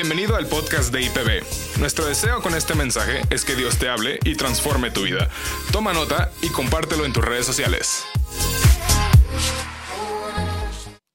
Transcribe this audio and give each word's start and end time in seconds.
Bienvenido 0.00 0.36
al 0.36 0.46
podcast 0.46 0.94
de 0.94 1.02
IPB. 1.02 1.80
Nuestro 1.80 2.06
deseo 2.06 2.40
con 2.40 2.54
este 2.54 2.76
mensaje 2.76 3.22
es 3.30 3.44
que 3.44 3.56
Dios 3.56 3.80
te 3.80 3.88
hable 3.88 4.20
y 4.24 4.36
transforme 4.36 4.92
tu 4.92 5.02
vida. 5.02 5.28
Toma 5.72 5.92
nota 5.92 6.30
y 6.40 6.50
compártelo 6.50 7.04
en 7.04 7.12
tus 7.12 7.24
redes 7.24 7.44
sociales. 7.44 8.04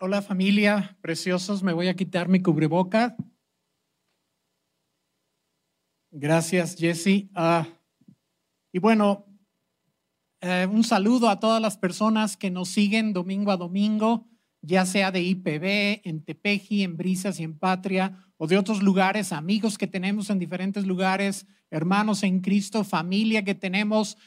Hola 0.02 0.22
familia, 0.22 0.98
preciosos, 1.00 1.64
me 1.64 1.72
voy 1.72 1.88
a 1.88 1.96
quitar 1.96 2.28
mi 2.28 2.42
cubreboca. 2.42 3.16
Gracias, 6.12 6.76
Jesse. 6.76 7.30
Ah, 7.36 7.66
y 8.74 8.80
bueno, 8.80 9.26
eh, 10.42 10.68
un 10.70 10.84
saludo 10.84 11.30
a 11.30 11.40
todas 11.40 11.62
las 11.62 11.78
personas 11.78 12.36
que 12.36 12.52
nos 12.52 12.68
siguen 12.68 13.14
domingo 13.14 13.54
a 13.54 13.56
domingo, 13.56 14.28
ya 14.62 14.86
sea 14.86 15.10
de 15.12 15.22
IPB, 15.22 16.02
en 16.04 16.26
Tepeji, 16.26 16.84
en 16.84 16.98
Brisas 16.98 17.40
y 17.40 17.44
en 17.44 17.58
Patria, 17.58 18.20
o 18.44 18.48
de 18.48 18.58
otros 18.58 18.84
lugares, 18.84 19.32
amigos 19.32 19.78
que 19.78 19.88
tenemos 19.88 20.30
en 20.30 20.38
diferentes 20.38 20.86
lugares, 20.86 21.48
hermanos 21.72 22.24
en 22.24 22.42
Cristo, 22.42 22.84
familia 22.84 23.46
que 23.46 23.56
tenemos, 23.56 24.18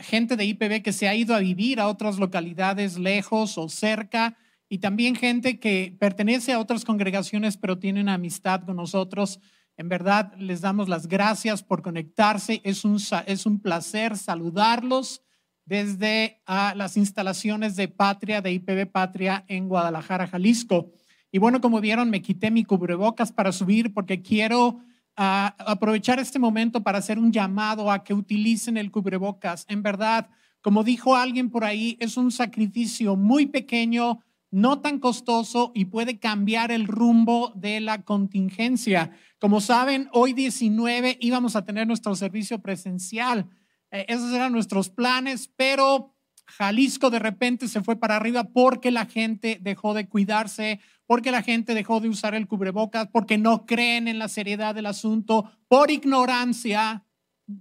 gente 0.00 0.34
de 0.34 0.44
IPB 0.44 0.82
que 0.82 0.92
se 0.92 1.06
ha 1.06 1.14
ido 1.14 1.36
a 1.36 1.38
vivir 1.38 1.78
a 1.78 1.86
otras 1.86 2.18
localidades 2.18 2.98
lejos 2.98 3.58
o 3.58 3.68
cerca, 3.68 4.36
y 4.68 4.78
también 4.78 5.14
gente 5.14 5.60
que 5.60 5.96
pertenece 6.00 6.52
a 6.52 6.58
otras 6.58 6.84
congregaciones 6.84 7.56
pero 7.56 7.78
tienen 7.78 8.08
amistad 8.08 8.62
con 8.62 8.74
nosotros. 8.74 9.38
En 9.76 9.88
verdad, 9.88 10.34
les 10.36 10.62
damos 10.62 10.88
las 10.88 11.06
gracias 11.06 11.62
por 11.62 11.80
conectarse. 11.80 12.60
Es 12.64 12.84
un, 12.84 12.98
es 13.26 13.46
un 13.46 13.60
placer 13.60 14.18
saludarlos 14.18 15.22
desde 15.64 16.42
las 16.48 16.96
instalaciones 16.96 17.76
de 17.76 17.86
Patria, 17.86 18.40
de 18.40 18.50
IPB 18.50 18.90
Patria 18.90 19.44
en 19.46 19.68
Guadalajara, 19.68 20.26
Jalisco. 20.26 20.90
Y 21.32 21.38
bueno, 21.38 21.60
como 21.60 21.80
vieron, 21.80 22.10
me 22.10 22.22
quité 22.22 22.50
mi 22.50 22.64
cubrebocas 22.64 23.32
para 23.32 23.52
subir 23.52 23.92
porque 23.94 24.22
quiero 24.22 24.80
ah, 25.16 25.54
aprovechar 25.58 26.18
este 26.18 26.38
momento 26.38 26.82
para 26.82 26.98
hacer 26.98 27.18
un 27.18 27.32
llamado 27.32 27.90
a 27.90 28.02
que 28.04 28.14
utilicen 28.14 28.76
el 28.76 28.90
cubrebocas. 28.90 29.64
En 29.68 29.82
verdad, 29.82 30.30
como 30.60 30.84
dijo 30.84 31.14
alguien 31.14 31.50
por 31.50 31.64
ahí, 31.64 31.96
es 32.00 32.16
un 32.16 32.30
sacrificio 32.32 33.16
muy 33.16 33.46
pequeño, 33.46 34.20
no 34.50 34.80
tan 34.80 34.98
costoso 34.98 35.70
y 35.74 35.84
puede 35.86 36.18
cambiar 36.18 36.72
el 36.72 36.86
rumbo 36.86 37.52
de 37.54 37.80
la 37.80 38.02
contingencia. 38.02 39.12
Como 39.38 39.60
saben, 39.60 40.08
hoy 40.12 40.32
19 40.32 41.18
íbamos 41.20 41.54
a 41.54 41.64
tener 41.64 41.86
nuestro 41.86 42.14
servicio 42.16 42.60
presencial 42.60 43.48
eh, 43.90 44.06
esos 44.08 44.32
eran 44.32 44.52
nuestros 44.52 44.88
planes, 44.88 45.50
pero 45.56 46.14
Jalisco 46.46 47.10
de 47.10 47.18
repente 47.18 47.68
se 47.68 47.82
fue 47.82 47.96
para 47.96 48.16
arriba 48.16 48.44
porque 48.44 48.90
la 48.90 49.06
gente 49.06 49.58
dejó 49.60 49.94
de 49.94 50.08
cuidarse, 50.08 50.80
porque 51.10 51.32
la 51.32 51.42
gente 51.42 51.74
dejó 51.74 51.98
de 51.98 52.08
usar 52.08 52.36
el 52.36 52.46
cubrebocas, 52.46 53.08
porque 53.08 53.36
no 53.36 53.66
creen 53.66 54.06
en 54.06 54.20
la 54.20 54.28
seriedad 54.28 54.76
del 54.76 54.86
asunto, 54.86 55.50
por 55.66 55.90
ignorancia, 55.90 57.04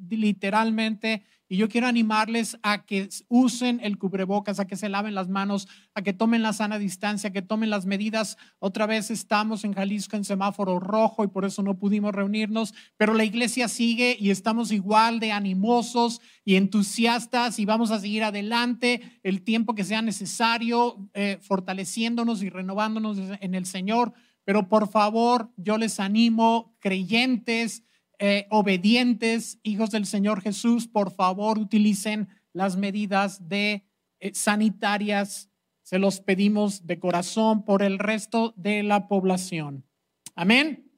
literalmente. 0.07 1.23
Y 1.51 1.57
yo 1.57 1.67
quiero 1.67 1.87
animarles 1.87 2.59
a 2.61 2.85
que 2.85 3.09
usen 3.27 3.79
el 3.81 3.97
cubrebocas, 3.97 4.59
a 4.59 4.67
que 4.67 4.75
se 4.75 4.87
laven 4.87 5.15
las 5.15 5.29
manos, 5.29 5.67
a 5.95 6.03
que 6.03 6.13
tomen 6.13 6.43
la 6.43 6.53
sana 6.53 6.77
distancia, 6.77 7.33
que 7.33 7.41
tomen 7.41 7.71
las 7.71 7.87
medidas. 7.87 8.37
Otra 8.59 8.85
vez 8.85 9.09
estamos 9.09 9.63
en 9.63 9.73
Jalisco 9.73 10.15
en 10.15 10.25
semáforo 10.25 10.79
rojo 10.79 11.23
y 11.23 11.27
por 11.27 11.45
eso 11.45 11.63
no 11.63 11.79
pudimos 11.79 12.13
reunirnos, 12.13 12.75
pero 12.97 13.15
la 13.15 13.23
iglesia 13.23 13.67
sigue 13.67 14.15
y 14.19 14.29
estamos 14.29 14.71
igual 14.71 15.19
de 15.19 15.31
animosos 15.31 16.21
y 16.45 16.55
entusiastas 16.55 17.57
y 17.57 17.65
vamos 17.65 17.89
a 17.89 17.99
seguir 17.99 18.23
adelante 18.23 19.19
el 19.23 19.41
tiempo 19.41 19.73
que 19.73 19.83
sea 19.83 20.03
necesario, 20.03 21.09
eh, 21.15 21.39
fortaleciéndonos 21.41 22.43
y 22.43 22.49
renovándonos 22.49 23.17
en 23.41 23.55
el 23.55 23.65
Señor. 23.65 24.13
Pero 24.45 24.69
por 24.69 24.87
favor, 24.87 25.51
yo 25.57 25.79
les 25.79 25.99
animo, 25.99 26.75
creyentes, 26.79 27.83
eh, 28.19 28.47
obedientes, 28.49 29.59
hijos 29.63 29.91
del 29.91 30.05
Señor 30.05 30.41
Jesús, 30.41 30.87
por 30.87 31.11
favor 31.11 31.57
utilicen 31.57 32.27
las 32.51 32.75
medidas 32.75 33.47
de 33.47 33.87
eh, 34.19 34.33
sanitarias. 34.33 35.49
Se 35.83 35.99
los 35.99 36.19
pedimos 36.19 36.85
de 36.85 36.99
corazón 36.99 37.63
por 37.63 37.81
el 37.81 37.97
resto 37.97 38.53
de 38.57 38.83
la 38.83 39.07
población. 39.07 39.85
Amén. 40.35 40.91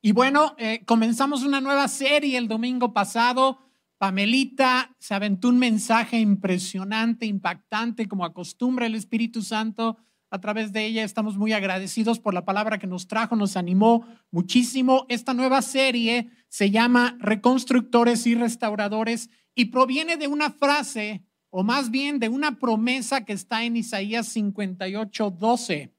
Y 0.00 0.12
bueno, 0.12 0.54
eh, 0.56 0.84
comenzamos 0.84 1.42
una 1.42 1.60
nueva 1.60 1.88
serie 1.88 2.38
el 2.38 2.46
domingo 2.46 2.92
pasado. 2.92 3.58
Pamelita 3.98 4.94
se 4.98 5.14
aventó 5.14 5.48
un 5.48 5.58
mensaje 5.58 6.20
impresionante, 6.20 7.26
impactante, 7.26 8.06
como 8.06 8.24
acostumbra 8.24 8.86
el 8.86 8.94
Espíritu 8.94 9.42
Santo 9.42 9.96
a 10.34 10.40
través 10.40 10.72
de 10.72 10.84
ella. 10.84 11.04
Estamos 11.04 11.36
muy 11.36 11.52
agradecidos 11.52 12.18
por 12.18 12.34
la 12.34 12.44
palabra 12.44 12.80
que 12.80 12.88
nos 12.88 13.06
trajo, 13.06 13.36
nos 13.36 13.56
animó 13.56 14.04
muchísimo. 14.32 15.06
Esta 15.08 15.32
nueva 15.32 15.62
serie 15.62 16.28
se 16.48 16.72
llama 16.72 17.16
Reconstructores 17.20 18.26
y 18.26 18.34
Restauradores 18.34 19.30
y 19.54 19.66
proviene 19.66 20.16
de 20.16 20.26
una 20.26 20.50
frase, 20.50 21.22
o 21.50 21.62
más 21.62 21.92
bien 21.92 22.18
de 22.18 22.28
una 22.28 22.58
promesa 22.58 23.24
que 23.24 23.32
está 23.32 23.62
en 23.62 23.76
Isaías 23.76 24.26
58, 24.26 25.30
12. 25.30 25.94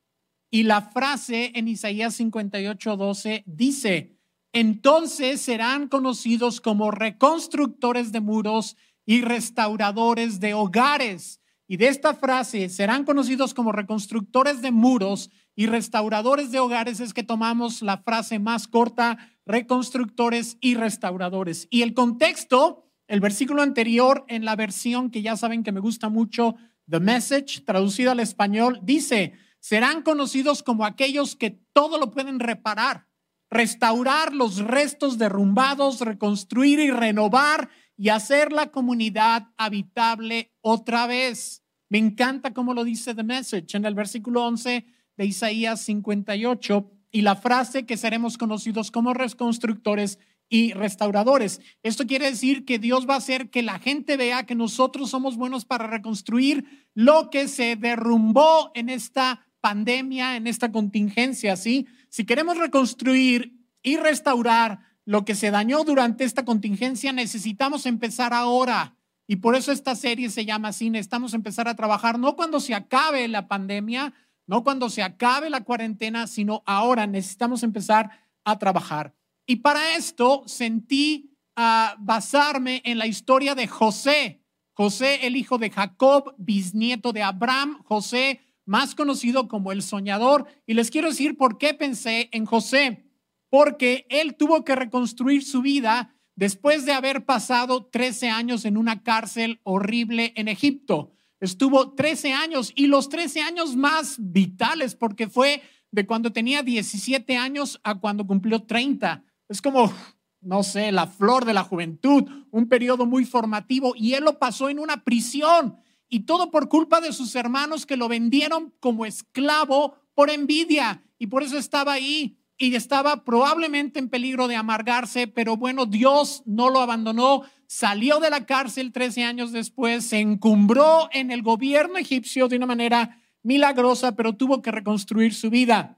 Y 0.52 0.64
la 0.64 0.82
frase 0.82 1.54
en 1.56 1.70
Isaías 1.70 2.16
58, 2.16 2.98
12 2.98 3.44
dice, 3.48 4.18
entonces 4.52 5.40
serán 5.40 5.88
conocidos 5.88 6.60
como 6.60 6.92
reconstructores 6.92 8.12
de 8.12 8.20
muros 8.20 8.76
y 9.06 9.22
restauradores 9.22 10.42
de 10.42 10.54
hogares 10.54 11.40
y 11.68 11.78
de 11.78 11.88
esta 11.88 12.14
frase, 12.14 12.70
serán 12.70 13.06
conocidos 13.06 13.54
como 13.54 13.72
reconstructores 13.72 14.62
de 14.62 14.72
muros 14.72 15.32
y 15.56 15.66
restauradores 15.68 16.52
de 16.52 16.60
hogares, 16.60 17.00
es 17.00 17.14
que 17.14 17.24
tomamos 17.24 17.82
la 17.82 17.98
frase 17.98 18.40
más 18.40 18.68
corta, 18.68 19.18
reconstructores 19.46 20.58
y 20.62 20.76
restauradores. 20.76 21.68
Y 21.72 21.82
el 21.82 21.94
contexto, 21.94 22.84
el 23.08 23.20
versículo 23.20 23.62
anterior 23.62 24.26
en 24.28 24.46
la 24.46 24.56
versión 24.56 25.10
que 25.10 25.22
ya 25.22 25.38
saben 25.38 25.64
que 25.64 25.72
me 25.72 25.80
gusta 25.80 26.10
mucho, 26.10 26.56
The 26.90 27.00
Message, 27.00 27.62
traducido 27.62 28.12
al 28.12 28.20
español, 28.20 28.80
dice, 28.84 29.34
serán 29.60 30.04
conocidos 30.04 30.62
como 30.62 30.86
aquellos 30.86 31.36
que 31.36 31.60
todo 31.74 31.98
lo 31.98 32.12
pueden 32.12 32.40
reparar, 32.40 33.08
restaurar 33.50 34.36
los 34.36 34.60
restos 34.60 35.18
derrumbados, 35.18 36.02
reconstruir 36.02 36.80
y 36.80 36.92
renovar 36.92 37.70
y 37.98 38.10
hacer 38.10 38.52
la 38.52 38.72
comunidad 38.72 39.48
habitable 39.58 40.52
otra 40.62 41.08
vez. 41.08 41.64
Me 41.90 41.98
encanta 41.98 42.54
cómo 42.54 42.74
lo 42.74 42.84
dice 42.84 43.16
The 43.16 43.24
Message 43.24 43.78
en 43.78 43.86
el 43.86 43.94
versículo 43.94 44.46
11 44.46 44.86
de 45.18 45.26
Isaías 45.26 45.82
58 45.82 46.92
y 47.12 47.22
la 47.22 47.36
frase 47.36 47.86
que 47.86 47.98
seremos 47.98 48.38
conocidos 48.38 48.92
como 48.92 49.14
reconstructores 49.14 50.20
y 50.50 50.74
restauradores. 50.74 51.62
Esto 51.82 52.06
quiere 52.06 52.30
decir 52.30 52.66
que 52.66 52.80
Dios 52.80 53.08
va 53.10 53.16
a 53.16 53.18
hacer 53.18 53.50
que 53.50 53.64
la 53.64 53.80
gente 53.80 54.18
vea 54.18 54.46
que 54.46 54.56
nosotros 54.56 55.10
somos 55.10 55.38
buenos 55.38 55.66
para 55.66 55.88
reconstruir 55.88 56.88
lo 56.94 57.30
que 57.30 57.48
se 57.48 57.76
derrumbó 57.76 58.72
en 58.76 58.90
esta 58.90 59.48
pandemia, 59.62 60.36
en 60.36 60.46
esta 60.46 60.72
contingencia, 60.72 61.56
¿sí? 61.56 61.88
Si 62.10 62.26
queremos 62.26 62.58
reconstruir 62.58 63.54
y 63.82 63.98
restaurar 63.98 64.80
lo 65.06 65.24
que 65.24 65.36
se 65.36 65.52
dañó 65.52 65.84
durante 65.84 66.24
esta 66.24 66.46
contingencia, 66.46 67.14
necesitamos 67.14 67.86
empezar 67.86 68.34
ahora. 68.34 68.96
Y 69.28 69.38
por 69.38 69.56
eso 69.56 69.72
esta 69.72 69.96
serie 69.96 70.30
se 70.30 70.46
llama 70.46 70.70
así, 70.70 70.90
necesitamos 70.90 71.34
empezar 71.34 71.68
a 71.68 71.76
trabajar, 71.76 72.20
no 72.20 72.36
cuando 72.36 72.60
se 72.60 72.76
acabe 72.76 73.28
la 73.28 73.48
pandemia, 73.48 74.14
no 74.48 74.64
cuando 74.64 74.90
se 74.90 75.02
acabe 75.02 75.50
la 75.50 75.64
cuarentena, 75.64 76.28
sino 76.28 76.64
ahora 76.66 77.08
necesitamos 77.08 77.64
empezar 77.64 78.10
a 78.44 78.60
trabajar. 78.60 79.16
Y 79.48 79.58
para 79.58 79.96
esto 79.96 80.44
sentí 80.46 81.32
a 81.56 81.96
basarme 82.00 82.82
en 82.84 82.98
la 82.98 83.08
historia 83.08 83.56
de 83.56 83.68
José. 83.68 84.42
José, 84.74 85.26
el 85.26 85.38
hijo 85.38 85.58
de 85.58 85.70
Jacob, 85.70 86.36
bisnieto 86.38 87.14
de 87.14 87.24
Abraham, 87.24 87.82
José, 87.84 88.42
más 88.66 88.94
conocido 88.94 89.48
como 89.48 89.72
el 89.72 89.82
soñador. 89.82 90.48
Y 90.68 90.74
les 90.74 90.92
quiero 90.92 91.10
decir 91.10 91.38
por 91.38 91.58
qué 91.58 91.74
pensé 91.74 92.30
en 92.32 92.46
José 92.46 93.05
porque 93.50 94.06
él 94.10 94.36
tuvo 94.36 94.64
que 94.64 94.76
reconstruir 94.76 95.44
su 95.44 95.62
vida 95.62 96.16
después 96.36 96.86
de 96.86 96.94
haber 96.94 97.26
pasado 97.26 97.86
13 97.86 98.30
años 98.30 98.66
en 98.66 98.78
una 98.78 99.04
cárcel 99.04 99.60
horrible 99.64 100.34
en 100.36 100.48
Egipto. 100.48 101.12
Estuvo 101.40 101.94
13 101.94 102.34
años 102.34 102.72
y 102.76 102.88
los 102.88 103.10
13 103.10 103.42
años 103.42 103.76
más 103.76 104.16
vitales 104.20 104.96
porque 104.96 105.28
fue 105.28 105.62
de 105.92 106.06
cuando 106.06 106.32
tenía 106.32 106.64
17 106.64 107.38
años 107.38 107.80
a 107.84 107.96
cuando 107.96 108.28
cumplió 108.28 108.64
30. 108.64 109.24
Es 109.48 109.62
como, 109.62 109.94
no 110.42 110.64
sé, 110.64 110.92
la 110.92 111.08
flor 111.08 111.46
de 111.46 111.54
la 111.54 111.64
juventud, 111.64 112.24
un 112.52 112.68
periodo 112.68 113.06
muy 113.06 113.26
formativo 113.26 113.94
y 113.96 114.14
él 114.14 114.24
lo 114.24 114.40
pasó 114.40 114.70
en 114.70 114.80
una 114.80 115.04
prisión 115.04 115.78
y 116.10 116.22
todo 116.22 116.52
por 116.52 116.70
culpa 116.70 117.02
de 117.02 117.14
sus 117.14 117.36
hermanos 117.36 117.86
que 117.86 117.98
lo 117.98 118.08
vendieron 118.08 118.74
como 118.80 119.06
esclavo 119.06 119.96
por 120.14 120.30
envidia 120.30 121.04
y 121.18 121.28
por 121.28 121.44
eso 121.44 121.58
estaba 121.58 121.94
ahí 121.94 122.38
y 122.58 122.74
estaba 122.76 123.24
probablemente 123.24 124.00
en 124.00 124.10
peligro 124.10 124.48
de 124.48 124.56
amargarse, 124.56 125.28
pero 125.28 125.58
bueno, 125.58 125.86
Dios 125.86 126.44
no 126.46 126.70
lo 126.70 126.80
abandonó, 126.80 127.44
salió 127.68 128.20
de 128.20 128.30
la 128.30 128.46
cárcel 128.46 128.92
13 128.92 129.24
años 129.24 129.52
después, 129.52 130.06
se 130.06 130.20
encumbró 130.20 131.10
en 131.12 131.32
el 131.32 131.42
gobierno 131.42 131.98
egipcio 131.98 132.48
de 132.48 132.58
una 132.58 132.66
manera 132.66 133.22
milagrosa, 133.44 134.16
pero 134.16 134.34
tuvo 134.34 134.62
que 134.62 134.72
reconstruir 134.72 135.34
su 135.34 135.50
vida. 135.50 135.98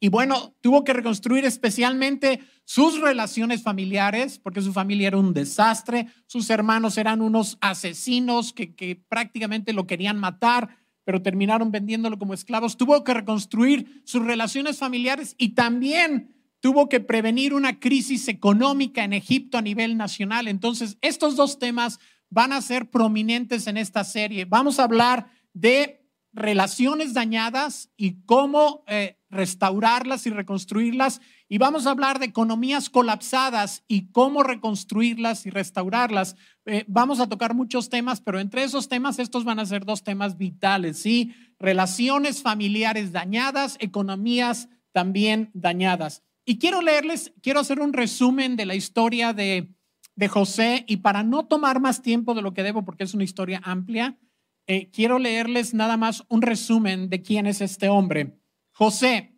Y 0.00 0.10
bueno, 0.10 0.54
tuvo 0.60 0.84
que 0.84 0.92
reconstruir 0.92 1.44
especialmente 1.44 2.40
sus 2.64 3.00
relaciones 3.00 3.62
familiares, 3.62 4.38
porque 4.38 4.62
su 4.62 4.72
familia 4.72 5.08
era 5.08 5.16
un 5.16 5.34
desastre, 5.34 6.06
sus 6.26 6.50
hermanos 6.50 6.98
eran 6.98 7.20
unos 7.20 7.58
asesinos 7.60 8.52
que, 8.52 8.74
que 8.74 8.96
prácticamente 8.96 9.72
lo 9.72 9.86
querían 9.86 10.18
matar, 10.18 10.76
pero 11.08 11.22
terminaron 11.22 11.72
vendiéndolo 11.72 12.18
como 12.18 12.34
esclavos. 12.34 12.76
Tuvo 12.76 13.02
que 13.02 13.14
reconstruir 13.14 14.02
sus 14.04 14.22
relaciones 14.26 14.76
familiares 14.76 15.34
y 15.38 15.54
también 15.54 16.36
tuvo 16.60 16.90
que 16.90 17.00
prevenir 17.00 17.54
una 17.54 17.80
crisis 17.80 18.28
económica 18.28 19.04
en 19.04 19.14
Egipto 19.14 19.56
a 19.56 19.62
nivel 19.62 19.96
nacional. 19.96 20.48
Entonces, 20.48 20.98
estos 21.00 21.34
dos 21.34 21.58
temas 21.58 21.98
van 22.28 22.52
a 22.52 22.60
ser 22.60 22.90
prominentes 22.90 23.66
en 23.68 23.78
esta 23.78 24.04
serie. 24.04 24.44
Vamos 24.44 24.78
a 24.78 24.84
hablar 24.84 25.30
de 25.54 26.06
relaciones 26.34 27.14
dañadas 27.14 27.90
y 27.96 28.20
cómo 28.26 28.84
eh, 28.86 29.16
restaurarlas 29.30 30.26
y 30.26 30.30
reconstruirlas. 30.30 31.22
Y 31.48 31.56
vamos 31.58 31.86
a 31.86 31.90
hablar 31.90 32.18
de 32.18 32.26
economías 32.26 32.90
colapsadas 32.90 33.82
y 33.88 34.10
cómo 34.10 34.42
reconstruirlas 34.42 35.46
y 35.46 35.50
restaurarlas. 35.50 36.36
Eh, 36.66 36.84
vamos 36.86 37.20
a 37.20 37.28
tocar 37.28 37.54
muchos 37.54 37.88
temas, 37.88 38.20
pero 38.20 38.38
entre 38.38 38.64
esos 38.64 38.88
temas, 38.88 39.18
estos 39.18 39.44
van 39.44 39.58
a 39.58 39.66
ser 39.66 39.86
dos 39.86 40.04
temas 40.04 40.36
vitales, 40.36 40.98
¿sí? 40.98 41.34
Relaciones 41.58 42.42
familiares 42.42 43.12
dañadas, 43.12 43.76
economías 43.80 44.68
también 44.92 45.50
dañadas. 45.54 46.22
Y 46.44 46.58
quiero 46.58 46.82
leerles, 46.82 47.32
quiero 47.42 47.60
hacer 47.60 47.80
un 47.80 47.94
resumen 47.94 48.56
de 48.56 48.66
la 48.66 48.74
historia 48.74 49.32
de, 49.32 49.74
de 50.16 50.28
José 50.28 50.84
y 50.86 50.98
para 50.98 51.22
no 51.22 51.46
tomar 51.46 51.80
más 51.80 52.02
tiempo 52.02 52.34
de 52.34 52.42
lo 52.42 52.52
que 52.52 52.62
debo, 52.62 52.84
porque 52.84 53.04
es 53.04 53.14
una 53.14 53.24
historia 53.24 53.60
amplia, 53.64 54.18
eh, 54.66 54.90
quiero 54.90 55.18
leerles 55.18 55.72
nada 55.72 55.96
más 55.96 56.24
un 56.28 56.42
resumen 56.42 57.08
de 57.08 57.22
quién 57.22 57.46
es 57.46 57.62
este 57.62 57.88
hombre. 57.88 58.38
José, 58.72 59.37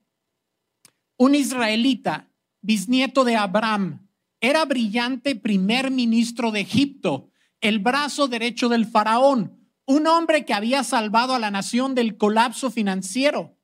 un 1.20 1.34
israelita, 1.34 2.30
bisnieto 2.62 3.24
de 3.24 3.36
Abraham, 3.36 4.08
era 4.40 4.64
brillante 4.64 5.36
primer 5.36 5.90
ministro 5.90 6.50
de 6.50 6.60
Egipto, 6.60 7.28
el 7.60 7.78
brazo 7.78 8.26
derecho 8.26 8.70
del 8.70 8.86
faraón, 8.86 9.68
un 9.84 10.06
hombre 10.06 10.46
que 10.46 10.54
había 10.54 10.82
salvado 10.82 11.34
a 11.34 11.38
la 11.38 11.50
nación 11.50 11.94
del 11.94 12.16
colapso 12.16 12.70
financiero. 12.70 13.54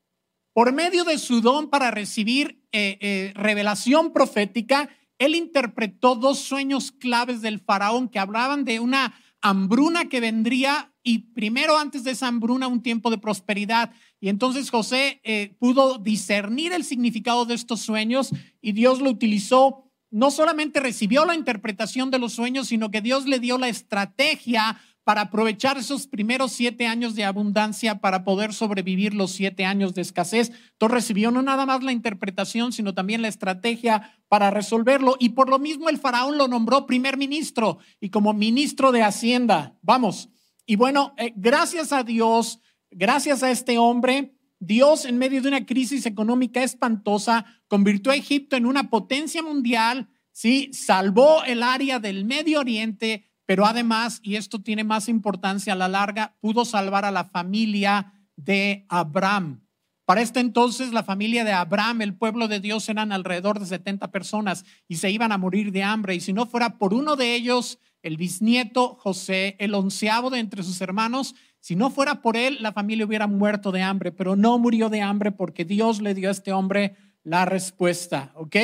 Por 0.52 0.74
medio 0.74 1.04
de 1.04 1.16
su 1.16 1.40
don 1.40 1.70
para 1.70 1.90
recibir 1.90 2.62
eh, 2.72 2.98
eh, 3.00 3.32
revelación 3.34 4.12
profética, 4.12 4.90
él 5.18 5.34
interpretó 5.34 6.14
dos 6.14 6.38
sueños 6.38 6.92
claves 6.92 7.40
del 7.40 7.60
faraón 7.60 8.10
que 8.10 8.18
hablaban 8.18 8.66
de 8.66 8.80
una 8.80 9.18
hambruna 9.40 10.10
que 10.10 10.20
vendría 10.20 10.92
y 11.02 11.20
primero 11.32 11.78
antes 11.78 12.04
de 12.04 12.10
esa 12.10 12.26
hambruna 12.26 12.66
un 12.66 12.82
tiempo 12.82 13.10
de 13.10 13.18
prosperidad. 13.18 13.92
Y 14.20 14.28
entonces 14.28 14.70
José 14.70 15.20
eh, 15.24 15.54
pudo 15.58 15.98
discernir 15.98 16.72
el 16.72 16.84
significado 16.84 17.44
de 17.44 17.54
estos 17.54 17.80
sueños 17.80 18.30
y 18.60 18.72
Dios 18.72 19.00
lo 19.00 19.10
utilizó. 19.10 19.90
No 20.10 20.30
solamente 20.30 20.80
recibió 20.80 21.24
la 21.24 21.34
interpretación 21.34 22.10
de 22.10 22.18
los 22.18 22.32
sueños, 22.32 22.68
sino 22.68 22.90
que 22.90 23.02
Dios 23.02 23.26
le 23.26 23.38
dio 23.38 23.58
la 23.58 23.68
estrategia 23.68 24.80
para 25.06 25.20
aprovechar 25.20 25.78
esos 25.78 26.08
primeros 26.08 26.50
siete 26.50 26.88
años 26.88 27.14
de 27.14 27.22
abundancia 27.22 28.00
para 28.00 28.24
poder 28.24 28.52
sobrevivir 28.52 29.14
los 29.14 29.30
siete 29.30 29.64
años 29.64 29.94
de 29.94 30.02
escasez. 30.02 30.50
Entonces 30.72 30.94
recibió 30.94 31.30
no 31.30 31.42
nada 31.42 31.64
más 31.64 31.84
la 31.84 31.92
interpretación, 31.92 32.72
sino 32.72 32.92
también 32.92 33.22
la 33.22 33.28
estrategia 33.28 34.18
para 34.26 34.50
resolverlo. 34.50 35.14
Y 35.20 35.28
por 35.28 35.48
lo 35.48 35.60
mismo 35.60 35.88
el 35.88 35.98
faraón 35.98 36.38
lo 36.38 36.48
nombró 36.48 36.86
primer 36.86 37.18
ministro 37.18 37.78
y 38.00 38.10
como 38.10 38.32
ministro 38.32 38.90
de 38.90 39.04
Hacienda. 39.04 39.78
Vamos. 39.80 40.28
Y 40.66 40.74
bueno, 40.74 41.14
eh, 41.18 41.32
gracias 41.36 41.92
a 41.92 42.02
Dios, 42.02 42.58
gracias 42.90 43.42
a 43.42 43.50
este 43.50 43.78
hombre, 43.78 44.36
Dios 44.58 45.04
en 45.04 45.18
medio 45.18 45.42
de 45.42 45.48
una 45.48 45.66
crisis 45.66 46.06
económica 46.06 46.62
espantosa 46.62 47.44
convirtió 47.68 48.12
a 48.12 48.16
Egipto 48.16 48.56
en 48.56 48.66
una 48.66 48.90
potencia 48.90 49.42
mundial, 49.42 50.08
¿sí? 50.32 50.70
Salvó 50.72 51.44
el 51.44 51.62
área 51.62 51.98
del 51.98 52.24
Medio 52.24 52.60
Oriente, 52.60 53.24
pero 53.44 53.66
además, 53.66 54.20
y 54.22 54.36
esto 54.36 54.62
tiene 54.62 54.82
más 54.82 55.08
importancia 55.08 55.74
a 55.74 55.76
la 55.76 55.88
larga, 55.88 56.36
pudo 56.40 56.64
salvar 56.64 57.04
a 57.04 57.10
la 57.10 57.24
familia 57.24 58.12
de 58.36 58.86
Abraham. 58.88 59.66
Para 60.06 60.22
este 60.22 60.38
entonces, 60.38 60.92
la 60.92 61.02
familia 61.02 61.44
de 61.44 61.52
Abraham, 61.52 62.02
el 62.02 62.14
pueblo 62.14 62.46
de 62.46 62.60
Dios, 62.60 62.88
eran 62.88 63.10
alrededor 63.10 63.58
de 63.58 63.66
70 63.66 64.12
personas 64.12 64.64
y 64.86 64.96
se 64.96 65.10
iban 65.10 65.32
a 65.32 65.38
morir 65.38 65.72
de 65.72 65.82
hambre. 65.82 66.14
Y 66.14 66.20
si 66.20 66.32
no 66.32 66.46
fuera 66.46 66.78
por 66.78 66.94
uno 66.94 67.16
de 67.16 67.34
ellos, 67.34 67.80
el 68.02 68.16
bisnieto 68.16 68.94
José, 69.00 69.56
el 69.58 69.74
onceavo 69.74 70.30
de 70.30 70.38
entre 70.38 70.62
sus 70.62 70.80
hermanos, 70.80 71.34
si 71.66 71.74
no 71.74 71.90
fuera 71.90 72.22
por 72.22 72.36
él, 72.36 72.58
la 72.60 72.72
familia 72.72 73.04
hubiera 73.04 73.26
muerto 73.26 73.72
de 73.72 73.82
hambre, 73.82 74.12
pero 74.12 74.36
no 74.36 74.56
murió 74.56 74.88
de 74.88 75.02
hambre 75.02 75.32
porque 75.32 75.64
Dios 75.64 76.00
le 76.00 76.14
dio 76.14 76.28
a 76.28 76.30
este 76.30 76.52
hombre 76.52 76.94
la 77.24 77.44
respuesta, 77.44 78.30
¿ok? 78.36 78.54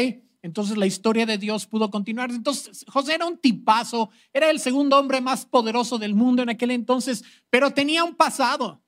Entonces 0.41 0.77
la 0.77 0.87
historia 0.87 1.27
de 1.27 1.37
Dios 1.37 1.67
pudo 1.67 1.91
continuar. 1.91 2.31
Entonces 2.31 2.85
José 2.87 3.15
era 3.15 3.27
un 3.27 3.39
tipazo, 3.39 4.11
era 4.33 4.51
el 4.51 4.61
segundo 4.61 5.01
hombre 5.01 5.21
más 5.21 5.47
poderoso 5.47 5.99
del 5.99 6.15
mundo 6.15 6.45
en 6.45 6.51
aquel 6.51 6.71
entonces, 6.71 7.25
pero 7.51 7.73
tenía 7.73 8.05
un 8.05 8.15
pasado, 8.15 8.85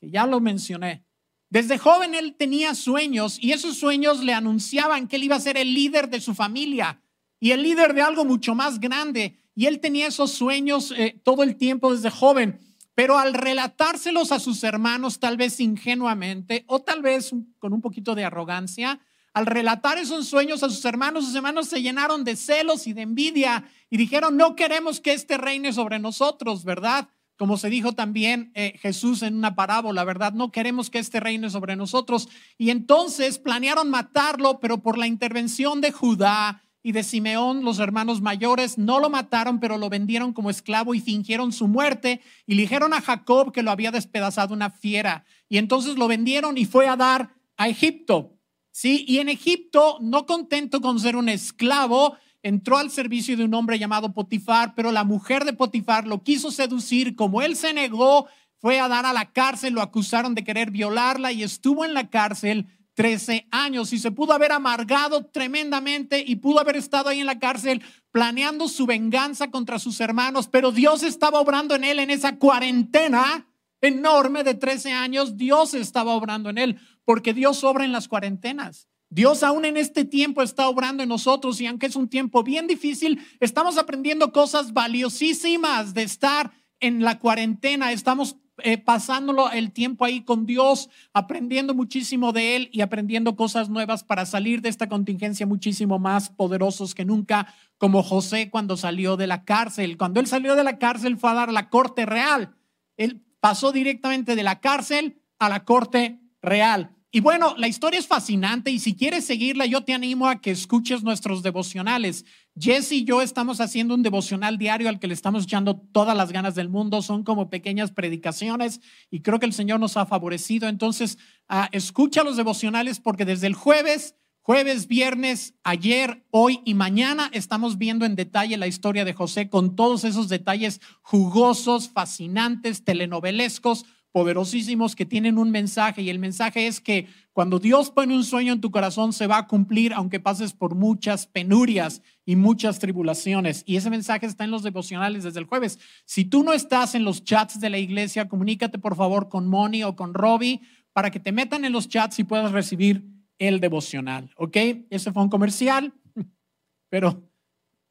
que 0.00 0.10
ya 0.10 0.26
lo 0.26 0.40
mencioné. 0.40 1.04
Desde 1.48 1.78
joven 1.78 2.16
él 2.16 2.34
tenía 2.36 2.74
sueños 2.74 3.38
y 3.40 3.52
esos 3.52 3.76
sueños 3.76 4.24
le 4.24 4.34
anunciaban 4.34 5.06
que 5.06 5.14
él 5.14 5.22
iba 5.22 5.36
a 5.36 5.40
ser 5.40 5.56
el 5.56 5.72
líder 5.72 6.10
de 6.10 6.20
su 6.20 6.34
familia 6.34 7.00
y 7.38 7.52
el 7.52 7.62
líder 7.62 7.94
de 7.94 8.02
algo 8.02 8.24
mucho 8.24 8.56
más 8.56 8.80
grande. 8.80 9.38
Y 9.54 9.66
él 9.66 9.78
tenía 9.78 10.08
esos 10.08 10.32
sueños 10.32 10.92
eh, 10.96 11.20
todo 11.22 11.44
el 11.44 11.54
tiempo 11.54 11.94
desde 11.94 12.10
joven, 12.10 12.58
pero 12.94 13.18
al 13.18 13.34
relatárselos 13.34 14.32
a 14.32 14.40
sus 14.40 14.62
hermanos, 14.64 15.18
tal 15.18 15.36
vez 15.36 15.60
ingenuamente 15.60 16.64
o 16.66 16.80
tal 16.80 17.02
vez 17.02 17.32
con 17.58 17.72
un 17.72 17.80
poquito 17.80 18.14
de 18.14 18.24
arrogancia, 18.24 19.00
al 19.32 19.46
relatar 19.46 19.96
esos 19.96 20.28
sueños 20.28 20.62
a 20.62 20.68
sus 20.68 20.84
hermanos, 20.84 21.24
sus 21.24 21.34
hermanos 21.34 21.68
se 21.68 21.80
llenaron 21.80 22.22
de 22.22 22.36
celos 22.36 22.86
y 22.86 22.92
de 22.92 23.02
envidia 23.02 23.64
y 23.88 23.96
dijeron, 23.96 24.36
no 24.36 24.56
queremos 24.56 25.00
que 25.00 25.14
este 25.14 25.38
reine 25.38 25.72
sobre 25.72 25.98
nosotros, 25.98 26.64
¿verdad? 26.64 27.08
Como 27.38 27.56
se 27.56 27.70
dijo 27.70 27.92
también 27.92 28.52
eh, 28.54 28.78
Jesús 28.78 29.22
en 29.22 29.34
una 29.34 29.54
parábola, 29.54 30.04
¿verdad? 30.04 30.34
No 30.34 30.52
queremos 30.52 30.90
que 30.90 30.98
este 30.98 31.18
reine 31.18 31.48
sobre 31.48 31.76
nosotros. 31.76 32.28
Y 32.58 32.70
entonces 32.70 33.38
planearon 33.38 33.88
matarlo, 33.88 34.60
pero 34.60 34.82
por 34.82 34.98
la 34.98 35.06
intervención 35.06 35.80
de 35.80 35.92
Judá 35.92 36.62
y 36.82 36.92
de 36.92 37.04
Simeón, 37.04 37.64
los 37.64 37.78
hermanos 37.78 38.20
mayores, 38.20 38.76
no 38.76 38.98
lo 38.98 39.08
mataron, 39.08 39.60
pero 39.60 39.78
lo 39.78 39.88
vendieron 39.88 40.32
como 40.32 40.50
esclavo 40.50 40.94
y 40.94 41.00
fingieron 41.00 41.52
su 41.52 41.68
muerte 41.68 42.20
y 42.46 42.54
le 42.54 42.62
dijeron 42.62 42.92
a 42.92 43.00
Jacob 43.00 43.52
que 43.52 43.62
lo 43.62 43.70
había 43.70 43.92
despedazado 43.92 44.52
una 44.52 44.70
fiera. 44.70 45.24
Y 45.48 45.58
entonces 45.58 45.96
lo 45.96 46.08
vendieron 46.08 46.58
y 46.58 46.64
fue 46.64 46.88
a 46.88 46.96
dar 46.96 47.34
a 47.56 47.68
Egipto. 47.68 48.36
Sí, 48.72 49.04
y 49.06 49.18
en 49.18 49.28
Egipto, 49.28 49.98
no 50.00 50.26
contento 50.26 50.80
con 50.80 50.98
ser 50.98 51.14
un 51.14 51.28
esclavo, 51.28 52.16
entró 52.42 52.78
al 52.78 52.90
servicio 52.90 53.36
de 53.36 53.44
un 53.44 53.54
hombre 53.54 53.78
llamado 53.78 54.12
Potifar, 54.12 54.74
pero 54.74 54.90
la 54.90 55.04
mujer 55.04 55.44
de 55.44 55.52
Potifar 55.52 56.06
lo 56.06 56.24
quiso 56.24 56.50
seducir. 56.50 57.14
Como 57.14 57.42
él 57.42 57.54
se 57.54 57.74
negó, 57.74 58.26
fue 58.58 58.80
a 58.80 58.88
dar 58.88 59.06
a 59.06 59.12
la 59.12 59.30
cárcel, 59.32 59.74
lo 59.74 59.82
acusaron 59.82 60.34
de 60.34 60.42
querer 60.42 60.70
violarla 60.70 61.32
y 61.32 61.42
estuvo 61.42 61.84
en 61.84 61.94
la 61.94 62.08
cárcel 62.08 62.66
13 62.94 63.48
años 63.50 63.92
y 63.92 63.98
se 63.98 64.10
pudo 64.10 64.32
haber 64.32 64.52
amargado 64.52 65.26
tremendamente 65.26 66.22
y 66.26 66.36
pudo 66.36 66.60
haber 66.60 66.76
estado 66.76 67.08
ahí 67.08 67.20
en 67.20 67.26
la 67.26 67.38
cárcel 67.38 67.82
planeando 68.10 68.68
su 68.68 68.86
venganza 68.86 69.50
contra 69.50 69.78
sus 69.78 70.00
hermanos, 70.00 70.48
pero 70.48 70.72
Dios 70.72 71.02
estaba 71.02 71.40
obrando 71.40 71.74
en 71.74 71.84
él 71.84 71.98
en 71.98 72.10
esa 72.10 72.38
cuarentena 72.38 73.48
enorme 73.80 74.44
de 74.44 74.54
13 74.54 74.92
años, 74.92 75.36
Dios 75.36 75.74
estaba 75.74 76.14
obrando 76.14 76.50
en 76.50 76.58
él 76.58 76.78
porque 77.04 77.34
Dios 77.34 77.64
obra 77.64 77.84
en 77.84 77.92
las 77.92 78.08
cuarentenas. 78.08 78.88
Dios 79.10 79.42
aún 79.42 79.66
en 79.66 79.76
este 79.76 80.06
tiempo 80.06 80.40
está 80.40 80.68
obrando 80.68 81.02
en 81.02 81.08
nosotros 81.08 81.60
y 81.60 81.66
aunque 81.66 81.86
es 81.86 81.96
un 81.96 82.08
tiempo 82.08 82.42
bien 82.42 82.66
difícil, 82.66 83.20
estamos 83.40 83.76
aprendiendo 83.76 84.32
cosas 84.32 84.72
valiosísimas 84.72 85.92
de 85.92 86.04
estar 86.04 86.52
en 86.80 87.02
la 87.02 87.18
cuarentena. 87.18 87.92
Estamos 87.92 88.36
eh, 88.58 88.76
pasándolo 88.76 89.50
el 89.50 89.72
tiempo 89.72 90.04
ahí 90.04 90.22
con 90.22 90.44
Dios, 90.44 90.90
aprendiendo 91.14 91.74
muchísimo 91.74 92.32
de 92.32 92.56
Él 92.56 92.68
y 92.72 92.82
aprendiendo 92.82 93.34
cosas 93.34 93.70
nuevas 93.70 94.04
para 94.04 94.26
salir 94.26 94.60
de 94.60 94.68
esta 94.68 94.88
contingencia 94.88 95.46
muchísimo 95.46 95.98
más 95.98 96.28
poderosos 96.28 96.94
que 96.94 97.04
nunca, 97.04 97.54
como 97.78 98.02
José 98.02 98.50
cuando 98.50 98.76
salió 98.76 99.16
de 99.16 99.26
la 99.26 99.44
cárcel. 99.44 99.96
Cuando 99.96 100.20
él 100.20 100.26
salió 100.26 100.54
de 100.54 100.64
la 100.64 100.78
cárcel 100.78 101.16
fue 101.16 101.30
a 101.30 101.34
dar 101.34 101.52
la 101.52 101.68
corte 101.68 102.06
real. 102.06 102.54
Él 102.96 103.24
pasó 103.40 103.72
directamente 103.72 104.36
de 104.36 104.42
la 104.42 104.60
cárcel 104.60 105.20
a 105.38 105.48
la 105.48 105.64
corte 105.64 106.20
real. 106.40 106.94
Y 107.10 107.20
bueno, 107.20 107.54
la 107.58 107.68
historia 107.68 108.00
es 108.00 108.06
fascinante 108.06 108.70
y 108.70 108.78
si 108.78 108.94
quieres 108.94 109.26
seguirla, 109.26 109.66
yo 109.66 109.84
te 109.84 109.92
animo 109.92 110.28
a 110.28 110.40
que 110.40 110.50
escuches 110.50 111.02
nuestros 111.02 111.42
devocionales. 111.42 112.24
Jesse 112.58 112.92
y 112.92 113.04
yo 113.04 113.22
estamos 113.22 113.60
haciendo 113.60 113.94
un 113.94 114.02
devocional 114.02 114.58
diario 114.58 114.88
al 114.88 114.98
que 114.98 115.06
le 115.06 115.14
estamos 115.14 115.44
echando 115.44 115.76
todas 115.76 116.16
las 116.16 116.32
ganas 116.32 116.54
del 116.54 116.68
mundo. 116.68 117.00
Son 117.00 117.24
como 117.24 117.48
pequeñas 117.48 117.92
predicaciones 117.92 118.80
y 119.10 119.20
creo 119.20 119.38
que 119.38 119.46
el 119.46 119.54
Señor 119.54 119.80
nos 119.80 119.96
ha 119.96 120.04
favorecido. 120.04 120.68
Entonces, 120.68 121.16
uh, 121.48 121.64
escucha 121.72 122.24
los 122.24 122.36
devocionales 122.36 123.00
porque 123.00 123.24
desde 123.24 123.46
el 123.46 123.54
jueves, 123.54 124.16
jueves, 124.42 124.86
viernes, 124.86 125.54
ayer, 125.62 126.26
hoy 126.30 126.60
y 126.66 126.74
mañana 126.74 127.30
estamos 127.32 127.78
viendo 127.78 128.04
en 128.04 128.16
detalle 128.16 128.58
la 128.58 128.66
historia 128.66 129.06
de 129.06 129.14
José 129.14 129.48
con 129.48 129.74
todos 129.74 130.04
esos 130.04 130.28
detalles 130.28 130.80
jugosos, 131.00 131.88
fascinantes, 131.88 132.84
telenovelescos 132.84 133.86
poderosísimos 134.12 134.94
que 134.94 135.06
tienen 135.06 135.38
un 135.38 135.50
mensaje 135.50 136.02
y 136.02 136.10
el 136.10 136.18
mensaje 136.18 136.66
es 136.66 136.80
que 136.80 137.08
cuando 137.32 137.58
Dios 137.58 137.90
pone 137.90 138.14
un 138.14 138.24
sueño 138.24 138.52
en 138.52 138.60
tu 138.60 138.70
corazón 138.70 139.14
se 139.14 139.26
va 139.26 139.38
a 139.38 139.46
cumplir 139.46 139.94
aunque 139.94 140.20
pases 140.20 140.52
por 140.52 140.74
muchas 140.74 141.26
penurias 141.26 142.02
y 142.26 142.36
muchas 142.36 142.78
tribulaciones. 142.78 143.64
Y 143.66 143.76
ese 143.76 143.88
mensaje 143.88 144.26
está 144.26 144.44
en 144.44 144.50
los 144.50 144.62
devocionales 144.62 145.24
desde 145.24 145.40
el 145.40 145.46
jueves. 145.46 145.78
Si 146.04 146.26
tú 146.26 146.44
no 146.44 146.52
estás 146.52 146.94
en 146.94 147.04
los 147.04 147.24
chats 147.24 147.58
de 147.58 147.70
la 147.70 147.78
iglesia, 147.78 148.28
comunícate 148.28 148.78
por 148.78 148.96
favor 148.96 149.30
con 149.30 149.48
Moni 149.48 149.82
o 149.82 149.96
con 149.96 150.12
Robbie 150.12 150.60
para 150.92 151.10
que 151.10 151.20
te 151.20 151.32
metan 151.32 151.64
en 151.64 151.72
los 151.72 151.88
chats 151.88 152.18
y 152.18 152.24
puedas 152.24 152.52
recibir 152.52 153.04
el 153.38 153.60
devocional. 153.60 154.30
¿Ok? 154.36 154.56
Ese 154.90 155.10
fue 155.10 155.22
un 155.22 155.30
comercial, 155.30 155.94
pero, 156.90 157.28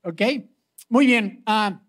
¿ok? 0.04 0.22
Muy 0.88 1.08
bien. 1.08 1.42
Ah, 1.48 1.82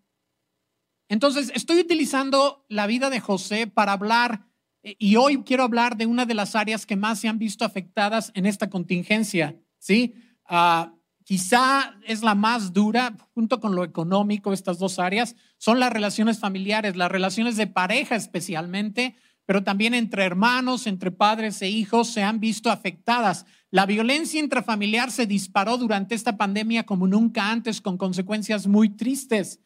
entonces, 1.13 1.53
estoy 1.55 1.79
utilizando 1.79 2.65
la 2.71 2.87
vida 2.87 3.11
de 3.11 3.21
José 3.21 3.67
para 3.67 3.93
hablar 3.93 4.47
eh, 4.83 4.97
y 4.99 5.17
hoy 5.17 5.43
quiero 5.43 5.63
hablar 5.63 5.99
de 5.99 6.07
una 6.07 6.25
de 6.25 6.33
las 6.33 6.57
áreas 6.57 6.87
que 6.87 6.97
más 6.97 7.21
se 7.21 7.29
han 7.29 7.39
visto 7.39 7.67
afectadas 7.67 8.33
en 8.35 8.47
esta 8.47 8.71
contingencia, 8.71 9.61
¿sí? 9.79 10.15
Ah, 10.47 10.95
quizá 11.23 11.97
es 12.07 12.23
la 12.23 12.35
más 12.35 12.73
dura, 12.73 13.15
junto 13.35 13.61
con 13.61 13.75
lo 13.75 13.85
económico, 13.85 14.55
estas 14.55 14.79
dos 14.79 14.99
áreas, 14.99 15.37
son 15.59 15.81
las 15.81 15.93
relaciones 15.93 16.39
familiares, 16.39 16.97
las 16.97 17.13
relaciones 17.13 17.59
de 17.59 17.67
pareja 17.67 18.17
especialmente, 18.17 19.15
pero 19.45 19.63
también 19.63 19.93
entre 19.93 20.25
hermanos, 20.25 20.87
entre 20.87 21.11
padres 21.11 21.61
e 21.61 21.69
hijos 21.69 22.09
se 22.09 22.23
han 22.23 22.41
visto 22.41 22.71
afectadas. 22.71 23.45
La 23.71 23.85
violencia 23.85 24.41
intrafamiliar 24.41 25.11
se 25.11 25.27
disparó 25.27 25.77
durante 25.77 26.15
esta 26.15 26.39
pandemia 26.39 26.85
como 26.85 27.07
nunca 27.07 27.51
antes, 27.51 27.83
con 27.83 27.99
consecuencias 27.99 28.67
muy 28.67 28.89
tristes. 28.89 29.61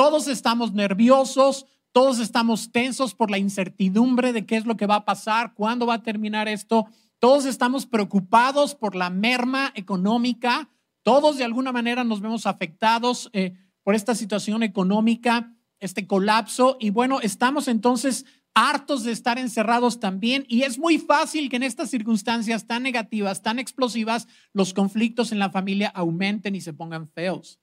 Todos 0.00 0.28
estamos 0.28 0.72
nerviosos, 0.72 1.66
todos 1.92 2.20
estamos 2.20 2.72
tensos 2.72 3.14
por 3.14 3.30
la 3.30 3.36
incertidumbre 3.36 4.32
de 4.32 4.46
qué 4.46 4.56
es 4.56 4.64
lo 4.64 4.78
que 4.78 4.86
va 4.86 4.94
a 4.94 5.04
pasar, 5.04 5.52
cuándo 5.52 5.84
va 5.84 5.96
a 5.96 6.02
terminar 6.02 6.48
esto. 6.48 6.86
Todos 7.18 7.44
estamos 7.44 7.84
preocupados 7.84 8.74
por 8.74 8.96
la 8.96 9.10
merma 9.10 9.72
económica. 9.74 10.70
Todos 11.02 11.36
de 11.36 11.44
alguna 11.44 11.70
manera 11.70 12.02
nos 12.02 12.22
vemos 12.22 12.46
afectados 12.46 13.28
eh, 13.34 13.52
por 13.82 13.94
esta 13.94 14.14
situación 14.14 14.62
económica, 14.62 15.54
este 15.80 16.06
colapso. 16.06 16.78
Y 16.80 16.88
bueno, 16.88 17.20
estamos 17.20 17.68
entonces 17.68 18.24
hartos 18.54 19.04
de 19.04 19.12
estar 19.12 19.38
encerrados 19.38 20.00
también. 20.00 20.46
Y 20.48 20.62
es 20.62 20.78
muy 20.78 20.96
fácil 20.96 21.50
que 21.50 21.56
en 21.56 21.62
estas 21.62 21.90
circunstancias 21.90 22.66
tan 22.66 22.84
negativas, 22.84 23.42
tan 23.42 23.58
explosivas, 23.58 24.28
los 24.54 24.72
conflictos 24.72 25.30
en 25.30 25.38
la 25.38 25.50
familia 25.50 25.92
aumenten 25.94 26.54
y 26.54 26.62
se 26.62 26.72
pongan 26.72 27.06
feos 27.06 27.60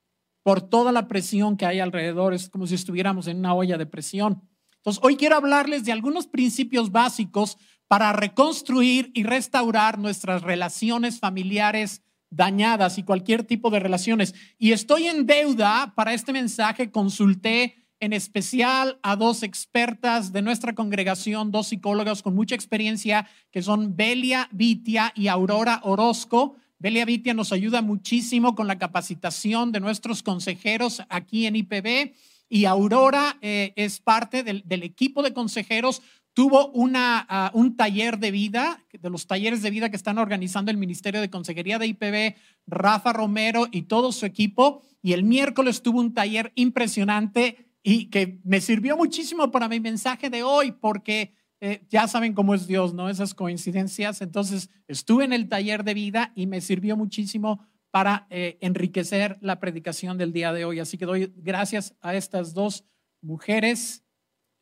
por 0.48 0.62
toda 0.62 0.92
la 0.92 1.08
presión 1.08 1.58
que 1.58 1.66
hay 1.66 1.78
alrededor. 1.78 2.32
Es 2.32 2.48
como 2.48 2.66
si 2.66 2.74
estuviéramos 2.74 3.26
en 3.26 3.40
una 3.40 3.52
olla 3.52 3.76
de 3.76 3.84
presión. 3.84 4.48
Entonces, 4.76 4.98
hoy 5.04 5.16
quiero 5.16 5.36
hablarles 5.36 5.84
de 5.84 5.92
algunos 5.92 6.26
principios 6.26 6.90
básicos 6.90 7.58
para 7.86 8.14
reconstruir 8.14 9.10
y 9.12 9.24
restaurar 9.24 9.98
nuestras 9.98 10.40
relaciones 10.40 11.20
familiares 11.20 12.00
dañadas 12.30 12.96
y 12.96 13.02
cualquier 13.02 13.44
tipo 13.44 13.68
de 13.68 13.78
relaciones. 13.78 14.34
Y 14.56 14.72
estoy 14.72 15.08
en 15.08 15.26
deuda 15.26 15.92
para 15.94 16.14
este 16.14 16.32
mensaje. 16.32 16.90
Consulté 16.90 17.84
en 18.00 18.14
especial 18.14 18.98
a 19.02 19.16
dos 19.16 19.42
expertas 19.42 20.32
de 20.32 20.40
nuestra 20.40 20.74
congregación, 20.74 21.50
dos 21.50 21.66
psicólogas 21.66 22.22
con 22.22 22.34
mucha 22.34 22.54
experiencia, 22.54 23.28
que 23.50 23.60
son 23.60 23.96
Belia 23.96 24.48
Vitia 24.50 25.12
y 25.14 25.28
Aurora 25.28 25.82
Orozco. 25.84 26.56
Belia 26.80 27.04
Vitia 27.04 27.34
nos 27.34 27.52
ayuda 27.52 27.82
muchísimo 27.82 28.54
con 28.54 28.68
la 28.68 28.78
capacitación 28.78 29.72
de 29.72 29.80
nuestros 29.80 30.22
consejeros 30.22 31.02
aquí 31.08 31.46
en 31.46 31.56
IPB 31.56 32.14
y 32.48 32.66
Aurora 32.66 33.36
eh, 33.42 33.72
es 33.74 33.98
parte 33.98 34.44
del, 34.44 34.64
equipo 34.84 35.24
de 35.24 35.32
consejeros. 35.32 36.02
Tuvo 36.34 36.72
ah, 36.94 37.50
un 37.52 37.76
taller 37.76 38.18
de 38.18 38.30
vida, 38.30 38.84
de 38.92 39.10
los 39.10 39.26
talleres 39.26 39.60
de 39.60 39.70
vida 39.70 39.90
que 39.90 39.96
están 39.96 40.18
organizando 40.18 40.70
el 40.70 40.76
Ministerio 40.76 41.20
de 41.20 41.30
Consejería 41.30 41.80
de 41.80 41.88
IPB, 41.88 42.36
Rafa 42.68 43.12
Romero 43.12 43.66
y 43.72 43.82
todo 43.82 44.12
su 44.12 44.24
equipo. 44.24 44.82
Y 45.02 45.14
el 45.14 45.24
miércoles 45.24 45.82
tuvo 45.82 45.98
un 45.98 46.14
taller 46.14 46.52
impresionante 46.54 47.72
y 47.82 48.06
que 48.06 48.38
me 48.44 48.60
sirvió 48.60 48.96
muchísimo 48.96 49.50
para 49.50 49.68
mi 49.68 49.80
mensaje 49.80 50.30
de 50.30 50.44
hoy, 50.44 50.70
porque 50.70 51.34
eh, 51.60 51.86
ya 51.90 52.06
saben 52.06 52.34
cómo 52.34 52.54
es 52.54 52.66
Dios, 52.66 52.94
¿no? 52.94 53.08
Esas 53.08 53.34
coincidencias. 53.34 54.20
Entonces, 54.20 54.70
estuve 54.86 55.24
en 55.24 55.32
el 55.32 55.48
taller 55.48 55.82
de 55.84 55.94
vida 55.94 56.32
y 56.34 56.46
me 56.46 56.60
sirvió 56.60 56.96
muchísimo 56.96 57.66
para 57.90 58.26
eh, 58.30 58.58
enriquecer 58.60 59.38
la 59.40 59.58
predicación 59.58 60.18
del 60.18 60.32
día 60.32 60.52
de 60.52 60.64
hoy. 60.64 60.78
Así 60.78 60.98
que 60.98 61.06
doy 61.06 61.32
gracias 61.36 61.96
a 62.00 62.14
estas 62.14 62.54
dos 62.54 62.84
mujeres, 63.20 64.04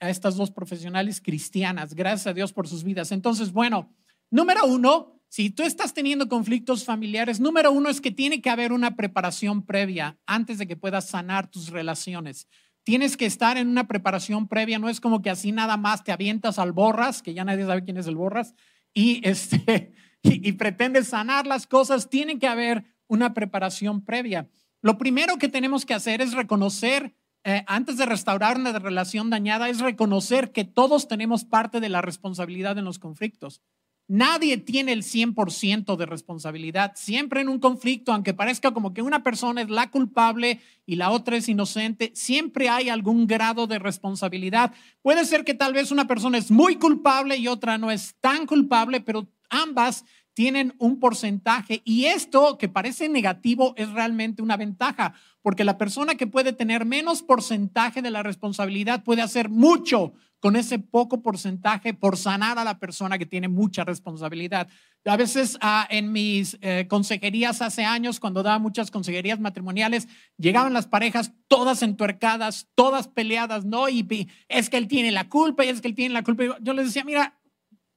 a 0.01 0.09
estas 0.09 0.37
dos 0.37 0.51
profesionales 0.51 1.21
cristianas. 1.21 1.95
Gracias 1.95 2.29
a 2.29 2.33
Dios 2.33 2.53
por 2.53 2.67
sus 2.69 2.83
vidas. 2.83 3.13
Entonces, 3.13 3.53
bueno, 3.53 3.95
número 4.31 4.65
uno, 4.65 5.21
si 5.29 5.51
tú 5.51 5.65
estás 5.65 5.93
teniendo 5.93 6.29
conflictos 6.29 6.85
familiares, 6.85 7.41
número 7.41 7.73
uno 7.73 7.91
es 7.91 8.01
que 8.01 8.11
tiene 8.11 8.41
que 8.41 8.49
haber 8.49 8.73
una 8.73 8.97
preparación 8.97 9.67
previa 9.67 10.19
antes 10.25 10.59
de 10.59 10.67
que 10.67 10.77
puedas 10.77 11.09
sanar 11.09 11.51
tus 11.51 11.69
relaciones 11.71 12.47
tienes 12.87 13.17
que 13.17 13.27
estar 13.27 13.57
en 13.59 13.67
una 13.67 13.89
preparación 13.89 14.47
previa, 14.47 14.79
no 14.79 14.89
es 14.89 15.01
como 15.01 15.21
que 15.21 15.29
así 15.29 15.51
nada 15.51 15.77
más 15.77 16.05
te 16.05 16.13
avientas 16.13 16.61
al 16.61 16.71
borras, 16.71 17.21
que 17.21 17.35
ya 17.35 17.45
nadie 17.45 17.67
sabe 17.67 17.83
quién 17.83 17.97
es 17.97 18.07
el 18.07 18.15
borras, 18.15 18.55
y, 18.95 19.29
este, 19.29 19.93
y, 20.23 20.53
pretendes 20.53 21.09
sanar 21.09 21.49
las 21.49 21.67
cosas, 21.67 22.09
tiene 22.09 22.39
que 22.39 22.47
haber 22.47 22.85
una 23.09 23.35
preparación 23.35 24.05
previa. 24.05 24.49
Lo 24.83 24.99
primero 24.99 25.37
que 25.37 25.49
tenemos 25.49 25.85
que 25.85 25.95
hacer 25.95 26.21
es 26.21 26.33
reconocer, 26.33 27.17
eh, 27.43 27.65
antes 27.67 27.97
de 27.97 28.07
restaurar 28.07 28.57
una 28.57 28.79
relación 28.79 29.31
dañada, 29.31 29.69
es 29.69 29.81
reconocer 29.81 30.53
que 30.53 30.63
todos 30.63 31.09
tenemos 31.09 31.45
parte 31.45 31.81
de 31.81 31.89
la 31.89 32.03
responsabilidad 32.03 32.79
en 32.79 32.85
los 32.85 33.01
conflictos. 33.01 33.63
Nadie 34.09 34.57
tiene 34.59 34.93
el 34.93 35.03
100% 35.03 35.97
de 35.97 36.07
responsabilidad. 36.07 36.93
Siempre 36.95 37.41
en 37.41 37.49
un 37.49 37.59
conflicto, 37.59 38.13
aunque 38.13 38.35
parezca 38.35 38.73
como 38.73 38.95
que 38.95 39.03
una 39.03 39.25
persona 39.25 39.63
es 39.63 39.69
la 39.69 39.91
culpable 39.91 40.61
y 40.87 40.95
la 40.95 41.11
otra 41.11 41.37
es 41.37 41.49
inocente, 41.49 42.13
siempre 42.15 42.69
hay 42.69 42.89
algún 42.89 43.27
grado 43.27 43.67
de 43.67 43.81
responsabilidad. 43.81 44.73
Puede 45.03 45.25
ser 45.25 45.45
que 45.45 45.55
tal 45.55 45.73
vez 45.73 45.91
una 45.91 46.07
persona 46.07 46.39
es 46.39 46.53
muy 46.53 46.77
culpable 46.77 47.37
y 47.37 47.49
otra 47.49 47.79
no 47.79 47.91
es 47.91 48.15
tan 48.21 48.47
culpable, 48.47 49.01
pero 49.01 49.29
ambas 49.51 50.05
tienen 50.35 50.75
un 50.79 51.01
porcentaje 51.01 51.81
y 51.85 52.05
esto 52.05 52.59
que 52.59 52.69
parece 52.69 53.09
negativo 53.09 53.73
es 53.79 53.91
realmente 53.91 54.43
una 54.43 54.59
ventaja, 54.59 55.15
porque 55.47 55.63
la 55.63 55.79
persona 55.79 56.17
que 56.17 56.27
puede 56.27 56.53
tener 56.53 56.85
menos 56.85 57.23
porcentaje 57.23 58.03
de 58.03 58.11
la 58.11 58.25
responsabilidad 58.25 59.05
puede 59.05 59.23
hacer 59.23 59.49
mucho 59.49 60.13
con 60.41 60.57
ese 60.57 60.81
poco 60.81 61.23
porcentaje 61.23 61.95
por 61.95 62.17
sanar 62.17 62.59
a 62.59 62.65
la 62.65 62.81
persona 62.81 63.17
que 63.17 63.27
tiene 63.27 63.47
mucha 63.47 63.85
responsabilidad. 63.85 64.67
A 65.05 65.17
veces 65.17 65.57
ah, 65.61 65.87
en 65.89 66.11
mis 66.11 66.59
eh, 66.63 66.87
consejerías 66.89 67.63
hace 67.63 67.85
años, 67.85 68.19
cuando 68.19 68.43
daba 68.43 68.59
muchas 68.59 68.91
consejerías 68.91 69.39
matrimoniales, 69.39 70.09
llegaban 70.37 70.73
las 70.73 70.89
parejas 70.89 71.33
todas 71.47 71.81
entuercadas, 71.83 72.67
todas 72.75 73.07
peleadas, 73.07 73.65
¿no? 73.65 73.89
Y, 73.89 74.05
y 74.11 74.29
es 74.49 74.69
que 74.69 74.79
él 74.79 74.89
tiene 74.89 75.13
la 75.13 75.29
culpa 75.29 75.65
y 75.65 75.69
es 75.69 75.81
que 75.81 75.87
él 75.87 75.95
tiene 75.95 76.13
la 76.13 76.25
culpa. 76.25 76.59
Yo 76.61 76.73
les 76.73 76.87
decía, 76.87 77.05
mira, 77.05 77.39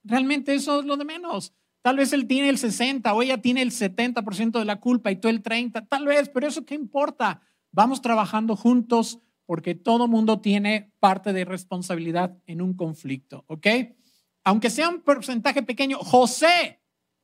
realmente 0.04 0.54
eso 0.54 0.78
es 0.78 0.86
lo 0.86 0.96
de 0.96 1.04
menos 1.04 1.52
Tal 1.82 1.96
vez 1.96 2.12
él 2.12 2.26
tiene 2.26 2.48
el 2.48 2.58
60 2.58 3.12
o 3.14 3.22
ella 3.22 3.40
tiene 3.40 3.62
el 3.62 3.70
70% 3.70 4.58
de 4.58 4.64
la 4.64 4.80
culpa 4.80 5.10
y 5.10 5.16
tú 5.16 5.28
el 5.28 5.42
30, 5.42 5.86
tal 5.86 6.06
vez, 6.06 6.28
pero 6.28 6.46
eso 6.46 6.64
qué 6.64 6.74
importa. 6.74 7.40
Vamos 7.72 8.02
trabajando 8.02 8.56
juntos 8.56 9.20
porque 9.46 9.74
todo 9.74 10.06
mundo 10.06 10.40
tiene 10.40 10.92
parte 11.00 11.32
de 11.32 11.44
responsabilidad 11.44 12.36
en 12.46 12.62
un 12.62 12.74
conflicto, 12.74 13.44
¿ok? 13.48 13.66
Aunque 14.44 14.70
sea 14.70 14.88
un 14.88 15.00
porcentaje 15.00 15.62
pequeño, 15.62 15.98
José, 15.98 16.80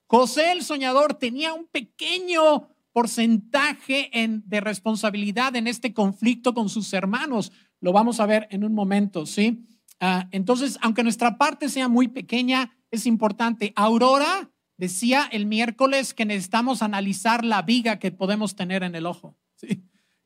José 0.07 0.53
el 0.53 0.63
soñador 0.63 1.15
tenía 1.15 1.53
un 1.53 1.67
pequeño 1.67 2.69
porcentaje 2.93 4.11
en, 4.19 4.43
de 4.47 4.61
responsabilidad 4.61 5.55
en 5.57 5.67
este 5.67 5.93
conflicto 5.93 6.55
con 6.55 6.69
sus 6.69 6.93
hermanos. 6.95 7.53
Lo 7.81 7.93
vamos 7.93 8.21
a 8.21 8.27
ver 8.27 8.49
en 8.51 8.65
un 8.65 8.75
momento, 8.75 9.27
¿sí? 9.27 9.67
Ah, 10.01 10.29
entonces, 10.31 10.79
aunque 10.81 11.03
nuestra 11.03 11.37
parte 11.39 11.69
sea 11.69 11.89
muy 11.89 12.09
pequeña, 12.09 12.76
es 12.91 13.07
importante. 13.07 13.73
Aurora 13.77 14.51
decía 14.77 15.29
el 15.31 15.47
miércoles 15.47 16.15
que 16.15 16.25
necesitamos 16.25 16.83
analizar 16.83 17.45
la 17.45 17.63
viga 17.63 17.99
que 17.99 18.13
podemos 18.13 18.57
tener 18.57 18.83
en 18.83 18.95
el 18.95 19.07
ojo. 19.07 19.37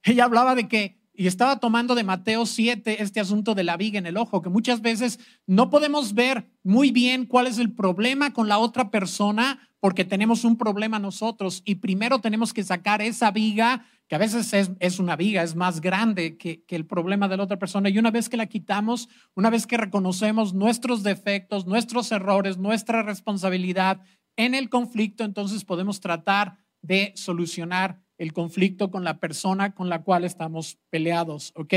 Ella 0.03 0.25
hablaba 0.25 0.55
de 0.55 0.69
que, 0.69 0.99
y 1.13 1.27
estaba 1.27 1.61
tomando 1.61 1.95
de 1.95 2.05
Mateo 2.05 2.47
7 2.47 3.03
este 3.03 3.21
asunto 3.21 3.55
de 3.55 3.65
la 3.65 3.77
viga 3.77 3.99
en 3.99 4.07
el 4.07 4.17
ojo, 4.17 4.43
que 4.43 4.49
muchas 4.49 4.81
veces 4.81 5.21
no 5.47 5.71
podemos 5.71 6.15
ver 6.15 6.51
muy 6.63 6.91
bien 6.91 7.27
cuál 7.27 7.47
es 7.47 7.59
el 7.59 7.73
problema 7.73 8.33
con 8.33 8.49
la 8.49 8.59
otra 8.59 8.91
persona 8.91 9.61
porque 9.81 10.05
tenemos 10.05 10.45
un 10.45 10.57
problema 10.57 10.99
nosotros 10.99 11.63
y 11.65 11.77
primero 11.77 12.21
tenemos 12.21 12.53
que 12.53 12.63
sacar 12.63 13.03
esa 13.03 13.31
viga 13.31 13.87
que 14.11 14.17
a 14.17 14.19
veces 14.19 14.53
es, 14.81 14.99
una 14.99 15.15
viga, 15.15 15.45
es 15.45 15.55
más 15.55 15.81
grande 15.81 16.37
que, 16.37 16.65
que, 16.65 16.75
el 16.75 16.85
problema 16.85 17.29
de 17.29 17.37
la 17.37 17.45
otra 17.45 17.61
persona. 17.61 17.91
Y 17.91 17.97
una 17.97 18.11
vez 18.11 18.29
que 18.29 18.37
la 18.37 18.47
quitamos, 18.47 19.09
una 19.37 19.51
vez 19.51 19.69
que 19.69 19.77
reconocemos 19.77 20.53
nuestros 20.53 21.05
defectos, 21.05 21.65
nuestros 21.65 22.11
errores, 22.11 22.59
nuestra 22.59 23.05
responsabilidad 23.05 24.01
en 24.35 24.57
el 24.57 24.69
conflicto, 24.69 25.23
entonces 25.23 25.65
podemos 25.65 26.01
tratar 26.01 26.57
de 26.83 27.13
solucionar 27.15 28.01
el 28.19 28.33
conflicto 28.33 28.91
con 28.91 29.05
la 29.05 29.21
persona 29.21 29.77
con 29.77 29.89
la 29.89 30.03
cual 30.03 30.25
estamos 30.25 30.81
peleados, 30.91 31.53
¿ok? 31.55 31.75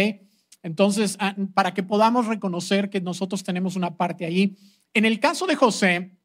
Entonces, 0.64 1.18
ah, 1.20 1.36
para 1.54 1.76
que 1.76 1.84
podamos 1.84 2.26
reconocer 2.26 2.90
que 2.90 3.00
nosotros 3.00 3.44
tenemos 3.44 3.76
una 3.76 3.96
parte 3.96 4.26
ahí. 4.26 4.58
En 4.96 5.06
el 5.06 5.20
caso 5.20 5.46
de 5.46 5.54
José, 5.54 6.18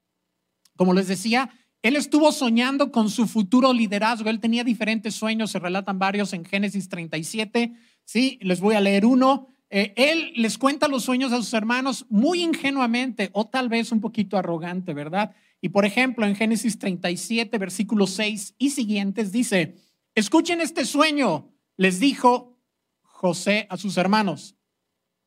como 0.74 0.94
les 0.94 1.06
decía, 1.06 1.50
él 1.82 1.96
estuvo 1.96 2.32
soñando 2.32 2.90
con 2.90 3.08
su 3.08 3.26
futuro 3.26 3.72
liderazgo. 3.72 4.30
Él 4.30 4.40
tenía 4.40 4.64
diferentes 4.64 5.14
sueños, 5.14 5.50
se 5.50 5.58
relatan 5.58 5.98
varios 5.98 6.32
en 6.32 6.44
Génesis 6.44 6.88
37. 6.88 7.72
Sí, 8.04 8.38
les 8.42 8.60
voy 8.60 8.74
a 8.74 8.80
leer 8.80 9.06
uno. 9.06 9.48
Eh, 9.70 9.92
él 9.96 10.32
les 10.34 10.58
cuenta 10.58 10.88
los 10.88 11.04
sueños 11.04 11.32
a 11.32 11.36
sus 11.36 11.52
hermanos 11.52 12.06
muy 12.08 12.42
ingenuamente 12.42 13.30
o 13.32 13.46
tal 13.46 13.68
vez 13.68 13.92
un 13.92 14.00
poquito 14.00 14.36
arrogante, 14.36 14.94
¿verdad? 14.94 15.34
Y 15.60 15.68
por 15.68 15.84
ejemplo, 15.84 16.26
en 16.26 16.34
Génesis 16.34 16.78
37, 16.78 17.58
versículos 17.58 18.10
6 18.10 18.54
y 18.58 18.70
siguientes 18.70 19.30
dice, 19.30 19.76
escuchen 20.14 20.60
este 20.60 20.84
sueño, 20.84 21.52
les 21.76 22.00
dijo 22.00 22.58
José 23.02 23.66
a 23.68 23.76
sus 23.76 23.96
hermanos. 23.98 24.56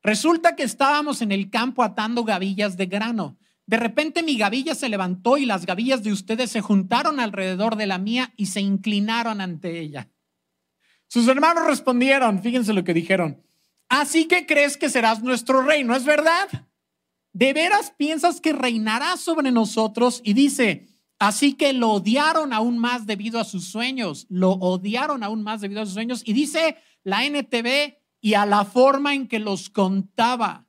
Resulta 0.02 0.56
que 0.56 0.64
estábamos 0.64 1.22
en 1.22 1.32
el 1.32 1.50
campo 1.50 1.84
atando 1.84 2.24
gavillas 2.24 2.76
de 2.76 2.88
grano. 2.88 3.38
De 3.66 3.78
repente 3.78 4.24
mi 4.24 4.38
gavilla 4.38 4.76
se 4.76 4.90
levantó 4.90 5.38
y 5.38 5.46
las 5.46 5.66
gavillas 5.66 6.04
de 6.04 6.12
ustedes 6.12 6.52
se 6.52 6.62
juntaron 6.62 7.20
alrededor 7.20 7.76
de 7.76 7.88
la 7.88 7.98
mía 7.98 8.34
y 8.36 8.48
se 8.48 8.62
inclinaron 8.62 9.42
ante 9.42 9.80
ella. 9.80 10.10
Sus 11.08 11.28
hermanos 11.28 11.66
respondieron, 11.68 12.42
fíjense 12.42 12.74
lo 12.74 12.84
que 12.84 12.94
dijeron, 12.94 13.44
Así 13.92 14.24
que 14.26 14.46
crees 14.46 14.78
que 14.78 14.90
serás 14.90 15.22
nuestro 15.22 15.64
rey, 15.64 15.84
¿no 15.84 15.94
es 15.94 16.06
verdad? 16.06 16.48
¿De 17.34 17.52
veras 17.52 17.92
piensas 17.98 18.40
que 18.40 18.54
reinarás 18.54 19.20
sobre 19.20 19.52
nosotros? 19.52 20.22
Y 20.24 20.32
dice, 20.32 20.88
así 21.20 21.56
que 21.56 21.74
lo 21.74 21.90
odiaron 21.90 22.54
aún 22.54 22.78
más 22.78 23.06
debido 23.06 23.38
a 23.38 23.44
sus 23.44 23.66
sueños, 23.66 24.28
lo 24.30 24.52
odiaron 24.52 25.24
aún 25.24 25.44
más 25.44 25.60
debido 25.60 25.82
a 25.82 25.86
sus 25.86 25.94
sueños. 25.94 26.22
Y 26.26 26.32
dice 26.32 26.78
la 27.04 27.26
NTV, 27.26 27.98
y 28.22 28.36
a 28.36 28.46
la 28.46 28.64
forma 28.64 29.14
en 29.14 29.28
que 29.28 29.40
los 29.40 29.70
contaba. 29.70 30.68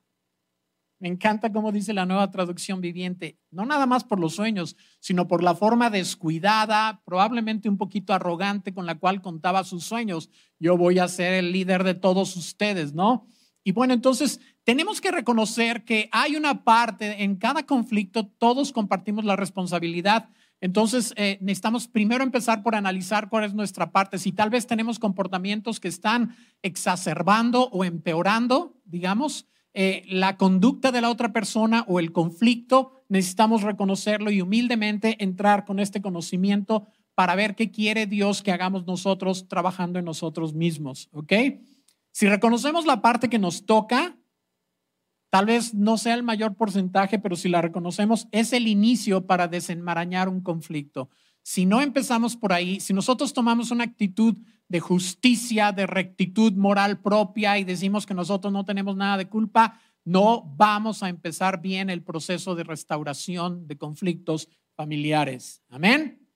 Me 1.02 1.08
encanta 1.08 1.52
cómo 1.52 1.72
dice 1.72 1.92
la 1.92 2.06
nueva 2.06 2.30
traducción 2.30 2.80
viviente, 2.80 3.36
no 3.50 3.66
nada 3.66 3.86
más 3.86 4.04
por 4.04 4.20
los 4.20 4.36
sueños, 4.36 4.76
sino 5.00 5.26
por 5.26 5.42
la 5.42 5.56
forma 5.56 5.90
descuidada, 5.90 7.02
probablemente 7.04 7.68
un 7.68 7.76
poquito 7.76 8.14
arrogante 8.14 8.72
con 8.72 8.86
la 8.86 8.94
cual 8.94 9.20
contaba 9.20 9.64
sus 9.64 9.82
sueños. 9.82 10.30
Yo 10.60 10.76
voy 10.76 11.00
a 11.00 11.08
ser 11.08 11.32
el 11.34 11.50
líder 11.50 11.82
de 11.82 11.94
todos 11.94 12.36
ustedes, 12.36 12.94
¿no? 12.94 13.26
Y 13.64 13.72
bueno, 13.72 13.94
entonces 13.94 14.38
tenemos 14.62 15.00
que 15.00 15.10
reconocer 15.10 15.84
que 15.84 16.08
hay 16.12 16.36
una 16.36 16.62
parte 16.62 17.24
en 17.24 17.34
cada 17.34 17.66
conflicto, 17.66 18.28
todos 18.38 18.70
compartimos 18.70 19.24
la 19.24 19.34
responsabilidad. 19.34 20.28
Entonces, 20.60 21.14
eh, 21.16 21.36
necesitamos 21.40 21.88
primero 21.88 22.22
empezar 22.22 22.62
por 22.62 22.76
analizar 22.76 23.28
cuál 23.28 23.42
es 23.42 23.54
nuestra 23.54 23.90
parte. 23.90 24.20
Si 24.20 24.30
tal 24.30 24.50
vez 24.50 24.68
tenemos 24.68 25.00
comportamientos 25.00 25.80
que 25.80 25.88
están 25.88 26.36
exacerbando 26.62 27.68
o 27.72 27.84
empeorando, 27.84 28.80
digamos, 28.84 29.48
eh, 29.74 30.04
la 30.06 30.36
conducta 30.36 30.92
de 30.92 31.00
la 31.00 31.10
otra 31.10 31.32
persona 31.32 31.84
o 31.88 31.98
el 31.98 32.12
conflicto, 32.12 33.04
necesitamos 33.08 33.62
reconocerlo 33.62 34.30
y 34.30 34.42
humildemente 34.42 35.22
entrar 35.22 35.64
con 35.64 35.80
este 35.80 36.02
conocimiento 36.02 36.86
para 37.14 37.34
ver 37.34 37.54
qué 37.54 37.70
quiere 37.70 38.06
Dios 38.06 38.42
que 38.42 38.52
hagamos 38.52 38.86
nosotros 38.86 39.48
trabajando 39.48 39.98
en 39.98 40.04
nosotros 40.04 40.54
mismos, 40.54 41.08
¿ok? 41.12 41.32
Si 42.10 42.28
reconocemos 42.28 42.84
la 42.84 43.00
parte 43.00 43.30
que 43.30 43.38
nos 43.38 43.64
toca, 43.64 44.18
tal 45.30 45.46
vez 45.46 45.72
no 45.72 45.96
sea 45.96 46.14
el 46.14 46.22
mayor 46.22 46.56
porcentaje, 46.56 47.18
pero 47.18 47.36
si 47.36 47.48
la 47.48 47.62
reconocemos, 47.62 48.28
es 48.32 48.52
el 48.52 48.68
inicio 48.68 49.26
para 49.26 49.48
desenmarañar 49.48 50.28
un 50.28 50.42
conflicto. 50.42 51.08
Si 51.42 51.66
no 51.66 51.80
empezamos 51.80 52.36
por 52.36 52.52
ahí, 52.52 52.80
si 52.80 52.92
nosotros 52.94 53.32
tomamos 53.32 53.70
una 53.70 53.84
actitud 53.84 54.36
de 54.68 54.80
justicia, 54.80 55.72
de 55.72 55.86
rectitud 55.86 56.52
moral 56.52 57.00
propia 57.00 57.58
y 57.58 57.64
decimos 57.64 58.06
que 58.06 58.14
nosotros 58.14 58.52
no 58.52 58.64
tenemos 58.64 58.96
nada 58.96 59.18
de 59.18 59.28
culpa, 59.28 59.80
no 60.04 60.42
vamos 60.56 61.02
a 61.02 61.08
empezar 61.08 61.60
bien 61.60 61.90
el 61.90 62.02
proceso 62.02 62.54
de 62.54 62.64
restauración 62.64 63.66
de 63.66 63.76
conflictos 63.76 64.48
familiares. 64.74 65.62
Amén. 65.68 66.26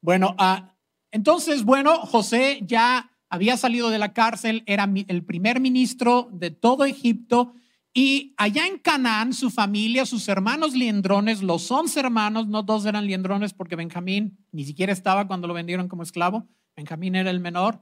Bueno, 0.00 0.34
ah, 0.38 0.76
entonces, 1.10 1.64
bueno, 1.64 1.98
José 1.98 2.60
ya 2.62 3.10
había 3.28 3.56
salido 3.56 3.90
de 3.90 3.98
la 3.98 4.12
cárcel, 4.12 4.62
era 4.66 4.88
el 5.08 5.24
primer 5.24 5.60
ministro 5.60 6.28
de 6.32 6.50
todo 6.50 6.84
Egipto 6.84 7.54
y 7.98 8.34
allá 8.36 8.66
en 8.66 8.76
Canaán, 8.76 9.32
su 9.32 9.48
familia, 9.48 10.04
sus 10.04 10.28
hermanos 10.28 10.74
liendrones, 10.74 11.42
los 11.42 11.70
once 11.70 11.98
hermanos, 11.98 12.46
no 12.46 12.62
dos 12.62 12.84
eran 12.84 13.06
liendrones 13.06 13.54
porque 13.54 13.74
Benjamín 13.74 14.36
ni 14.52 14.66
siquiera 14.66 14.92
estaba 14.92 15.26
cuando 15.26 15.48
lo 15.48 15.54
vendieron 15.54 15.88
como 15.88 16.02
esclavo, 16.02 16.46
Benjamín 16.76 17.14
era 17.14 17.30
el 17.30 17.40
menor. 17.40 17.80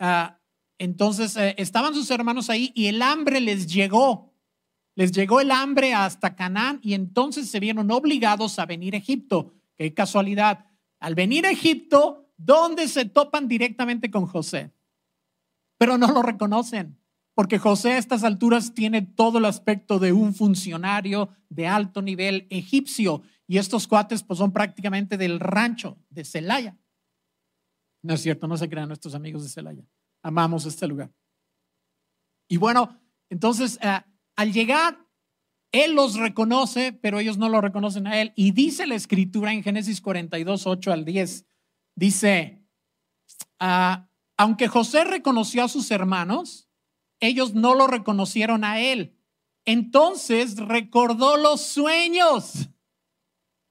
Ah, 0.00 0.40
entonces 0.76 1.36
eh, 1.36 1.54
estaban 1.56 1.94
sus 1.94 2.10
hermanos 2.10 2.50
ahí 2.50 2.72
y 2.74 2.86
el 2.86 3.00
hambre 3.00 3.40
les 3.40 3.72
llegó. 3.72 4.34
Les 4.96 5.12
llegó 5.12 5.40
el 5.40 5.52
hambre 5.52 5.94
hasta 5.94 6.34
Canaán 6.34 6.80
y 6.82 6.94
entonces 6.94 7.48
se 7.48 7.60
vieron 7.60 7.92
obligados 7.92 8.58
a 8.58 8.66
venir 8.66 8.96
a 8.96 8.98
Egipto. 8.98 9.54
Qué 9.76 9.94
casualidad. 9.94 10.66
Al 10.98 11.14
venir 11.14 11.46
a 11.46 11.52
Egipto, 11.52 12.28
¿dónde 12.36 12.88
se 12.88 13.04
topan 13.04 13.46
directamente 13.46 14.10
con 14.10 14.26
José? 14.26 14.72
Pero 15.78 15.96
no 15.96 16.10
lo 16.10 16.22
reconocen, 16.22 16.98
porque 17.34 17.58
José 17.58 17.92
a 17.92 17.98
estas 17.98 18.24
alturas 18.24 18.74
tiene 18.74 19.02
todo 19.02 19.38
el 19.38 19.44
aspecto 19.44 19.98
de 19.98 20.12
un 20.12 20.34
funcionario 20.34 21.30
de 21.48 21.66
alto 21.66 22.00
nivel 22.00 22.46
egipcio 22.50 23.22
y 23.46 23.58
estos 23.58 23.86
cuates 23.86 24.22
pues 24.22 24.38
son 24.38 24.52
prácticamente 24.52 25.18
del 25.18 25.40
rancho 25.40 25.98
de 26.10 26.24
Celaya. 26.24 26.78
No 28.02 28.14
es 28.14 28.20
cierto, 28.20 28.46
no 28.46 28.56
se 28.56 28.68
crean 28.68 28.88
nuestros 28.88 29.14
amigos 29.14 29.42
de 29.42 29.48
Celaya. 29.48 29.84
Amamos 30.22 30.64
este 30.66 30.86
lugar. 30.86 31.12
Y 32.48 32.56
bueno, 32.56 33.00
entonces 33.30 33.78
eh, 33.82 34.00
al 34.36 34.52
llegar, 34.52 35.06
Él 35.72 35.94
los 35.94 36.16
reconoce, 36.16 36.92
pero 36.92 37.18
ellos 37.18 37.38
no 37.38 37.48
lo 37.48 37.60
reconocen 37.60 38.06
a 38.06 38.20
Él. 38.20 38.32
Y 38.36 38.52
dice 38.52 38.86
la 38.86 38.94
escritura 38.94 39.52
en 39.52 39.62
Génesis 39.62 40.00
42, 40.00 40.66
8 40.66 40.92
al 40.92 41.04
10, 41.04 41.46
dice, 41.96 42.64
ah, 43.58 44.08
aunque 44.36 44.68
José 44.68 45.04
reconoció 45.04 45.64
a 45.64 45.68
sus 45.68 45.90
hermanos, 45.90 46.68
ellos 47.20 47.54
no 47.54 47.74
lo 47.74 47.86
reconocieron 47.86 48.64
a 48.64 48.80
Él. 48.80 49.16
Entonces 49.64 50.56
recordó 50.56 51.36
los 51.36 51.62
sueños 51.62 52.68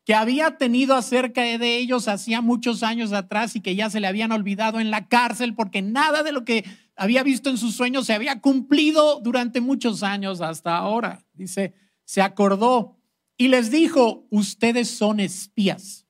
que 0.05 0.15
había 0.15 0.57
tenido 0.57 0.95
acerca 0.95 1.41
de 1.41 1.77
ellos 1.77 2.07
hacía 2.07 2.41
muchos 2.41 2.83
años 2.83 3.13
atrás 3.13 3.55
y 3.55 3.61
que 3.61 3.75
ya 3.75 3.89
se 3.89 3.99
le 3.99 4.07
habían 4.07 4.31
olvidado 4.31 4.79
en 4.79 4.91
la 4.91 5.07
cárcel 5.07 5.55
porque 5.55 5.81
nada 5.81 6.23
de 6.23 6.33
lo 6.33 6.43
que 6.43 6.65
había 6.95 7.23
visto 7.23 7.49
en 7.49 7.57
sus 7.57 7.75
sueños 7.75 8.05
se 8.05 8.13
había 8.13 8.41
cumplido 8.41 9.21
durante 9.21 9.61
muchos 9.61 10.03
años 10.03 10.41
hasta 10.41 10.75
ahora. 10.75 11.25
Dice, 11.33 11.73
se 12.03 12.21
acordó 12.21 12.97
y 13.37 13.47
les 13.47 13.71
dijo, 13.71 14.27
ustedes 14.29 14.89
son 14.89 15.19
espías. 15.19 16.05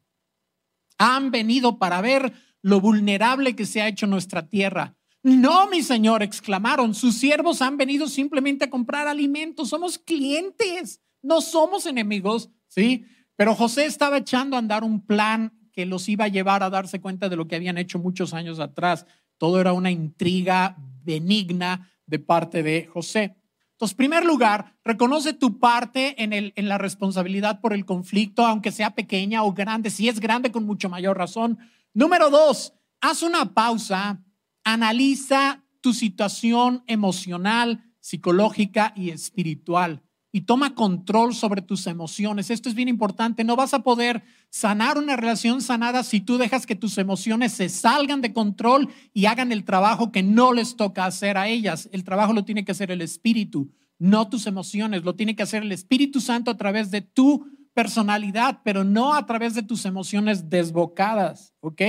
Han 0.98 1.32
venido 1.32 1.78
para 1.78 2.02
ver 2.02 2.34
lo 2.62 2.82
vulnerable 2.82 3.56
que 3.56 3.65
se 3.65 3.82
ha 3.82 3.88
hecho 3.88 4.08
nuestra 4.08 4.48
tierra. 4.48 4.96
No, 5.23 5.69
mi 5.69 5.81
señor, 5.81 6.21
exclamaron, 6.21 6.93
sus 6.93 7.15
siervos 7.15 7.62
han 7.62 7.77
venido 7.77 8.09
simplemente 8.09 8.65
a 8.65 8.69
comprar 8.69 9.07
alimentos, 9.07 9.69
somos 9.69 9.97
clientes, 9.97 11.01
no 11.21 11.39
somos 11.39 11.86
enemigos, 11.86 12.49
¿sí? 12.67 13.05
Pero 13.38 13.55
José 13.55 13.86
estaba 13.86 14.17
echando 14.17 14.57
a 14.57 14.59
andar 14.59 14.83
un 14.83 15.05
plan 15.05 15.53
que 15.71 15.86
los 15.86 16.09
iba 16.09 16.25
a 16.25 16.27
llevar 16.27 16.62
a 16.62 16.69
darse 16.69 16.99
cuenta 16.99 17.29
de 17.29 17.38
lo 17.38 17.47
que 17.47 17.55
habían 17.55 17.77
hecho 17.77 17.99
muchos 17.99 18.33
años 18.33 18.59
atrás. 18.59 19.05
Todo 19.38 19.62
era 19.62 19.71
una 19.71 19.91
intriga 19.91 20.75
benigna 21.03 21.89
de 22.05 22.19
parte 22.19 22.62
de 22.62 22.86
José. 22.86 23.38
Entonces, 23.71 23.93
en 23.93 23.97
primer 23.97 24.25
lugar, 24.25 24.75
reconoce 24.83 25.33
tu 25.33 25.57
parte 25.57 26.21
en, 26.21 26.33
en 26.33 26.69
la 26.69 26.77
responsabilidad 26.77 27.62
por 27.62 27.73
el 27.73 27.86
conflicto, 27.86 28.45
aunque 28.45 28.71
sea 28.71 28.91
pequeña 28.91 29.43
o 29.43 29.53
grande. 29.53 29.89
Si 29.89 30.09
es 30.09 30.19
grande, 30.19 30.51
con 30.51 30.65
mucho 30.65 30.89
mayor 30.89 31.17
razón. 31.17 31.57
Número 31.93 32.29
dos, 32.29 32.73
haz 33.01 33.23
una 33.23 33.53
pausa, 33.53 34.21
analiza 34.63 35.63
tu 35.82 35.93
situación 35.93 36.84
emocional, 36.88 37.84
psicológica 37.99 38.93
y 38.95 39.10
espiritual 39.10 40.04
y 40.36 40.41
toma 40.41 40.73
control 40.73 41.36
sobre 41.36 41.62
tus 41.62 41.86
emociones. 41.86 42.49
Esto 42.49 42.67
es 42.67 42.73
bien 42.73 42.88
importante. 42.88 43.43
No 43.43 43.56
vas 43.56 43.76
a 43.76 43.84
poder 43.84 44.23
sanar 44.49 44.97
una 44.97 45.15
relación 45.15 45.62
sanada 45.62 46.04
si 46.04 46.21
tú 46.21 46.39
dejas 46.39 46.65
que 46.65 46.76
tus 46.76 46.97
emociones 46.97 47.54
se 47.54 47.69
salgan 47.69 48.19
de 48.19 48.34
control 48.34 48.89
y 49.13 49.28
hagan 49.28 49.52
el 49.52 49.63
trabajo 49.63 50.12
que 50.12 50.23
no 50.23 50.52
les 50.52 50.76
toca 50.76 51.06
hacer 51.06 51.38
a 51.38 51.47
ellas. 51.47 51.88
El 51.91 52.04
trabajo 52.04 52.34
lo 52.34 52.45
tiene 52.45 52.65
que 52.65 52.71
hacer 52.71 52.89
el 52.89 53.02
Espíritu, 53.02 53.71
no 53.99 54.28
tus 54.28 54.47
emociones. 54.47 55.04
Lo 55.04 55.13
tiene 55.13 55.36
que 55.36 55.43
hacer 55.43 55.62
el 55.62 55.71
Espíritu 55.71 56.19
Santo 56.19 56.49
a 56.49 56.58
través 56.58 56.89
de 56.89 57.02
tu 57.02 57.45
personalidad, 57.76 58.62
pero 58.63 58.84
no 58.84 59.13
a 59.13 59.28
través 59.28 59.54
de 59.54 59.62
tus 59.62 59.86
emociones 59.86 60.49
desbocadas. 60.49 61.54
¿Ok? 61.60 61.82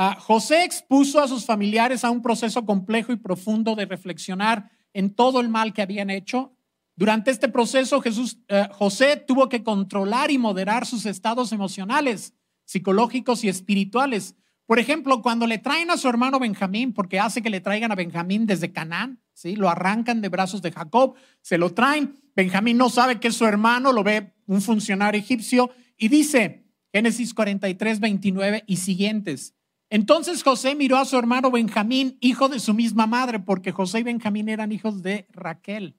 Ah, 0.00 0.16
José 0.20 0.62
expuso 0.62 1.18
a 1.18 1.26
sus 1.26 1.44
familiares 1.44 2.04
a 2.04 2.10
un 2.10 2.22
proceso 2.22 2.64
complejo 2.64 3.12
y 3.12 3.16
profundo 3.16 3.74
de 3.74 3.84
reflexionar 3.84 4.70
en 4.92 5.10
todo 5.10 5.40
el 5.40 5.48
mal 5.48 5.72
que 5.72 5.82
habían 5.82 6.08
hecho 6.08 6.52
durante 6.98 7.30
este 7.30 7.48
proceso, 7.48 8.00
Jesús, 8.00 8.38
eh, 8.48 8.66
José 8.72 9.22
tuvo 9.24 9.48
que 9.48 9.62
controlar 9.62 10.32
y 10.32 10.36
moderar 10.36 10.84
sus 10.84 11.06
estados 11.06 11.52
emocionales, 11.52 12.34
psicológicos 12.64 13.44
y 13.44 13.48
espirituales. 13.48 14.34
Por 14.66 14.80
ejemplo, 14.80 15.22
cuando 15.22 15.46
le 15.46 15.58
traen 15.58 15.92
a 15.92 15.96
su 15.96 16.08
hermano 16.08 16.40
Benjamín, 16.40 16.92
porque 16.92 17.20
hace 17.20 17.40
que 17.40 17.50
le 17.50 17.60
traigan 17.60 17.92
a 17.92 17.94
Benjamín 17.94 18.46
desde 18.46 18.72
Canaán, 18.72 19.20
¿sí? 19.32 19.54
Lo 19.54 19.68
arrancan 19.68 20.20
de 20.20 20.28
brazos 20.28 20.60
de 20.60 20.72
Jacob, 20.72 21.14
se 21.40 21.56
lo 21.56 21.72
traen. 21.72 22.16
Benjamín 22.34 22.76
no 22.76 22.90
sabe 22.90 23.20
que 23.20 23.28
es 23.28 23.36
su 23.36 23.46
hermano, 23.46 23.92
lo 23.92 24.02
ve 24.02 24.32
un 24.46 24.60
funcionario 24.60 25.20
egipcio 25.20 25.70
y 25.96 26.08
dice, 26.08 26.64
Génesis 26.92 27.32
43, 27.32 28.00
29 28.00 28.64
y 28.66 28.76
siguientes. 28.78 29.54
Entonces 29.90 30.42
José 30.42 30.74
miró 30.74 30.98
a 30.98 31.04
su 31.04 31.16
hermano 31.18 31.50
Benjamín, 31.50 32.18
hijo 32.20 32.48
de 32.48 32.60
su 32.60 32.74
misma 32.74 33.06
madre, 33.06 33.40
porque 33.40 33.72
José 33.72 34.00
y 34.00 34.02
Benjamín 34.02 34.48
eran 34.48 34.72
hijos 34.72 35.02
de 35.02 35.26
Raquel. 35.30 35.98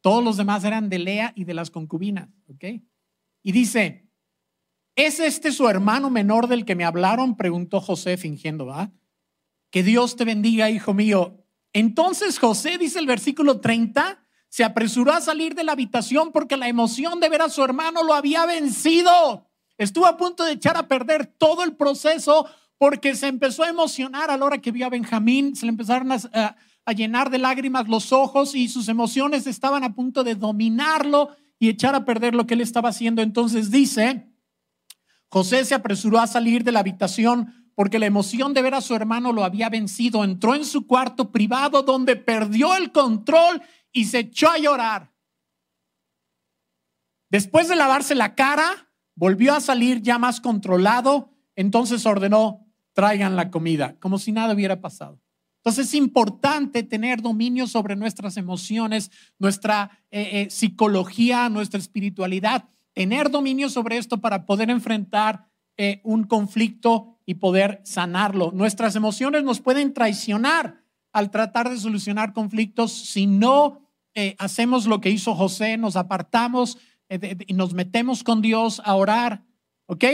Todos 0.00 0.24
los 0.24 0.36
demás 0.36 0.64
eran 0.64 0.88
de 0.88 0.98
Lea 0.98 1.32
y 1.36 1.44
de 1.44 1.54
las 1.54 1.70
concubinas, 1.70 2.28
¿ok? 2.48 2.64
Y 3.42 3.52
dice, 3.52 4.08
¿es 4.94 5.20
este 5.20 5.52
su 5.52 5.68
hermano 5.68 6.08
menor 6.08 6.48
del 6.48 6.64
que 6.64 6.74
me 6.74 6.84
hablaron? 6.84 7.36
Preguntó 7.36 7.80
José 7.80 8.16
fingiendo, 8.16 8.66
¿va? 8.66 8.92
Que 9.70 9.82
Dios 9.82 10.16
te 10.16 10.24
bendiga, 10.24 10.70
hijo 10.70 10.94
mío. 10.94 11.44
Entonces 11.74 12.38
José, 12.38 12.78
dice 12.78 12.98
el 12.98 13.06
versículo 13.06 13.60
30, 13.60 14.24
se 14.48 14.64
apresuró 14.64 15.12
a 15.12 15.20
salir 15.20 15.54
de 15.54 15.64
la 15.64 15.72
habitación 15.72 16.32
porque 16.32 16.56
la 16.56 16.68
emoción 16.68 17.20
de 17.20 17.28
ver 17.28 17.42
a 17.42 17.50
su 17.50 17.62
hermano 17.62 18.02
lo 18.02 18.14
había 18.14 18.46
vencido. 18.46 19.50
Estuvo 19.76 20.06
a 20.06 20.16
punto 20.16 20.44
de 20.44 20.52
echar 20.52 20.76
a 20.76 20.88
perder 20.88 21.26
todo 21.26 21.62
el 21.62 21.76
proceso 21.76 22.46
porque 22.78 23.16
se 23.16 23.26
empezó 23.26 23.64
a 23.64 23.68
emocionar 23.68 24.30
a 24.30 24.36
la 24.36 24.44
hora 24.44 24.58
que 24.58 24.70
vio 24.70 24.86
a 24.86 24.90
Benjamín, 24.90 25.56
se 25.56 25.66
le 25.66 25.70
empezaron 25.70 26.12
a, 26.12 26.56
llenar 26.94 27.28
de 27.28 27.38
lágrimas 27.38 27.86
los 27.86 28.12
ojos 28.12 28.54
y 28.54 28.68
sus 28.68 28.88
emociones 28.88 29.46
estaban 29.46 29.84
a 29.84 29.94
punto 29.94 30.24
de 30.24 30.34
dominarlo 30.34 31.36
y 31.58 31.68
echar 31.68 31.94
a 31.94 32.06
perder 32.06 32.34
lo 32.34 32.46
que 32.46 32.54
él 32.54 32.62
estaba 32.62 32.88
haciendo. 32.88 33.20
Entonces 33.20 33.70
dice, 33.70 34.32
José 35.28 35.66
se 35.66 35.74
apresuró 35.74 36.18
a 36.18 36.26
salir 36.26 36.64
de 36.64 36.72
la 36.72 36.80
habitación 36.80 37.70
porque 37.74 37.98
la 37.98 38.06
emoción 38.06 38.54
de 38.54 38.62
ver 38.62 38.74
a 38.74 38.80
su 38.80 38.94
hermano 38.94 39.32
lo 39.34 39.44
había 39.44 39.68
vencido. 39.68 40.24
Entró 40.24 40.54
en 40.54 40.64
su 40.64 40.86
cuarto 40.86 41.30
privado 41.30 41.82
donde 41.82 42.16
perdió 42.16 42.74
el 42.74 42.90
control 42.90 43.60
y 43.92 44.06
se 44.06 44.20
echó 44.20 44.50
a 44.50 44.58
llorar. 44.58 45.12
Después 47.30 47.68
de 47.68 47.76
lavarse 47.76 48.14
la 48.14 48.34
cara, 48.34 48.90
volvió 49.14 49.54
a 49.54 49.60
salir 49.60 50.00
ya 50.00 50.18
más 50.18 50.40
controlado, 50.40 51.30
entonces 51.54 52.06
ordenó, 52.06 52.67
traigan 52.98 53.36
la 53.36 53.48
comida, 53.52 53.94
como 54.00 54.18
si 54.18 54.32
nada 54.32 54.54
hubiera 54.54 54.80
pasado. 54.80 55.20
Entonces 55.58 55.86
es 55.86 55.94
importante 55.94 56.82
tener 56.82 57.22
dominio 57.22 57.68
sobre 57.68 57.94
nuestras 57.94 58.36
emociones, 58.36 59.12
nuestra 59.38 60.02
eh, 60.10 60.30
eh, 60.32 60.50
psicología, 60.50 61.48
nuestra 61.48 61.78
espiritualidad, 61.78 62.64
tener 62.94 63.30
dominio 63.30 63.68
sobre 63.68 63.98
esto 63.98 64.18
para 64.18 64.46
poder 64.46 64.68
enfrentar 64.68 65.46
eh, 65.76 66.00
un 66.02 66.24
conflicto 66.24 67.20
y 67.24 67.34
poder 67.34 67.80
sanarlo. 67.84 68.50
Nuestras 68.50 68.96
emociones 68.96 69.44
nos 69.44 69.60
pueden 69.60 69.94
traicionar 69.94 70.82
al 71.12 71.30
tratar 71.30 71.70
de 71.70 71.78
solucionar 71.78 72.32
conflictos 72.32 72.90
si 72.90 73.28
no 73.28 73.86
hacemos 74.38 74.86
lo 74.86 75.00
que 75.00 75.10
hizo 75.10 75.36
José, 75.36 75.76
nos 75.76 75.94
apartamos 75.94 76.78
y 77.46 77.54
nos 77.54 77.74
metemos 77.74 78.24
con 78.24 78.42
Dios 78.42 78.82
a 78.84 78.96
orar. 78.96 79.44
¿Ok? 79.86 80.04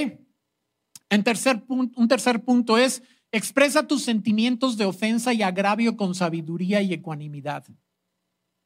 Tercer 1.08 1.62
un 1.68 2.08
tercer 2.08 2.42
punto 2.44 2.78
es, 2.78 3.02
expresa 3.32 3.86
tus 3.86 4.02
sentimientos 4.02 4.76
de 4.76 4.84
ofensa 4.84 5.32
y 5.32 5.42
agravio 5.42 5.96
con 5.96 6.14
sabiduría 6.14 6.82
y 6.82 6.92
ecuanimidad. 6.92 7.64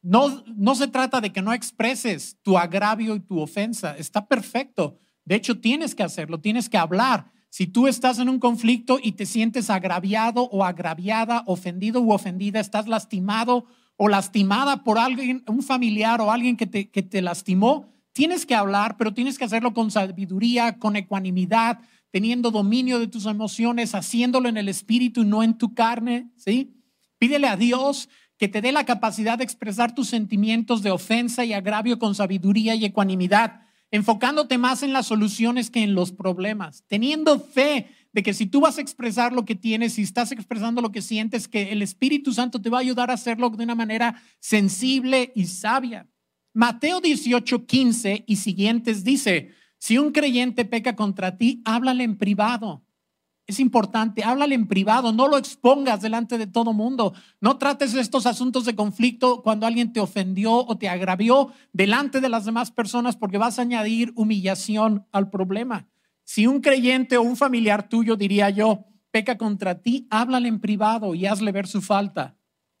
No, 0.01 0.43
no 0.55 0.75
se 0.75 0.87
trata 0.87 1.19
de 1.21 1.31
que 1.31 1.41
no 1.41 1.53
expreses 1.53 2.37
tu 2.41 2.57
agravio 2.57 3.15
y 3.15 3.19
tu 3.19 3.39
ofensa. 3.39 3.97
Está 3.97 4.27
perfecto. 4.27 4.97
De 5.25 5.35
hecho, 5.35 5.59
tienes 5.59 5.93
que 5.93 6.03
hacerlo, 6.03 6.39
tienes 6.39 6.69
que 6.69 6.77
hablar. 6.77 7.31
Si 7.49 7.67
tú 7.67 7.87
estás 7.87 8.19
en 8.19 8.29
un 8.29 8.39
conflicto 8.39 8.99
y 9.01 9.13
te 9.13 9.25
sientes 9.25 9.69
agraviado 9.69 10.43
o 10.43 10.63
agraviada, 10.63 11.43
ofendido 11.47 11.99
u 11.99 12.11
ofendida, 12.11 12.59
estás 12.59 12.87
lastimado 12.87 13.65
o 13.97 14.07
lastimada 14.07 14.83
por 14.83 14.97
alguien, 14.99 15.43
un 15.47 15.63
familiar 15.63 16.21
o 16.21 16.31
alguien 16.31 16.55
que 16.55 16.67
te, 16.67 16.89
que 16.89 17.01
te 17.01 17.21
lastimó, 17.21 17.87
tienes 18.13 18.45
que 18.45 18.55
hablar, 18.55 18.97
pero 18.97 19.13
tienes 19.13 19.37
que 19.37 19.45
hacerlo 19.45 19.73
con 19.73 19.91
sabiduría, 19.91 20.77
con 20.77 20.95
ecuanimidad, 20.95 21.79
teniendo 22.11 22.51
dominio 22.51 22.99
de 22.99 23.07
tus 23.07 23.25
emociones, 23.25 23.95
haciéndolo 23.95 24.49
en 24.49 24.57
el 24.57 24.69
espíritu 24.69 25.21
y 25.21 25.25
no 25.25 25.43
en 25.43 25.57
tu 25.57 25.73
carne, 25.73 26.31
¿sí? 26.35 26.75
Pídele 27.17 27.47
a 27.47 27.57
Dios 27.57 28.09
que 28.37 28.47
te 28.47 28.61
dé 28.61 28.71
la 28.71 28.85
capacidad 28.85 29.37
de 29.37 29.43
expresar 29.43 29.93
tus 29.93 30.07
sentimientos 30.07 30.81
de 30.81 30.91
ofensa 30.91 31.43
y 31.43 31.53
agravio 31.53 31.99
con 31.99 32.15
sabiduría 32.15 32.73
y 32.73 32.85
ecuanimidad, 32.85 33.61
enfocándote 33.91 34.57
más 34.57 34.81
en 34.81 34.93
las 34.93 35.07
soluciones 35.07 35.69
que 35.69 35.83
en 35.83 35.93
los 35.93 36.11
problemas, 36.11 36.83
teniendo 36.87 37.39
fe 37.39 37.87
de 38.13 38.23
que 38.23 38.33
si 38.33 38.47
tú 38.47 38.61
vas 38.61 38.77
a 38.77 38.81
expresar 38.81 39.33
lo 39.33 39.45
que 39.45 39.55
tienes, 39.55 39.93
si 39.93 40.01
estás 40.01 40.31
expresando 40.31 40.81
lo 40.81 40.91
que 40.91 41.01
sientes, 41.01 41.47
que 41.47 41.71
el 41.71 41.81
Espíritu 41.81 42.33
Santo 42.33 42.61
te 42.61 42.69
va 42.69 42.77
a 42.77 42.81
ayudar 42.81 43.11
a 43.11 43.15
hacerlo 43.15 43.49
de 43.49 43.63
una 43.63 43.75
manera 43.75 44.21
sensible 44.39 45.31
y 45.35 45.45
sabia. 45.45 46.07
Mateo 46.53 47.01
18, 47.01 47.65
15 47.65 48.23
y 48.25 48.35
siguientes 48.37 49.03
dice, 49.03 49.51
si 49.79 49.97
un 49.97 50.11
creyente 50.11 50.65
peca 50.65 50.95
contra 50.95 51.37
ti, 51.37 51.61
háblale 51.65 52.03
en 52.03 52.17
privado. 52.17 52.83
Es 53.47 53.59
importante, 53.59 54.23
háblale 54.23 54.53
en 54.53 54.67
privado, 54.67 55.11
no 55.11 55.27
lo 55.27 55.35
expongas 55.35 56.01
delante 56.01 56.37
de 56.37 56.45
todo 56.45 56.71
mundo. 56.71 57.13
No 57.41 57.57
trates 57.57 57.95
estos 57.95 58.27
asuntos 58.27 58.65
de 58.65 58.75
conflicto 58.75 59.41
cuando 59.41 59.65
alguien 59.65 59.91
te 59.91 59.99
ofendió 59.99 60.53
o 60.53 60.77
te 60.77 60.87
agravió 60.87 61.51
delante 61.73 62.21
de 62.21 62.29
las 62.29 62.45
demás 62.45 62.69
personas 62.69 63.15
porque 63.15 63.39
vas 63.39 63.57
a 63.57 63.63
añadir 63.63 64.13
humillación 64.15 65.07
al 65.11 65.31
problema. 65.31 65.87
Si 66.23 66.45
un 66.45 66.61
creyente 66.61 67.17
o 67.17 67.23
un 67.23 67.35
familiar 67.35 67.89
tuyo, 67.89 68.15
diría 68.15 68.51
yo, 68.51 68.85
peca 69.09 69.39
contra 69.39 69.81
ti, 69.81 70.05
háblale 70.11 70.47
en 70.47 70.59
privado 70.59 71.15
y 71.15 71.25
hazle 71.25 71.51
ver 71.51 71.65
su 71.65 71.81
falta. 71.81 72.37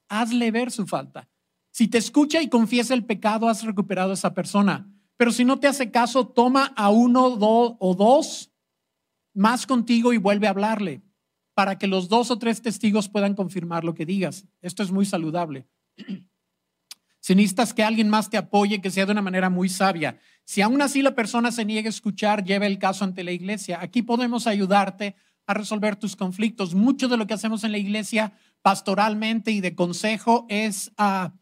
Hazle 0.07 0.51
ver 0.51 0.69
su 0.69 0.85
falta. 0.85 1.29
Si 1.71 1.87
te 1.87 1.97
escucha 1.97 2.43
y 2.43 2.49
confiesa 2.49 2.93
el 2.93 3.05
pecado, 3.05 3.49
has 3.49 3.63
recuperado 3.63 4.11
a 4.11 4.15
esa 4.15 4.35
persona. 4.35 4.87
Pero 5.19 5.33
si 5.33 5.43
no 5.43 5.59
te 5.59 5.67
hace 5.67 5.91
caso, 5.91 6.25
toma 6.25 6.71
a 6.77 6.89
uno 6.91 7.31
dos, 7.31 7.75
o 7.79 7.93
dos 7.93 8.53
más 9.33 9.67
contigo 9.67 10.13
y 10.13 10.17
vuelve 10.17 10.47
a 10.47 10.51
hablarle 10.51 11.01
para 11.53 11.77
que 11.77 11.87
los 11.87 12.07
dos 12.07 12.31
o 12.31 12.39
tres 12.39 12.61
testigos 12.61 13.09
puedan 13.09 13.35
confirmar 13.35 13.83
lo 13.83 13.93
que 13.93 14.05
digas. 14.05 14.45
Esto 14.61 14.81
es 14.81 14.91
muy 14.91 15.05
saludable. 15.05 15.67
Si 17.21 17.35
necesitas 17.35 17.73
que 17.73 17.83
alguien 17.83 18.07
más 18.07 18.29
te 18.29 18.37
apoye, 18.37 18.79
que 18.79 18.89
sea 18.89 19.05
de 19.05 19.11
una 19.11 19.21
manera 19.21 19.49
muy 19.49 19.67
sabia. 19.67 20.17
Si 20.45 20.61
aún 20.61 20.81
así 20.81 21.01
la 21.01 21.15
persona 21.15 21.51
se 21.51 21.65
niega 21.65 21.87
a 21.87 21.89
escuchar, 21.89 22.45
lleva 22.45 22.65
el 22.65 22.79
caso 22.79 23.03
ante 23.03 23.25
la 23.25 23.33
iglesia. 23.33 23.77
Aquí 23.81 24.01
podemos 24.01 24.47
ayudarte 24.47 25.15
a 25.45 25.53
resolver 25.53 25.97
tus 25.97 26.15
conflictos. 26.15 26.73
Mucho 26.73 27.09
de 27.09 27.17
lo 27.17 27.27
que 27.27 27.33
hacemos 27.33 27.65
en 27.65 27.73
la 27.73 27.77
iglesia 27.77 28.31
pastoralmente 28.61 29.51
y 29.51 29.59
de 29.59 29.75
consejo 29.75 30.45
es 30.47 30.93
a 30.97 31.33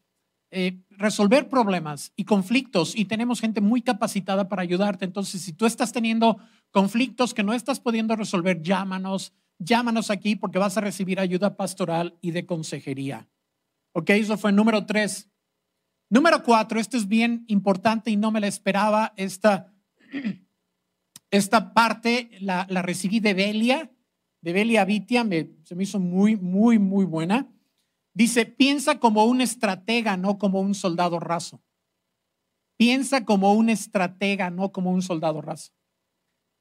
eh, 0.49 0.81
resolver 0.97 1.47
problemas 1.47 2.11
y 2.15 2.25
conflictos 2.25 2.95
y 2.95 3.05
tenemos 3.05 3.39
gente 3.39 3.61
muy 3.61 3.81
capacitada 3.81 4.49
para 4.49 4.63
ayudarte. 4.63 5.05
Entonces, 5.05 5.41
si 5.41 5.53
tú 5.53 5.65
estás 5.65 5.93
teniendo 5.93 6.37
conflictos 6.71 7.33
que 7.33 7.43
no 7.43 7.53
estás 7.53 7.79
pudiendo 7.79 8.15
resolver, 8.15 8.61
llámanos, 8.61 9.33
llámanos 9.59 10.09
aquí 10.09 10.35
porque 10.35 10.59
vas 10.59 10.77
a 10.77 10.81
recibir 10.81 11.19
ayuda 11.19 11.55
pastoral 11.55 12.17
y 12.21 12.31
de 12.31 12.45
consejería. 12.45 13.27
Ok, 13.93 14.09
eso 14.11 14.37
fue 14.37 14.51
número 14.51 14.85
tres. 14.85 15.29
Número 16.09 16.41
cuatro, 16.43 16.79
esto 16.79 16.97
es 16.97 17.07
bien 17.07 17.45
importante 17.47 18.09
y 18.09 18.17
no 18.17 18.31
me 18.31 18.39
la 18.39 18.47
esperaba. 18.47 19.13
Esta, 19.17 19.73
esta 21.31 21.73
parte 21.73 22.31
la, 22.39 22.65
la 22.69 22.81
recibí 22.81 23.19
de 23.19 23.33
Belia, 23.33 23.91
de 24.41 24.53
Belia 24.53 24.85
Vitia, 24.85 25.23
me, 25.23 25.49
se 25.63 25.75
me 25.75 25.83
hizo 25.83 25.99
muy, 25.99 26.37
muy, 26.37 26.79
muy 26.79 27.05
buena. 27.05 27.47
Dice, 28.17 28.47
piensa 28.47 28.99
como 28.99 29.25
un 29.25 29.41
estratega, 29.41 30.17
no 30.17 30.39
como 30.39 30.59
un 30.59 30.73
soldado 30.73 31.19
raso. 31.19 31.61
Piensa 32.75 33.25
como 33.25 33.53
un 33.53 33.69
estratega, 33.69 34.49
no 34.49 34.71
como 34.71 34.89
un 34.89 35.03
soldado 35.03 35.39
raso. 35.39 35.71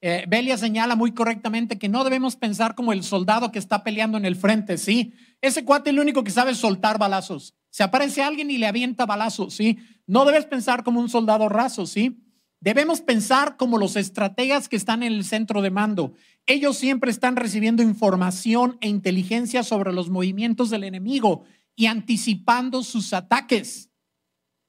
Eh, 0.01 0.25
Belia 0.27 0.55
señala 0.55 0.95
muy 0.95 1.13
correctamente 1.15 1.79
que 1.79 1.89
no 1.89 2.03
debemos 2.03 2.35
pensar 2.35 2.75
como 2.75 2.93
el 2.93 3.01
soldado 3.01 3.51
que 3.51 3.57
está 3.57 3.83
peleando 3.83 4.19
en 4.19 4.25
el 4.25 4.35
frente, 4.35 4.77
¿sí? 4.77 5.15
Ese 5.41 5.65
cuate 5.65 5.89
es 5.89 5.95
el 5.95 5.99
único 5.99 6.23
que 6.23 6.29
sabe 6.29 6.53
soltar 6.53 6.99
balazos. 6.99 7.55
Se 7.71 7.81
aparece 7.81 8.21
alguien 8.21 8.51
y 8.51 8.59
le 8.59 8.67
avienta 8.67 9.07
balazos, 9.07 9.55
¿sí? 9.55 9.79
No 10.05 10.25
debes 10.25 10.45
pensar 10.45 10.83
como 10.83 10.99
un 10.99 11.09
soldado 11.09 11.49
raso, 11.49 11.87
¿sí? 11.87 12.23
Debemos 12.59 13.01
pensar 13.01 13.57
como 13.57 13.79
los 13.79 13.95
estrategas 13.95 14.69
que 14.69 14.75
están 14.75 15.01
en 15.01 15.11
el 15.11 15.23
centro 15.25 15.63
de 15.63 15.71
mando. 15.71 16.13
Ellos 16.47 16.77
siempre 16.77 17.11
están 17.11 17.35
recibiendo 17.35 17.83
información 17.83 18.77
e 18.79 18.87
inteligencia 18.87 19.63
sobre 19.63 19.91
los 19.91 20.09
movimientos 20.09 20.69
del 20.69 20.85
enemigo 20.85 21.43
y 21.75 21.87
anticipando 21.87 22.83
sus 22.83 23.11
ataques. 23.13 23.91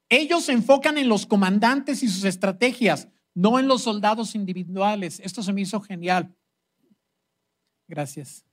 Ellos 0.08 0.44
se 0.44 0.52
enfocan 0.52 0.98
en 0.98 1.08
los 1.08 1.24
comandantes 1.24 2.02
y 2.02 2.08
sus 2.08 2.24
estrategias, 2.24 3.08
no 3.32 3.60
en 3.60 3.68
los 3.68 3.82
soldados 3.82 4.34
individuales. 4.34 5.20
Esto 5.20 5.42
se 5.42 5.52
me 5.52 5.60
hizo 5.60 5.80
genial. 5.80 6.34
Gracias. 7.86 8.44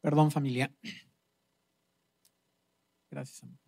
Perdón 0.00 0.30
familia. 0.30 0.72
Gracias. 3.10 3.67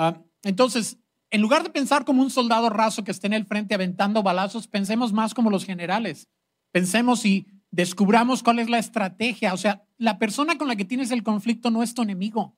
Ah, 0.00 0.22
entonces, 0.44 0.96
en 1.30 1.40
lugar 1.42 1.64
de 1.64 1.70
pensar 1.70 2.04
como 2.04 2.22
un 2.22 2.30
soldado 2.30 2.70
raso 2.70 3.02
que 3.02 3.10
esté 3.10 3.26
en 3.26 3.32
el 3.32 3.46
frente 3.46 3.74
aventando 3.74 4.22
balazos, 4.22 4.68
pensemos 4.68 5.12
más 5.12 5.34
como 5.34 5.50
los 5.50 5.64
generales. 5.64 6.28
pensemos 6.70 7.24
y 7.24 7.46
descubramos 7.72 8.42
cuál 8.42 8.60
es 8.60 8.70
la 8.70 8.78
estrategia. 8.78 9.54
O 9.54 9.56
sea, 9.56 9.82
la 9.96 10.18
persona 10.18 10.56
con 10.56 10.68
la 10.68 10.76
que 10.76 10.84
tienes 10.84 11.10
el 11.10 11.24
conflicto 11.24 11.70
no 11.70 11.82
es 11.82 11.94
tu 11.94 12.02
enemigo. 12.02 12.56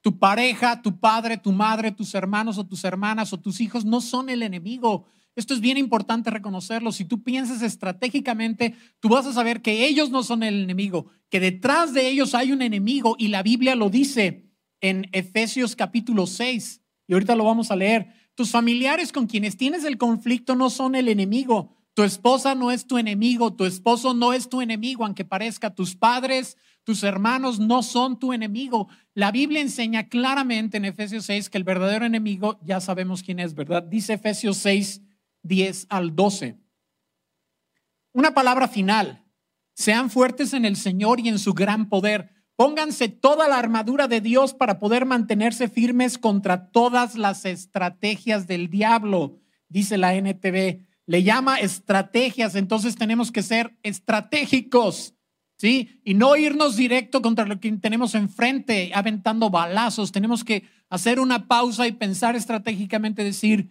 Tu 0.00 0.18
pareja, 0.18 0.82
tu 0.82 0.98
padre, 0.98 1.36
tu 1.36 1.52
madre, 1.52 1.92
tus 1.92 2.14
hermanos 2.14 2.58
o 2.58 2.66
tus 2.66 2.82
hermanas 2.82 3.32
o 3.32 3.38
tus 3.38 3.60
hijos 3.60 3.84
no 3.84 4.00
son 4.00 4.28
el 4.28 4.42
enemigo. 4.42 5.04
Esto 5.36 5.54
es 5.54 5.60
bien 5.60 5.76
importante 5.76 6.30
reconocerlo. 6.30 6.90
Si 6.90 7.04
tú 7.04 7.22
piensas 7.22 7.62
estratégicamente, 7.62 8.74
tú 8.98 9.10
vas 9.10 9.26
a 9.26 9.32
saber 9.32 9.62
que 9.62 9.86
ellos 9.86 10.10
no 10.10 10.24
son 10.24 10.42
el 10.42 10.64
enemigo, 10.64 11.06
que 11.28 11.38
detrás 11.38 11.92
de 11.92 12.08
ellos 12.08 12.34
hay 12.34 12.50
un 12.50 12.62
enemigo 12.62 13.14
y 13.18 13.28
la 13.28 13.44
Biblia 13.44 13.76
lo 13.76 13.88
dice 13.88 14.51
en 14.82 15.08
Efesios 15.12 15.74
capítulo 15.74 16.26
6. 16.26 16.82
Y 17.06 17.14
ahorita 17.14 17.34
lo 17.34 17.44
vamos 17.44 17.70
a 17.70 17.76
leer. 17.76 18.12
Tus 18.34 18.50
familiares 18.50 19.12
con 19.12 19.26
quienes 19.26 19.56
tienes 19.56 19.84
el 19.84 19.96
conflicto 19.96 20.54
no 20.54 20.68
son 20.68 20.94
el 20.94 21.08
enemigo. 21.08 21.74
Tu 21.94 22.02
esposa 22.02 22.54
no 22.54 22.70
es 22.70 22.86
tu 22.86 22.96
enemigo, 22.98 23.54
tu 23.54 23.64
esposo 23.64 24.14
no 24.14 24.32
es 24.32 24.48
tu 24.48 24.60
enemigo, 24.62 25.04
aunque 25.04 25.24
parezca. 25.24 25.74
Tus 25.74 25.94
padres, 25.94 26.56
tus 26.84 27.02
hermanos 27.02 27.60
no 27.60 27.82
son 27.82 28.18
tu 28.18 28.32
enemigo. 28.32 28.88
La 29.14 29.30
Biblia 29.30 29.60
enseña 29.60 30.08
claramente 30.08 30.78
en 30.78 30.86
Efesios 30.86 31.26
6 31.26 31.50
que 31.50 31.58
el 31.58 31.64
verdadero 31.64 32.06
enemigo, 32.06 32.58
ya 32.64 32.80
sabemos 32.80 33.22
quién 33.22 33.40
es, 33.40 33.54
¿verdad? 33.54 33.82
Dice 33.82 34.14
Efesios 34.14 34.56
6, 34.58 35.02
10 35.42 35.86
al 35.90 36.16
12. 36.16 36.58
Una 38.12 38.34
palabra 38.34 38.68
final. 38.68 39.24
Sean 39.74 40.10
fuertes 40.10 40.52
en 40.54 40.64
el 40.64 40.76
Señor 40.76 41.20
y 41.20 41.28
en 41.28 41.38
su 41.38 41.52
gran 41.54 41.88
poder. 41.88 42.31
Pónganse 42.56 43.08
toda 43.08 43.48
la 43.48 43.58
armadura 43.58 44.08
de 44.08 44.20
Dios 44.20 44.54
para 44.54 44.78
poder 44.78 45.06
mantenerse 45.06 45.68
firmes 45.68 46.18
contra 46.18 46.70
todas 46.70 47.16
las 47.16 47.44
estrategias 47.44 48.46
del 48.46 48.68
diablo, 48.68 49.40
dice 49.68 49.96
la 49.98 50.14
NTV. 50.14 50.86
Le 51.06 51.22
llama 51.22 51.58
estrategias, 51.58 52.54
entonces 52.54 52.94
tenemos 52.94 53.32
que 53.32 53.42
ser 53.42 53.76
estratégicos, 53.82 55.14
¿sí? 55.56 56.00
Y 56.04 56.14
no 56.14 56.36
irnos 56.36 56.76
directo 56.76 57.22
contra 57.22 57.46
lo 57.46 57.58
que 57.58 57.72
tenemos 57.72 58.14
enfrente, 58.14 58.92
aventando 58.94 59.50
balazos. 59.50 60.12
Tenemos 60.12 60.44
que 60.44 60.64
hacer 60.88 61.18
una 61.18 61.48
pausa 61.48 61.86
y 61.86 61.92
pensar 61.92 62.36
estratégicamente, 62.36 63.24
decir, 63.24 63.70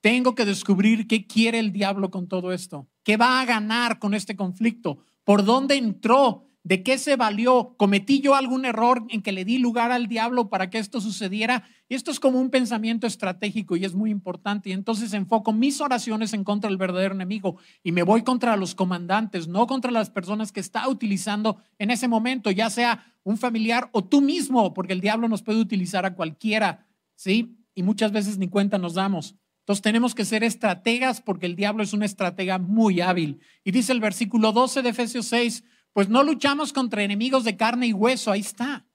tengo 0.00 0.34
que 0.34 0.44
descubrir 0.44 1.06
qué 1.06 1.26
quiere 1.26 1.58
el 1.58 1.72
diablo 1.72 2.10
con 2.10 2.26
todo 2.26 2.52
esto, 2.52 2.88
qué 3.04 3.16
va 3.16 3.40
a 3.40 3.44
ganar 3.44 3.98
con 3.98 4.14
este 4.14 4.34
conflicto, 4.36 4.98
por 5.22 5.44
dónde 5.44 5.76
entró, 5.76 6.48
de 6.64 6.84
qué 6.84 6.96
se 6.96 7.16
valió, 7.16 7.74
cometí 7.76 8.20
yo 8.20 8.36
algún 8.36 8.64
error 8.64 9.04
en 9.08 9.22
que 9.22 9.32
le 9.32 9.44
di 9.44 9.58
lugar 9.58 9.90
al 9.90 10.06
diablo 10.06 10.48
para 10.48 10.70
que 10.70 10.78
esto 10.78 11.00
sucediera. 11.00 11.64
Esto 11.88 12.10
es 12.12 12.20
como 12.20 12.40
un 12.40 12.50
pensamiento 12.50 13.06
estratégico 13.06 13.76
y 13.76 13.84
es 13.84 13.94
muy 13.94 14.10
importante. 14.10 14.70
Y 14.70 14.72
entonces 14.72 15.12
enfoco 15.12 15.52
mis 15.52 15.80
oraciones 15.80 16.32
en 16.32 16.44
contra 16.44 16.68
del 16.68 16.78
verdadero 16.78 17.14
enemigo 17.14 17.58
y 17.82 17.90
me 17.90 18.04
voy 18.04 18.22
contra 18.22 18.56
los 18.56 18.74
comandantes, 18.76 19.48
no 19.48 19.66
contra 19.66 19.90
las 19.90 20.10
personas 20.10 20.52
que 20.52 20.60
está 20.60 20.88
utilizando 20.88 21.58
en 21.78 21.90
ese 21.90 22.06
momento, 22.06 22.50
ya 22.50 22.70
sea 22.70 23.04
un 23.24 23.38
familiar 23.38 23.88
o 23.92 24.04
tú 24.04 24.20
mismo, 24.20 24.72
porque 24.72 24.92
el 24.92 25.00
diablo 25.00 25.28
nos 25.28 25.42
puede 25.42 25.60
utilizar 25.60 26.06
a 26.06 26.14
cualquiera, 26.14 26.86
¿sí? 27.16 27.56
Y 27.74 27.82
muchas 27.82 28.12
veces 28.12 28.38
ni 28.38 28.48
cuenta 28.48 28.78
nos 28.78 28.94
damos. 28.94 29.36
Entonces 29.62 29.82
tenemos 29.82 30.14
que 30.14 30.24
ser 30.24 30.42
estrategas 30.42 31.20
porque 31.20 31.46
el 31.46 31.54
diablo 31.54 31.82
es 31.82 31.92
una 31.92 32.04
estratega 32.04 32.58
muy 32.58 33.00
hábil. 33.00 33.40
Y 33.64 33.70
dice 33.70 33.92
el 33.92 34.00
versículo 34.00 34.52
12 34.52 34.82
de 34.82 34.88
Efesios 34.88 35.26
6, 35.26 35.64
pues 35.92 36.08
no 36.08 36.22
luchamos 36.22 36.72
contra 36.72 37.02
enemigos 37.02 37.44
de 37.44 37.56
carne 37.56 37.86
y 37.86 37.92
hueso, 37.92 38.30
ahí 38.30 38.40
está. 38.40 38.86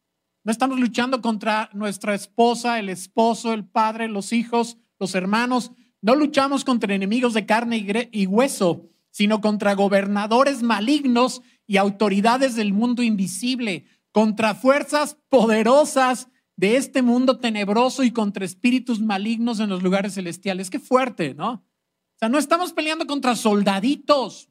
No 0.44 0.52
estamos 0.52 0.80
luchando 0.80 1.22
contra 1.22 1.70
nuestra 1.74 2.16
esposa, 2.16 2.80
el 2.80 2.90
esposo, 2.90 3.54
el 3.54 3.66
padre, 3.66 4.08
los 4.08 4.32
hijos, 4.32 4.78
los 5.00 5.14
hermanos. 5.14 5.72
No 6.02 6.16
luchamos 6.16 6.64
contra 6.64 6.96
enemigos 6.96 7.34
de 7.34 7.46
carne 7.46 8.10
y 8.12 8.26
hueso, 8.28 8.90
sino 9.10 9.42
contra 9.42 9.76
gobernadores 9.76 10.64
malignos 10.64 11.42
y 11.66 11.78
autoridades 11.78 12.56
del 12.56 12.72
mundo 12.72 13.04
invisible, 13.04 13.86
contra 14.12 14.56
fuerzas 14.56 15.18
poderosas 15.28 16.30
de 16.56 16.78
este 16.78 17.02
mundo 17.02 17.40
tenebroso 17.40 18.04
y 18.04 18.12
contra 18.12 18.46
espíritus 18.46 19.00
malignos 19.00 19.60
en 19.60 19.70
los 19.70 19.84
lugares 19.84 20.16
celestiales. 20.16 20.70
Qué 20.70 20.80
fuerte, 20.80 21.34
¿no? 21.36 21.52
O 21.52 22.20
sea, 22.20 22.30
no 22.30 22.40
estamos 22.40 22.74
peleando 22.74 23.06
contra 23.06 23.36
soldaditos. 23.36 24.50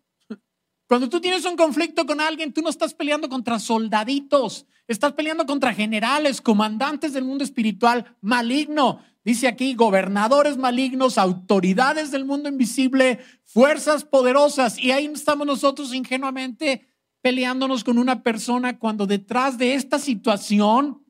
Cuando 0.86 1.08
tú 1.08 1.20
tienes 1.20 1.44
un 1.44 1.56
conflicto 1.56 2.06
con 2.06 2.20
alguien, 2.20 2.52
tú 2.52 2.62
no 2.62 2.68
estás 2.68 2.94
peleando 2.94 3.28
contra 3.28 3.58
soldaditos, 3.58 4.66
estás 4.86 5.12
peleando 5.14 5.44
contra 5.44 5.74
generales, 5.74 6.40
comandantes 6.40 7.12
del 7.12 7.24
mundo 7.24 7.42
espiritual 7.42 8.16
maligno. 8.20 9.00
Dice 9.24 9.48
aquí, 9.48 9.74
gobernadores 9.74 10.56
malignos, 10.56 11.18
autoridades 11.18 12.12
del 12.12 12.24
mundo 12.24 12.48
invisible, 12.48 13.18
fuerzas 13.42 14.04
poderosas. 14.04 14.78
Y 14.78 14.92
ahí 14.92 15.06
estamos 15.06 15.44
nosotros 15.44 15.92
ingenuamente 15.92 16.86
peleándonos 17.20 17.82
con 17.82 17.98
una 17.98 18.22
persona 18.22 18.78
cuando 18.78 19.04
detrás 19.04 19.58
de 19.58 19.74
esta 19.74 19.98
situación 19.98 21.04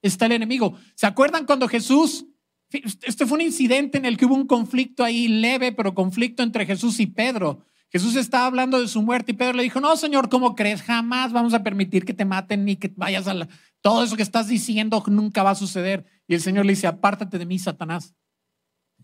está 0.00 0.24
el 0.24 0.32
enemigo. 0.32 0.78
¿Se 0.94 1.06
acuerdan 1.06 1.44
cuando 1.44 1.68
Jesús, 1.68 2.24
este 2.70 3.26
fue 3.26 3.36
un 3.36 3.42
incidente 3.42 3.98
en 3.98 4.06
el 4.06 4.16
que 4.16 4.24
hubo 4.24 4.34
un 4.34 4.46
conflicto 4.46 5.04
ahí 5.04 5.28
leve, 5.28 5.72
pero 5.72 5.94
conflicto 5.94 6.42
entre 6.42 6.64
Jesús 6.64 6.98
y 7.00 7.06
Pedro? 7.06 7.66
Jesús 7.90 8.16
estaba 8.16 8.46
hablando 8.46 8.80
de 8.80 8.88
su 8.88 9.02
muerte 9.02 9.32
y 9.32 9.34
Pedro 9.34 9.54
le 9.54 9.62
dijo, 9.62 9.80
no, 9.80 9.96
Señor, 9.96 10.28
¿cómo 10.28 10.54
crees? 10.54 10.82
Jamás 10.82 11.32
vamos 11.32 11.54
a 11.54 11.62
permitir 11.62 12.04
que 12.04 12.12
te 12.12 12.24
maten 12.24 12.64
ni 12.64 12.76
que 12.76 12.92
vayas 12.94 13.26
a 13.26 13.34
la... 13.34 13.48
Todo 13.80 14.04
eso 14.04 14.16
que 14.16 14.22
estás 14.22 14.48
diciendo 14.48 15.02
nunca 15.06 15.42
va 15.42 15.50
a 15.50 15.54
suceder. 15.54 16.04
Y 16.26 16.34
el 16.34 16.40
Señor 16.40 16.66
le 16.66 16.72
dice, 16.72 16.86
apártate 16.86 17.38
de 17.38 17.46
mí, 17.46 17.58
Satanás. 17.58 18.14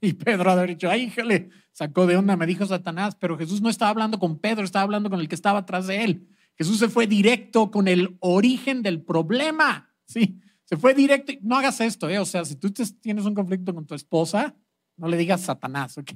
Y 0.00 0.12
Pedro 0.12 0.50
ha 0.50 0.62
dicho, 0.64 0.90
ay, 0.90 1.04
híjole, 1.04 1.48
sacó 1.72 2.06
de 2.06 2.16
onda, 2.16 2.36
me 2.36 2.46
dijo 2.46 2.66
Satanás, 2.66 3.16
pero 3.18 3.38
Jesús 3.38 3.62
no 3.62 3.70
estaba 3.70 3.90
hablando 3.90 4.18
con 4.18 4.38
Pedro, 4.38 4.64
estaba 4.64 4.82
hablando 4.82 5.08
con 5.08 5.20
el 5.20 5.28
que 5.28 5.34
estaba 5.34 5.60
atrás 5.60 5.86
de 5.86 6.04
él. 6.04 6.28
Jesús 6.58 6.78
se 6.78 6.88
fue 6.88 7.06
directo 7.06 7.70
con 7.70 7.88
el 7.88 8.16
origen 8.20 8.82
del 8.82 9.02
problema, 9.02 9.94
¿sí? 10.06 10.40
Se 10.64 10.76
fue 10.76 10.94
directo. 10.94 11.32
No 11.42 11.56
hagas 11.56 11.80
esto, 11.80 12.08
¿eh? 12.08 12.18
O 12.18 12.26
sea, 12.26 12.44
si 12.44 12.56
tú 12.56 12.70
tienes 12.70 13.24
un 13.24 13.34
conflicto 13.34 13.74
con 13.74 13.86
tu 13.86 13.94
esposa, 13.94 14.54
no 14.96 15.08
le 15.08 15.16
digas 15.16 15.42
Satanás, 15.42 15.96
¿ok? 15.98 16.12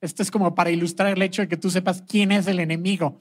Esto 0.00 0.22
es 0.22 0.30
como 0.30 0.54
para 0.54 0.70
ilustrar 0.70 1.12
el 1.12 1.22
hecho 1.22 1.42
de 1.42 1.48
que 1.48 1.56
tú 1.56 1.70
sepas 1.70 2.02
quién 2.02 2.32
es 2.32 2.46
el 2.46 2.60
enemigo. 2.60 3.18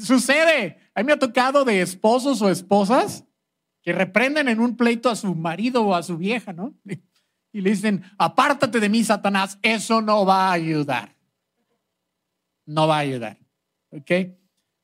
Sucede. 0.00 0.78
A 0.94 1.00
mí 1.00 1.06
me 1.06 1.12
ha 1.12 1.18
tocado 1.18 1.64
de 1.64 1.80
esposos 1.80 2.40
o 2.42 2.50
esposas 2.50 3.24
que 3.82 3.92
reprenden 3.92 4.48
en 4.48 4.60
un 4.60 4.76
pleito 4.76 5.08
a 5.10 5.16
su 5.16 5.34
marido 5.34 5.84
o 5.84 5.94
a 5.94 6.02
su 6.02 6.16
vieja, 6.16 6.52
¿no? 6.52 6.74
Y 7.52 7.60
le 7.62 7.70
dicen, 7.70 8.04
apártate 8.18 8.78
de 8.78 8.88
mí, 8.88 9.02
Satanás, 9.02 9.58
eso 9.62 10.02
no 10.02 10.26
va 10.26 10.48
a 10.48 10.52
ayudar. 10.52 11.16
No 12.66 12.86
va 12.86 12.96
a 12.96 13.00
ayudar. 13.00 13.38
¿Ok? 13.90 14.10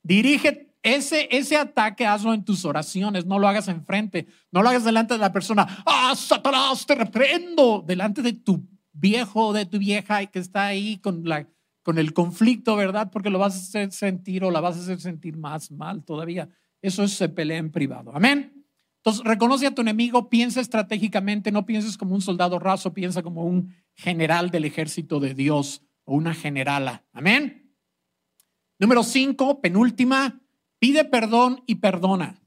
Dirige 0.03 0.75
ese, 0.83 1.29
ese 1.31 1.57
ataque 1.57 2.07
hazlo 2.07 2.35
en 2.35 2.45
tus 2.45 2.65
oraciones, 2.65 3.25
no 3.25 3.39
lo 3.39 3.49
hagas 3.49 3.69
enfrente, 3.69 4.27
no 4.53 4.63
lo 4.63 4.69
hagas 4.69 4.85
delante 4.85 5.15
de 5.15 5.21
la 5.21 5.33
persona. 5.33 5.67
Ah, 5.87 6.15
Satanás, 6.17 6.85
te 6.85 6.95
reprendo. 6.95 7.83
Delante 7.87 8.23
de 8.23 8.35
tu 8.35 8.67
viejo 8.95 9.53
de 9.53 9.67
tu 9.67 9.79
vieja 9.79 10.25
que 10.27 10.39
está 10.39 10.67
ahí 10.67 10.97
con, 10.99 11.29
la, 11.29 11.47
con 11.83 11.99
el 11.99 12.15
conflicto, 12.15 12.77
¿verdad? 12.77 13.11
Porque 13.13 13.29
lo 13.29 13.39
vas 13.39 13.55
a 13.55 13.59
hacer 13.59 13.93
sentir 13.93 14.45
o 14.45 14.51
la 14.51 14.61
vas 14.61 14.77
a 14.77 14.81
hacer 14.81 15.01
sentir 15.01 15.37
más 15.37 15.71
mal 15.71 16.03
todavía. 16.05 16.49
Eso 16.81 17.07
se 17.07 17.29
pelea 17.29 17.59
en 17.59 17.71
privado. 17.71 18.11
Amén. 18.15 18.65
Entonces, 18.97 19.23
reconoce 19.23 19.67
a 19.67 19.75
tu 19.75 19.83
enemigo, 19.83 20.31
piensa 20.31 20.63
estratégicamente, 20.63 21.53
no 21.53 21.67
pienses 21.67 21.99
como 21.99 22.15
un 22.15 22.23
soldado 22.23 22.59
raso, 22.59 22.95
piensa 22.95 23.23
como 23.23 23.45
un 23.45 23.75
general 23.95 24.51
del 24.51 24.65
ejército 24.65 25.21
de 25.21 25.35
Dios 25.35 25.83
o 26.05 26.15
una 26.15 26.33
generala. 26.33 27.05
Amén. 27.13 27.77
Número 28.79 29.03
cinco, 29.03 29.61
penúltima, 29.61 30.41
Pide 30.85 31.07
perdón 31.07 31.63
y 31.67 31.77
perdona. 31.77 32.39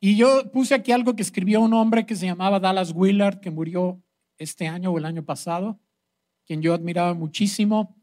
Y 0.00 0.16
yo 0.16 0.50
puse 0.50 0.74
aquí 0.74 0.90
algo 0.90 1.14
que 1.14 1.22
escribió 1.22 1.60
un 1.60 1.74
hombre 1.74 2.06
que 2.06 2.16
se 2.16 2.26
llamaba 2.26 2.58
Dallas 2.58 2.90
Willard, 2.92 3.38
que 3.38 3.52
murió 3.52 4.02
este 4.42 4.68
año 4.68 4.90
o 4.90 4.98
el 4.98 5.04
año 5.04 5.24
pasado, 5.24 5.80
quien 6.44 6.62
yo 6.62 6.74
admiraba 6.74 7.14
muchísimo. 7.14 7.96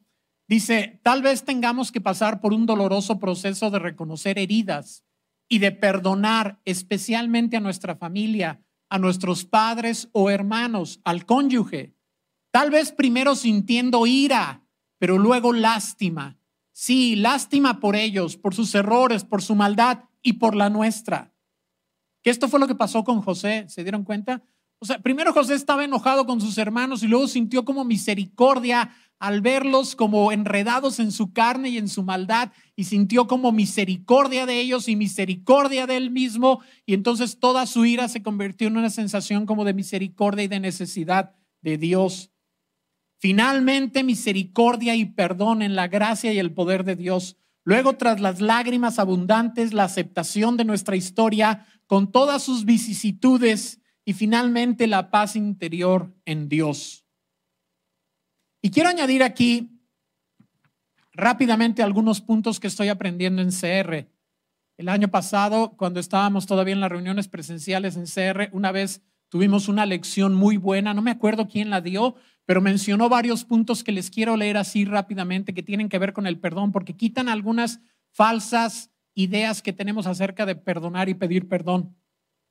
Dice, 0.48 1.00
tal 1.04 1.22
vez 1.22 1.44
tengamos 1.44 1.92
que 1.92 2.02
pasar 2.02 2.42
por 2.42 2.54
un 2.54 2.66
doloroso 2.66 3.20
proceso 3.20 3.70
de 3.70 3.80
reconocer 3.80 4.40
heridas 4.40 5.04
y 5.48 5.60
de 5.60 5.72
perdonar 5.72 6.60
especialmente 6.66 7.58
a 7.58 7.62
nuestra 7.62 7.96
familia, 7.96 8.64
a 8.90 8.98
nuestros 8.98 9.46
padres 9.46 10.10
o 10.12 10.30
hermanos, 10.30 11.00
al 11.04 11.26
cónyuge. 11.26 11.96
Tal 12.52 12.72
vez 12.72 12.92
primero 12.92 13.36
sintiendo 13.36 14.08
ira, 14.08 14.64
pero 14.98 15.18
luego 15.18 15.54
lástima 15.54 16.40
Sí, 16.82 17.18
lástima 17.18 17.82
por 17.82 17.98
ellos, 17.98 18.38
por 18.38 18.56
sus 18.56 18.74
errores, 18.74 19.26
por 19.26 19.42
su 19.42 19.54
maldad 19.54 20.06
y 20.22 20.34
por 20.34 20.56
la 20.56 20.70
nuestra. 20.70 21.34
Que 22.24 22.30
esto 22.30 22.48
fue 22.48 22.58
lo 22.58 22.70
que 22.70 22.76
pasó 22.76 23.04
con 23.04 23.22
José, 23.22 23.66
¿se 23.68 23.84
dieron 23.84 24.06
cuenta? 24.06 24.46
O 24.80 24.86
sea, 24.86 25.00
primero 25.00 25.34
José 25.34 25.56
estaba 25.56 25.84
enojado 25.84 26.26
con 26.26 26.40
sus 26.40 26.58
hermanos 26.58 27.04
y 27.04 27.08
luego 27.08 27.28
sintió 27.28 27.66
como 27.66 27.84
misericordia 27.84 28.96
al 29.20 29.42
verlos 29.42 29.98
como 29.98 30.32
enredados 30.32 31.00
en 31.00 31.12
su 31.12 31.34
carne 31.34 31.70
y 31.70 31.78
en 31.78 31.90
su 31.90 32.04
maldad 32.04 32.54
y 32.78 32.86
sintió 32.86 33.28
como 33.28 33.52
misericordia 33.52 34.46
de 34.46 34.62
ellos 34.62 34.88
y 34.88 34.96
misericordia 34.96 35.86
de 35.86 35.98
él 35.98 36.10
mismo 36.10 36.62
y 36.86 36.94
entonces 36.94 37.38
toda 37.38 37.66
su 37.66 37.86
ira 37.86 38.08
se 38.08 38.24
convirtió 38.24 38.70
en 38.70 38.78
una 38.78 38.90
sensación 38.90 39.46
como 39.46 39.66
de 39.66 39.74
misericordia 39.74 40.46
y 40.46 40.48
de 40.48 40.62
necesidad 40.62 41.36
de 41.62 41.78
Dios. 41.78 42.32
Finalmente, 43.18 44.06
misericordia 44.06 44.96
y 44.96 45.04
perdón 45.04 45.62
en 45.62 45.76
la 45.76 45.90
gracia 45.90 46.32
y 46.32 46.40
el 46.40 46.54
poder 46.54 46.86
de 46.86 46.96
Dios 46.96 47.36
Luego, 47.70 47.98
tras 47.98 48.20
las 48.20 48.42
lágrimas 48.42 48.98
abundantes, 48.98 49.74
la 49.74 49.84
aceptación 49.84 50.58
de 50.58 50.66
nuestra 50.66 50.96
historia 50.96 51.68
con 51.86 52.12
todas 52.12 52.42
sus 52.42 52.66
vicisitudes 52.66 53.80
y 54.10 54.14
finalmente 54.14 54.88
la 54.88 55.12
paz 55.12 55.36
interior 55.36 56.12
en 56.26 56.50
Dios. 56.50 57.06
Y 58.60 58.72
quiero 58.72 58.90
añadir 58.90 59.22
aquí 59.22 59.84
rápidamente 61.14 61.84
algunos 61.84 62.20
puntos 62.20 62.60
que 62.60 62.66
estoy 62.66 62.88
aprendiendo 62.88 63.44
en 63.44 63.52
CR. 63.52 64.10
El 64.78 64.90
año 64.90 65.10
pasado, 65.10 65.78
cuando 65.78 66.00
estábamos 66.00 66.48
todavía 66.48 66.74
en 66.74 66.80
las 66.80 66.90
reuniones 66.90 67.28
presenciales 67.28 67.98
en 67.98 68.06
CR, 68.06 68.50
una 68.52 68.72
vez 68.72 69.04
tuvimos 69.28 69.68
una 69.68 69.86
lección 69.86 70.34
muy 70.34 70.58
buena, 70.58 70.96
no 70.96 71.04
me 71.04 71.12
acuerdo 71.12 71.48
quién 71.48 71.70
la 71.70 71.82
dio, 71.82 72.16
pero 72.46 72.62
mencionó 72.62 73.10
varios 73.10 73.46
puntos 73.46 73.84
que 73.84 73.92
les 73.92 74.10
quiero 74.10 74.38
leer 74.38 74.58
así 74.58 74.86
rápidamente 74.86 75.54
que 75.54 75.62
tienen 75.62 75.88
que 75.88 76.00
ver 76.00 76.14
con 76.14 76.26
el 76.26 76.40
perdón, 76.40 76.72
porque 76.72 76.96
quitan 76.96 77.30
algunas 77.30 77.80
falsas 78.12 78.90
ideas 79.14 79.62
que 79.62 79.72
tenemos 79.72 80.08
acerca 80.08 80.48
de 80.48 80.56
perdonar 80.56 81.10
y 81.10 81.14
pedir 81.14 81.48
perdón. 81.48 81.96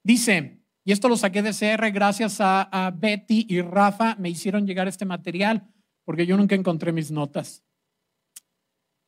Dice, 0.04 0.57
y 0.88 0.92
esto 0.92 1.08
lo 1.08 1.16
saqué 1.16 1.42
de 1.42 1.52
CR 1.52 1.90
gracias 1.90 2.40
a, 2.40 2.62
a 2.62 2.90
Betty 2.90 3.46
y 3.48 3.60
Rafa, 3.60 4.16
me 4.18 4.30
hicieron 4.30 4.66
llegar 4.66 4.88
este 4.88 5.04
material, 5.04 5.68
porque 6.04 6.26
yo 6.26 6.36
nunca 6.36 6.54
encontré 6.54 6.92
mis 6.92 7.10
notas. 7.10 7.62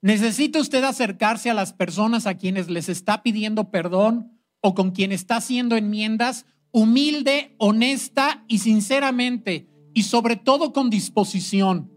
¿Necesita 0.03 0.61
usted 0.61 0.85
acercarse 0.85 1.51
a 1.51 1.55
las 1.55 1.73
personas 1.73 2.27
a 2.27 2.35
quienes 2.35 2.69
les 2.69 2.89
está 2.89 3.23
pidiendo 3.23 3.71
perdón 3.71 4.39
o 4.61 4.75
con 4.75 4.91
quien 4.91 5.11
está 5.11 5.37
haciendo 5.37 5.77
enmiendas 5.77 6.47
humilde, 6.71 7.55
honesta 7.59 8.45
y 8.47 8.59
sinceramente? 8.59 9.71
y 9.95 10.05
sobre 10.05 10.37
todo 10.37 10.73
con 10.73 10.91
disposición. 10.91 11.91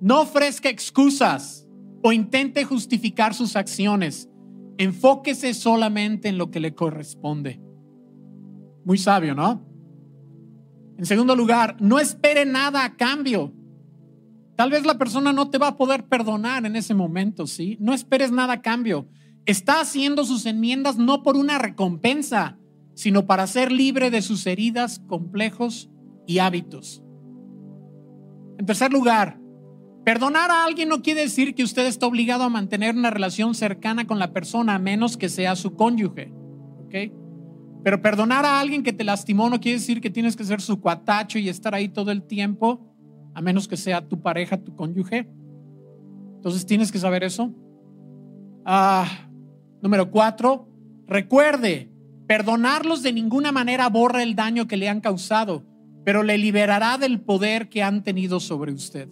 No 0.00 0.20
ofrezca 0.22 0.68
excusas 0.68 1.66
o 2.02 2.12
intente 2.12 2.64
justificar 2.64 3.34
sus 3.34 3.56
acciones. 3.56 4.28
Enfóquese 4.76 5.54
solamente 5.54 6.28
en 6.28 6.38
lo 6.38 6.50
que 6.50 6.60
le 6.60 6.74
corresponde. 6.74 7.60
Muy 8.88 8.96
sabio, 8.96 9.34
¿no? 9.34 9.60
En 10.96 11.04
segundo 11.04 11.36
lugar, 11.36 11.76
no 11.78 11.98
espere 11.98 12.46
nada 12.46 12.86
a 12.86 12.96
cambio. 12.96 13.52
Tal 14.56 14.70
vez 14.70 14.86
la 14.86 14.96
persona 14.96 15.30
no 15.30 15.50
te 15.50 15.58
va 15.58 15.68
a 15.68 15.76
poder 15.76 16.08
perdonar 16.08 16.64
en 16.64 16.74
ese 16.74 16.94
momento, 16.94 17.46
¿sí? 17.46 17.76
No 17.80 17.92
esperes 17.92 18.32
nada 18.32 18.54
a 18.54 18.62
cambio. 18.62 19.06
Está 19.44 19.82
haciendo 19.82 20.24
sus 20.24 20.46
enmiendas 20.46 20.96
no 20.96 21.22
por 21.22 21.36
una 21.36 21.58
recompensa, 21.58 22.56
sino 22.94 23.26
para 23.26 23.46
ser 23.46 23.70
libre 23.70 24.10
de 24.10 24.22
sus 24.22 24.46
heridas, 24.46 25.00
complejos 25.06 25.90
y 26.26 26.38
hábitos. 26.38 27.02
En 28.56 28.64
tercer 28.64 28.90
lugar, 28.90 29.38
perdonar 30.06 30.50
a 30.50 30.64
alguien 30.64 30.88
no 30.88 31.02
quiere 31.02 31.20
decir 31.20 31.54
que 31.54 31.62
usted 31.62 31.84
está 31.84 32.06
obligado 32.06 32.44
a 32.44 32.48
mantener 32.48 32.96
una 32.96 33.10
relación 33.10 33.54
cercana 33.54 34.06
con 34.06 34.18
la 34.18 34.32
persona 34.32 34.76
a 34.76 34.78
menos 34.78 35.18
que 35.18 35.28
sea 35.28 35.56
su 35.56 35.74
cónyuge. 35.74 36.32
¿Ok? 36.86 37.17
Pero 37.82 38.02
perdonar 38.02 38.44
a 38.44 38.60
alguien 38.60 38.82
que 38.82 38.92
te 38.92 39.04
lastimó 39.04 39.48
no 39.48 39.60
quiere 39.60 39.78
decir 39.78 40.00
que 40.00 40.10
tienes 40.10 40.36
que 40.36 40.44
ser 40.44 40.60
su 40.60 40.80
cuatacho 40.80 41.38
y 41.38 41.48
estar 41.48 41.74
ahí 41.74 41.88
todo 41.88 42.10
el 42.10 42.22
tiempo, 42.22 42.84
a 43.34 43.40
menos 43.40 43.68
que 43.68 43.76
sea 43.76 44.06
tu 44.06 44.20
pareja, 44.20 44.58
tu 44.58 44.74
cónyuge. 44.74 45.28
Entonces 46.36 46.66
tienes 46.66 46.90
que 46.92 46.98
saber 46.98 47.24
eso. 47.24 47.54
Ah, 48.64 49.06
número 49.80 50.10
cuatro, 50.10 50.68
recuerde, 51.06 51.90
perdonarlos 52.26 53.02
de 53.02 53.12
ninguna 53.12 53.52
manera 53.52 53.88
borra 53.88 54.22
el 54.22 54.34
daño 54.34 54.66
que 54.66 54.76
le 54.76 54.88
han 54.88 55.00
causado 55.00 55.64
pero 56.08 56.22
le 56.22 56.38
liberará 56.38 56.96
del 56.96 57.20
poder 57.20 57.68
que 57.68 57.82
han 57.82 58.02
tenido 58.02 58.40
sobre 58.40 58.72
usted. 58.72 59.10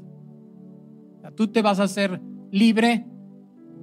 tú 1.36 1.48
te 1.48 1.60
vas 1.60 1.78
a 1.78 1.82
hacer 1.82 2.22
libre. 2.50 3.04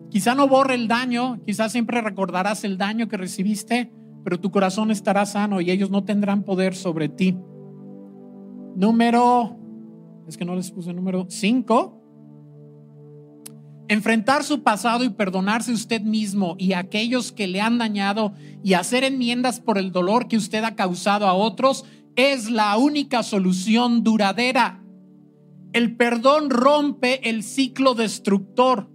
Quizá 0.10 0.34
no 0.34 0.48
borre 0.48 0.74
el 0.74 0.88
daño, 0.88 1.40
quizá 1.46 1.70
siempre 1.70 2.02
recordarás 2.02 2.64
el 2.64 2.80
daño 2.80 3.08
que 3.08 3.18
recibiste, 3.18 3.92
pero 4.24 4.40
tu 4.40 4.52
corazón 4.52 4.92
estará 4.92 5.26
sano 5.26 5.62
y 5.62 5.72
ellos 5.72 5.90
no 5.90 6.04
tendrán 6.04 6.44
poder 6.44 6.76
sobre 6.76 7.10
ti. 7.10 7.38
Número, 8.76 9.58
es 10.28 10.38
que 10.38 10.46
no 10.46 10.56
les 10.56 10.72
puse 10.72 10.94
número 10.94 11.26
5. 11.30 12.00
Enfrentar 13.90 14.44
su 14.44 14.64
pasado 14.64 15.04
y 15.04 15.10
perdonarse 15.10 15.74
usted 15.74 16.02
mismo 16.02 16.56
y 16.58 16.74
a 16.74 16.80
aquellos 16.80 17.32
que 17.32 17.48
le 17.48 17.62
han 17.62 17.78
dañado 17.78 18.34
y 18.64 18.74
hacer 18.74 19.04
enmiendas 19.04 19.60
por 19.60 19.78
el 19.78 19.92
dolor 19.92 20.28
que 20.28 20.38
usted 20.38 20.64
ha 20.64 20.76
causado 20.76 21.28
a 21.28 21.34
otros 21.34 21.84
es 22.16 22.50
la 22.50 22.78
única 22.78 23.24
solución 23.24 24.04
duradera. 24.04 24.84
El 25.74 25.96
perdón 25.98 26.50
rompe 26.50 27.30
el 27.30 27.44
ciclo 27.44 27.94
destructor. 27.94 28.90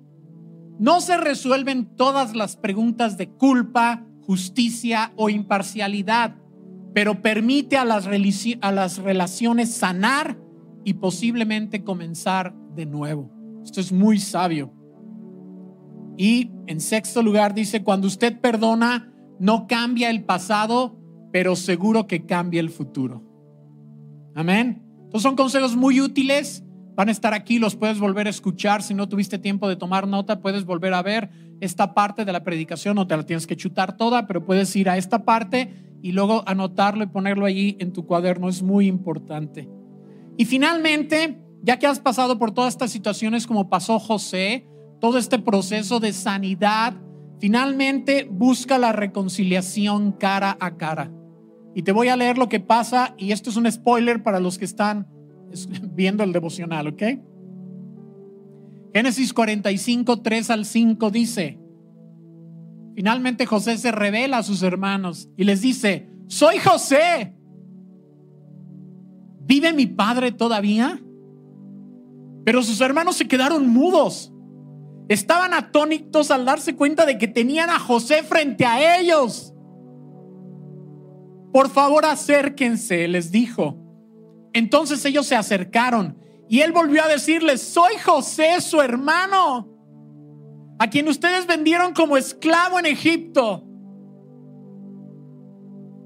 No 0.78 1.00
se 1.00 1.16
resuelven 1.16 1.96
todas 1.96 2.34
las 2.34 2.56
preguntas 2.56 3.18
de 3.18 3.28
culpa, 3.28 4.06
justicia 4.28 5.14
o 5.16 5.30
imparcialidad, 5.30 6.36
pero 6.92 7.22
permite 7.22 7.78
a 7.78 7.86
las, 7.86 8.04
relaciones 8.04 9.74
sanar 9.74 10.38
y 10.84 10.94
posiblemente 10.94 11.82
comenzar 11.82 12.54
de 12.74 12.84
nuevo. 12.84 13.32
Esto 13.64 13.80
es 13.80 13.90
muy 13.90 14.18
sabio. 14.18 14.70
Y 16.18 16.50
en 16.66 16.78
sexto 16.82 17.22
lugar 17.22 17.54
dice, 17.54 17.82
cuando 17.82 18.06
usted 18.06 18.38
perdona, 18.38 19.14
no 19.40 19.66
cambia 19.66 20.10
el 20.10 20.24
pasado, 20.24 21.00
pero 21.32 21.56
seguro 21.56 22.06
que 22.06 22.26
cambia 22.26 22.60
el 22.60 22.68
futuro. 22.68 23.24
Amén. 24.34 24.82
Entonces 25.04 25.22
son 25.22 25.36
consejos 25.36 25.74
muy 25.74 26.02
útiles. 26.02 26.62
Van 26.94 27.08
a 27.08 27.12
estar 27.12 27.32
aquí, 27.32 27.58
los 27.58 27.76
puedes 27.76 27.98
volver 27.98 28.26
a 28.26 28.30
escuchar. 28.30 28.82
Si 28.82 28.92
no 28.92 29.08
tuviste 29.08 29.38
tiempo 29.38 29.70
de 29.70 29.76
tomar 29.76 30.06
nota, 30.06 30.42
puedes 30.42 30.66
volver 30.66 30.92
a 30.92 31.00
ver 31.00 31.30
esta 31.60 31.94
parte 31.94 32.24
de 32.24 32.32
la 32.32 32.44
predicación. 32.44 32.96
No 32.96 33.06
te 33.06 33.16
la 33.16 33.24
tienes 33.24 33.46
que 33.46 33.56
chutar 33.56 33.96
toda, 33.96 34.26
pero 34.26 34.44
puedes 34.44 34.74
ir 34.76 34.88
a 34.88 34.96
esta 34.96 35.24
parte 35.24 35.74
y 36.02 36.12
luego 36.12 36.42
anotarlo 36.46 37.04
y 37.04 37.08
ponerlo 37.08 37.46
allí 37.46 37.76
en 37.80 37.92
tu 37.92 38.06
cuaderno. 38.06 38.48
Es 38.48 38.62
muy 38.62 38.86
importante. 38.86 39.68
Y 40.36 40.44
finalmente, 40.44 41.40
ya 41.62 41.78
que 41.78 41.86
has 41.86 42.00
pasado 42.00 42.38
por 42.38 42.52
todas 42.52 42.74
estas 42.74 42.90
situaciones 42.90 43.46
como 43.46 43.68
pasó 43.68 43.98
José, 43.98 44.68
todo 45.00 45.18
este 45.18 45.38
proceso 45.38 46.00
de 46.00 46.12
sanidad, 46.12 46.94
finalmente 47.40 48.28
busca 48.30 48.78
la 48.78 48.92
reconciliación 48.92 50.12
cara 50.12 50.56
a 50.60 50.76
cara. 50.76 51.10
Y 51.74 51.82
te 51.82 51.92
voy 51.92 52.08
a 52.08 52.16
leer 52.16 52.38
lo 52.38 52.48
que 52.48 52.60
pasa, 52.60 53.14
y 53.16 53.32
esto 53.32 53.50
es 53.50 53.56
un 53.56 53.70
spoiler 53.70 54.22
para 54.22 54.40
los 54.40 54.58
que 54.58 54.64
están 54.64 55.08
viendo 55.94 56.24
el 56.24 56.32
devocional, 56.32 56.88
¿ok? 56.88 57.02
Génesis 58.98 59.32
45, 59.32 60.22
3 60.22 60.50
al 60.50 60.64
5 60.64 61.11
dice, 61.12 61.56
finalmente 62.96 63.46
José 63.46 63.78
se 63.78 63.92
revela 63.92 64.38
a 64.38 64.42
sus 64.42 64.64
hermanos 64.64 65.30
y 65.37 65.44
les 65.44 65.61
dice, 65.61 66.11
soy 66.26 66.58
José, 66.58 67.32
¿vive 69.42 69.72
mi 69.72 69.87
padre 69.87 70.32
todavía? 70.32 71.00
Pero 72.44 72.64
sus 72.64 72.80
hermanos 72.80 73.14
se 73.14 73.28
quedaron 73.28 73.68
mudos. 73.68 74.32
Estaban 75.08 75.54
atónitos 75.54 76.32
al 76.32 76.44
darse 76.44 76.74
cuenta 76.74 77.06
de 77.06 77.18
que 77.18 77.28
tenían 77.28 77.70
a 77.70 77.78
José 77.78 78.24
frente 78.24 78.66
a 78.66 78.98
ellos. 78.98 79.54
Por 81.52 81.70
favor, 81.70 82.04
acérquense, 82.04 83.06
les 83.06 83.30
dijo. 83.30 83.78
Entonces 84.52 85.04
ellos 85.04 85.24
se 85.24 85.37
acercaron 85.37 86.18
y 86.48 86.61
él 86.61 86.72
volvió 86.72 87.04
a 87.04 87.08
decirles, 87.08 87.62
soy 87.62 87.92
José, 88.02 88.61
su 88.61 88.80
hermano, 88.80 89.68
a 90.78 90.88
quien 90.88 91.08
ustedes 91.08 91.46
vendieron 91.46 91.92
como 91.92 92.16
esclavo 92.16 92.78
en 92.78 92.87
Egipto. 92.87 93.64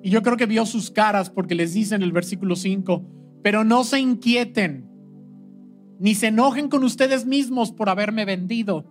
Y 0.02 0.10
yo 0.10 0.22
creo 0.22 0.36
que 0.36 0.46
vio 0.46 0.66
sus 0.66 0.90
caras 0.90 1.30
porque 1.30 1.54
les 1.54 1.74
dice 1.74 1.94
en 1.94 2.02
el 2.02 2.10
versículo 2.10 2.56
5, 2.56 3.04
pero 3.42 3.62
no 3.62 3.84
se 3.84 4.00
inquieten, 4.00 4.88
ni 6.00 6.16
se 6.16 6.28
enojen 6.28 6.68
con 6.68 6.82
ustedes 6.82 7.24
mismos 7.24 7.70
por 7.70 7.88
haberme 7.88 8.24
vendido. 8.24 8.84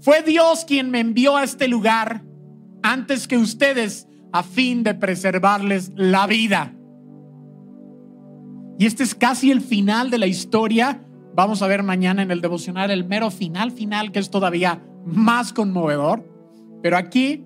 Fue 0.00 0.22
Dios 0.22 0.66
quien 0.66 0.90
me 0.90 1.00
envió 1.00 1.36
a 1.36 1.44
este 1.44 1.68
lugar 1.68 2.24
antes 2.82 3.26
que 3.26 3.38
ustedes 3.38 4.06
a 4.32 4.42
fin 4.42 4.82
de 4.82 4.94
preservarles 4.94 5.92
la 5.94 6.26
vida. 6.26 6.74
Y 8.80 8.86
este 8.86 9.02
es 9.02 9.14
casi 9.14 9.50
el 9.50 9.60
final 9.60 10.08
de 10.08 10.16
la 10.16 10.26
historia. 10.26 11.04
Vamos 11.34 11.60
a 11.60 11.66
ver 11.66 11.82
mañana 11.82 12.22
en 12.22 12.30
el 12.30 12.40
devocional 12.40 12.90
el 12.90 13.04
mero 13.04 13.30
final 13.30 13.72
final 13.72 14.10
que 14.10 14.20
es 14.20 14.30
todavía 14.30 14.82
más 15.04 15.52
conmovedor. 15.52 16.24
Pero 16.82 16.96
aquí, 16.96 17.44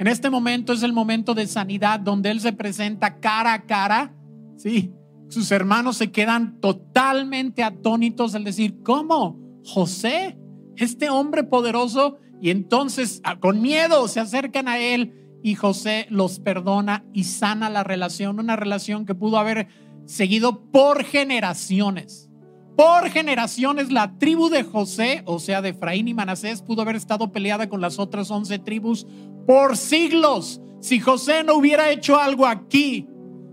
en 0.00 0.08
este 0.08 0.28
momento 0.28 0.72
es 0.72 0.82
el 0.82 0.92
momento 0.92 1.34
de 1.34 1.46
sanidad 1.46 2.00
donde 2.00 2.32
Él 2.32 2.40
se 2.40 2.52
presenta 2.52 3.20
cara 3.20 3.52
a 3.52 3.62
cara. 3.64 4.16
Sí, 4.56 4.92
sus 5.28 5.52
hermanos 5.52 5.98
se 5.98 6.10
quedan 6.10 6.58
totalmente 6.58 7.62
atónitos 7.62 8.34
al 8.34 8.42
decir, 8.42 8.82
¿cómo? 8.82 9.38
José, 9.64 10.36
este 10.74 11.10
hombre 11.10 11.44
poderoso. 11.44 12.18
Y 12.40 12.50
entonces, 12.50 13.22
con 13.38 13.62
miedo, 13.62 14.08
se 14.08 14.18
acercan 14.18 14.66
a 14.66 14.80
Él 14.80 15.14
y 15.44 15.54
José 15.54 16.08
los 16.10 16.40
perdona 16.40 17.04
y 17.12 17.22
sana 17.22 17.70
la 17.70 17.84
relación, 17.84 18.40
una 18.40 18.56
relación 18.56 19.06
que 19.06 19.14
pudo 19.14 19.38
haber 19.38 19.68
seguido 20.06 20.70
por 20.70 21.04
generaciones. 21.04 22.28
por 22.74 23.10
generaciones 23.10 23.92
la 23.92 24.16
tribu 24.16 24.48
de 24.48 24.62
José, 24.62 25.22
o 25.26 25.38
sea, 25.38 25.60
de 25.60 25.68
Efraín 25.68 26.08
y 26.08 26.14
Manasés, 26.14 26.62
pudo 26.62 26.80
haber 26.80 26.96
estado 26.96 27.30
peleada 27.30 27.68
con 27.68 27.82
las 27.82 27.98
otras 27.98 28.30
once 28.30 28.58
tribus 28.58 29.06
por 29.46 29.76
siglos. 29.76 30.60
Si 30.80 30.98
José 30.98 31.44
no 31.44 31.54
hubiera 31.54 31.90
hecho 31.90 32.18
algo 32.18 32.46
aquí, 32.46 33.06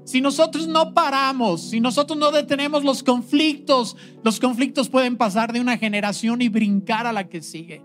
si 0.05 0.21
nosotros 0.21 0.67
no 0.67 0.93
paramos, 0.93 1.69
si 1.69 1.79
nosotros 1.79 2.17
no 2.17 2.31
detenemos 2.31 2.83
los 2.83 3.03
conflictos, 3.03 3.95
los 4.23 4.39
conflictos 4.39 4.89
pueden 4.89 5.17
pasar 5.17 5.53
de 5.53 5.59
una 5.59 5.77
generación 5.77 6.41
y 6.41 6.49
brincar 6.49 7.05
a 7.05 7.13
la 7.13 7.27
que 7.27 7.41
sigue. 7.41 7.83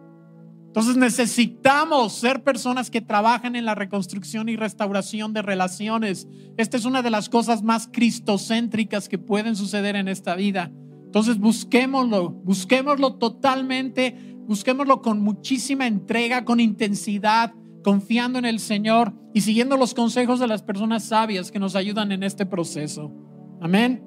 Entonces 0.74 0.96
necesitamos 0.96 2.14
ser 2.14 2.42
personas 2.42 2.90
que 2.90 3.00
trabajan 3.00 3.54
en 3.54 3.64
la 3.64 3.76
reconstrucción 3.76 4.48
y 4.48 4.56
restauración 4.56 5.32
de 5.32 5.40
relaciones. 5.40 6.26
Esta 6.56 6.76
es 6.76 6.84
una 6.84 7.00
de 7.00 7.10
las 7.10 7.28
cosas 7.28 7.62
más 7.62 7.88
cristocéntricas 7.92 9.08
que 9.08 9.16
pueden 9.16 9.54
suceder 9.54 9.94
en 9.94 10.08
esta 10.08 10.34
vida. 10.34 10.72
Entonces 11.04 11.38
busquémoslo, 11.38 12.30
busquémoslo 12.30 13.14
totalmente, 13.18 14.36
busquémoslo 14.48 15.00
con 15.00 15.20
muchísima 15.20 15.86
entrega, 15.86 16.44
con 16.44 16.58
intensidad, 16.58 17.54
confiando 17.84 18.40
en 18.40 18.44
el 18.44 18.58
Señor 18.58 19.14
y 19.32 19.42
siguiendo 19.42 19.76
los 19.76 19.94
consejos 19.94 20.40
de 20.40 20.48
las 20.48 20.64
personas 20.64 21.04
sabias 21.04 21.52
que 21.52 21.60
nos 21.60 21.76
ayudan 21.76 22.10
en 22.10 22.24
este 22.24 22.46
proceso. 22.46 23.12
Amén. 23.60 24.04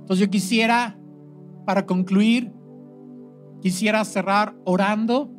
Entonces 0.00 0.18
yo 0.18 0.30
quisiera, 0.30 0.98
para 1.66 1.84
concluir, 1.84 2.54
quisiera 3.60 4.02
cerrar 4.06 4.56
orando 4.64 5.31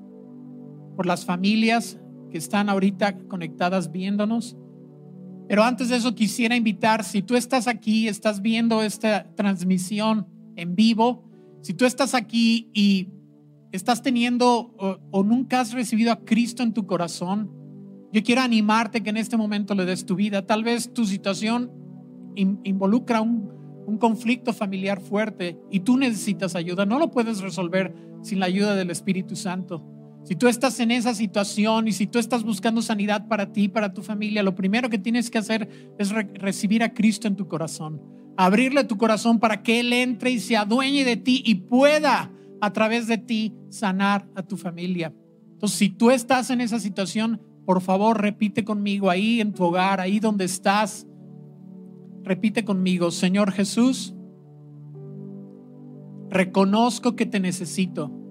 por 0.96 1.06
las 1.06 1.26
familias 1.26 2.00
que 2.32 2.38
están 2.38 2.70
ahorita 2.70 3.18
conectadas 3.28 3.91
viéndonos. 3.91 4.58
Pero 5.48 5.64
antes 5.64 5.89
de 5.89 5.98
eso 5.98 6.16
quisiera 6.16 6.56
invitar, 6.56 7.04
si 7.04 7.22
tú 7.22 7.36
estás 7.36 7.68
aquí, 7.68 8.08
estás 8.08 8.41
viendo 8.41 8.82
esta 8.82 9.34
transmisión 9.36 10.28
en 10.56 10.76
vivo, 10.76 11.30
si 11.62 11.74
tú 11.74 11.86
estás 11.86 12.14
aquí 12.14 12.70
y 12.74 13.10
estás 13.72 14.02
teniendo 14.02 14.74
o, 15.12 15.24
nunca 15.24 15.60
has 15.60 15.74
recibido 15.74 16.12
a 16.12 16.24
Cristo 16.24 16.64
en 16.64 16.74
tu 16.74 16.86
corazón, 16.86 17.52
yo 18.12 18.24
quiero 18.24 18.41
animarte 18.41 19.02
que 19.02 19.10
en 19.10 19.18
este 19.18 19.38
momento 19.38 19.74
le 19.76 19.86
des 19.86 20.06
tu 20.06 20.16
vida. 20.16 20.46
Tal 20.46 20.64
vez 20.64 20.94
tu 20.94 21.06
situación 21.06 21.72
involucra 22.36 23.22
un, 23.22 23.52
un 23.86 23.98
conflicto 23.98 24.54
familiar 24.54 25.02
fuerte 25.02 25.60
y 25.72 25.82
tú 25.82 25.98
necesitas 25.98 26.56
ayuda. 26.56 26.86
No 26.86 27.00
lo 27.00 27.12
puedes 27.12 27.41
resolver 27.41 27.96
sin 28.22 28.39
la 28.39 28.46
ayuda 28.46 28.76
del 28.76 28.89
Espíritu 28.89 29.36
Santo. 29.36 29.84
Si 30.24 30.36
tú 30.36 30.47
estás 30.47 30.80
en 30.80 30.91
esa 30.91 31.13
situación 31.13 31.88
y 31.88 31.91
si 31.91 32.07
tú 32.07 32.17
estás 32.17 32.43
buscando 32.43 32.82
sanidad 32.82 33.28
para 33.28 33.51
ti, 33.51 33.67
para 33.67 33.93
tu 33.93 34.01
familia, 34.01 34.41
lo 34.41 34.55
primero 34.55 34.89
que 34.89 34.97
tienes 34.97 35.30
que 35.30 35.38
hacer 35.38 35.93
es 35.99 36.11
recibir 36.11 36.82
a 36.82 36.93
Cristo 36.93 37.28
en 37.28 37.36
tu 37.36 37.47
corazón. 37.47 38.01
Abrirle 38.38 38.86
tu 38.86 38.97
corazón 38.97 39.39
para 39.39 39.61
que 39.61 39.82
Él 39.82 39.91
entre 39.91 40.32
y 40.32 40.39
se 40.39 40.55
adueñe 40.55 41.03
de 41.03 41.17
ti 41.17 41.43
y 41.45 41.55
pueda 41.55 42.32
a 42.61 42.71
través 42.71 43.07
de 43.07 43.17
ti 43.17 43.53
sanar 43.69 44.30
a 44.36 44.43
tu 44.43 44.55
familia. 44.55 45.13
Entonces, 45.51 45.78
si 45.78 45.89
tú 45.89 46.09
estás 46.09 46.49
en 46.49 46.61
esa 46.61 46.80
situación, 46.80 47.41
por 47.65 47.82
favor, 47.82 48.21
repite 48.21 48.63
conmigo 48.63 49.09
ahí 49.09 49.41
en 49.41 49.53
tu 49.53 49.65
hogar, 49.65 49.99
ahí 49.99 50.19
donde 50.19 50.45
estás. 50.45 51.05
Repite 52.24 52.63
conmigo, 52.63 53.11
Señor 53.11 53.51
Jesús, 53.51 54.15
reconozco 56.30 57.17
que 57.17 57.26
te 57.26 57.41
necesito. 57.41 58.22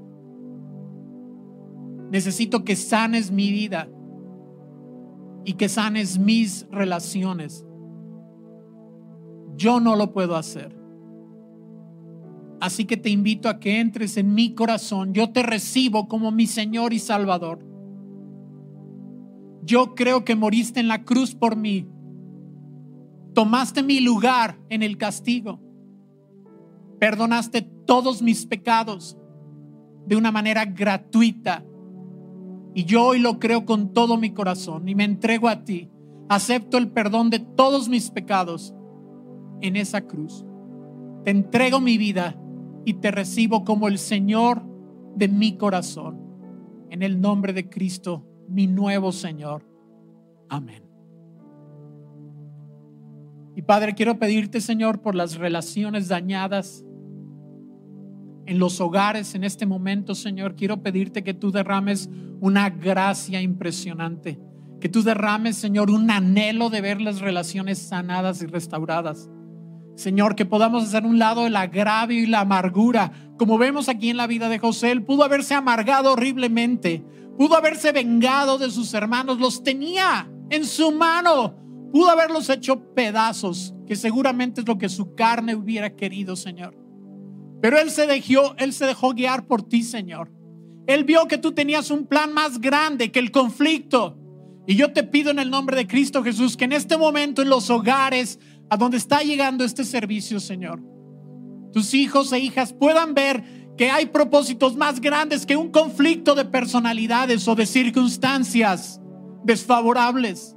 Necesito 2.12 2.62
que 2.62 2.76
sanes 2.76 3.30
mi 3.30 3.50
vida 3.50 3.88
y 5.46 5.54
que 5.54 5.70
sanes 5.70 6.18
mis 6.18 6.66
relaciones. 6.70 7.64
Yo 9.56 9.80
no 9.80 9.96
lo 9.96 10.12
puedo 10.12 10.36
hacer. 10.36 10.78
Así 12.60 12.84
que 12.84 12.98
te 12.98 13.08
invito 13.08 13.48
a 13.48 13.58
que 13.58 13.80
entres 13.80 14.18
en 14.18 14.34
mi 14.34 14.54
corazón. 14.54 15.14
Yo 15.14 15.32
te 15.32 15.42
recibo 15.42 16.06
como 16.06 16.30
mi 16.30 16.46
Señor 16.46 16.92
y 16.92 16.98
Salvador. 16.98 17.66
Yo 19.62 19.94
creo 19.94 20.22
que 20.22 20.36
moriste 20.36 20.80
en 20.80 20.88
la 20.88 21.04
cruz 21.04 21.34
por 21.34 21.56
mí. 21.56 21.88
Tomaste 23.32 23.82
mi 23.82 24.00
lugar 24.00 24.60
en 24.68 24.82
el 24.82 24.98
castigo. 24.98 25.62
Perdonaste 27.00 27.62
todos 27.62 28.20
mis 28.20 28.44
pecados 28.44 29.16
de 30.06 30.14
una 30.14 30.30
manera 30.30 30.66
gratuita. 30.66 31.64
Y 32.74 32.84
yo 32.84 33.04
hoy 33.04 33.18
lo 33.18 33.38
creo 33.38 33.66
con 33.66 33.92
todo 33.92 34.16
mi 34.16 34.30
corazón 34.30 34.88
y 34.88 34.94
me 34.94 35.04
entrego 35.04 35.48
a 35.48 35.64
ti. 35.64 35.90
Acepto 36.28 36.78
el 36.78 36.88
perdón 36.88 37.30
de 37.30 37.38
todos 37.38 37.88
mis 37.88 38.10
pecados 38.10 38.74
en 39.60 39.76
esa 39.76 40.02
cruz. 40.02 40.44
Te 41.24 41.30
entrego 41.30 41.80
mi 41.80 41.98
vida 41.98 42.36
y 42.84 42.94
te 42.94 43.10
recibo 43.10 43.64
como 43.64 43.88
el 43.88 43.98
Señor 43.98 44.62
de 45.14 45.28
mi 45.28 45.56
corazón. 45.56 46.20
En 46.90 47.02
el 47.02 47.20
nombre 47.20 47.52
de 47.52 47.68
Cristo, 47.68 48.26
mi 48.48 48.66
nuevo 48.66 49.12
Señor. 49.12 49.66
Amén. 50.48 50.82
Y 53.54 53.62
Padre, 53.62 53.94
quiero 53.94 54.18
pedirte, 54.18 54.60
Señor, 54.60 55.02
por 55.02 55.14
las 55.14 55.36
relaciones 55.36 56.08
dañadas 56.08 56.84
en 58.46 58.58
los 58.58 58.80
hogares 58.80 59.34
en 59.34 59.44
este 59.44 59.66
momento, 59.66 60.14
Señor. 60.14 60.56
Quiero 60.56 60.82
pedirte 60.82 61.22
que 61.22 61.34
tú 61.34 61.52
derrames 61.52 62.08
una 62.42 62.70
gracia 62.70 63.40
impresionante. 63.40 64.36
Que 64.80 64.88
tú 64.88 65.04
derrames, 65.04 65.56
Señor, 65.56 65.92
un 65.92 66.10
anhelo 66.10 66.70
de 66.70 66.80
ver 66.80 67.00
las 67.00 67.20
relaciones 67.20 67.78
sanadas 67.78 68.42
y 68.42 68.46
restauradas. 68.46 69.30
Señor, 69.94 70.34
que 70.34 70.44
podamos 70.44 70.82
hacer 70.82 71.06
un 71.06 71.20
lado 71.20 71.46
el 71.46 71.54
agravio 71.54 72.20
y 72.20 72.26
la 72.26 72.40
amargura, 72.40 73.12
como 73.38 73.58
vemos 73.58 73.88
aquí 73.88 74.10
en 74.10 74.16
la 74.16 74.26
vida 74.26 74.48
de 74.48 74.58
José. 74.58 74.90
Él 74.90 75.04
pudo 75.04 75.22
haberse 75.22 75.54
amargado 75.54 76.14
horriblemente, 76.14 77.04
pudo 77.38 77.56
haberse 77.56 77.92
vengado 77.92 78.58
de 78.58 78.72
sus 78.72 78.92
hermanos, 78.92 79.38
los 79.38 79.62
tenía 79.62 80.28
en 80.50 80.64
su 80.64 80.90
mano, 80.90 81.54
pudo 81.92 82.10
haberlos 82.10 82.50
hecho 82.50 82.92
pedazos, 82.92 83.72
que 83.86 83.94
seguramente 83.94 84.62
es 84.62 84.66
lo 84.66 84.78
que 84.78 84.88
su 84.88 85.14
carne 85.14 85.54
hubiera 85.54 85.94
querido, 85.94 86.34
Señor. 86.34 86.76
Pero 87.60 87.78
él 87.78 87.92
se 87.92 88.08
dejó, 88.08 88.56
él 88.58 88.72
se 88.72 88.86
dejó 88.86 89.12
guiar 89.12 89.46
por 89.46 89.62
ti, 89.62 89.84
Señor. 89.84 90.41
Él 90.86 91.04
vio 91.04 91.26
que 91.28 91.38
tú 91.38 91.52
tenías 91.52 91.90
un 91.90 92.06
plan 92.06 92.32
más 92.32 92.60
grande 92.60 93.12
que 93.12 93.18
el 93.18 93.30
conflicto. 93.30 94.18
Y 94.66 94.76
yo 94.76 94.92
te 94.92 95.02
pido 95.02 95.30
en 95.30 95.38
el 95.38 95.50
nombre 95.50 95.76
de 95.76 95.86
Cristo 95.86 96.22
Jesús 96.22 96.56
que 96.56 96.64
en 96.64 96.72
este 96.72 96.96
momento 96.96 97.42
en 97.42 97.48
los 97.48 97.70
hogares 97.70 98.38
a 98.70 98.76
donde 98.76 98.96
está 98.96 99.22
llegando 99.22 99.64
este 99.64 99.84
servicio, 99.84 100.40
Señor. 100.40 100.82
Tus 101.72 101.94
hijos 101.94 102.32
e 102.32 102.38
hijas 102.38 102.72
puedan 102.72 103.14
ver 103.14 103.44
que 103.76 103.90
hay 103.90 104.06
propósitos 104.06 104.76
más 104.76 105.00
grandes 105.00 105.46
que 105.46 105.56
un 105.56 105.70
conflicto 105.70 106.34
de 106.34 106.44
personalidades 106.44 107.48
o 107.48 107.54
de 107.54 107.66
circunstancias 107.66 109.00
desfavorables. 109.44 110.56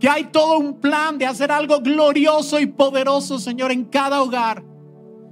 Que 0.00 0.08
hay 0.08 0.24
todo 0.24 0.58
un 0.58 0.80
plan 0.80 1.18
de 1.18 1.26
hacer 1.26 1.50
algo 1.50 1.80
glorioso 1.80 2.60
y 2.60 2.66
poderoso, 2.66 3.38
Señor, 3.38 3.72
en 3.72 3.84
cada 3.84 4.22
hogar. 4.22 4.62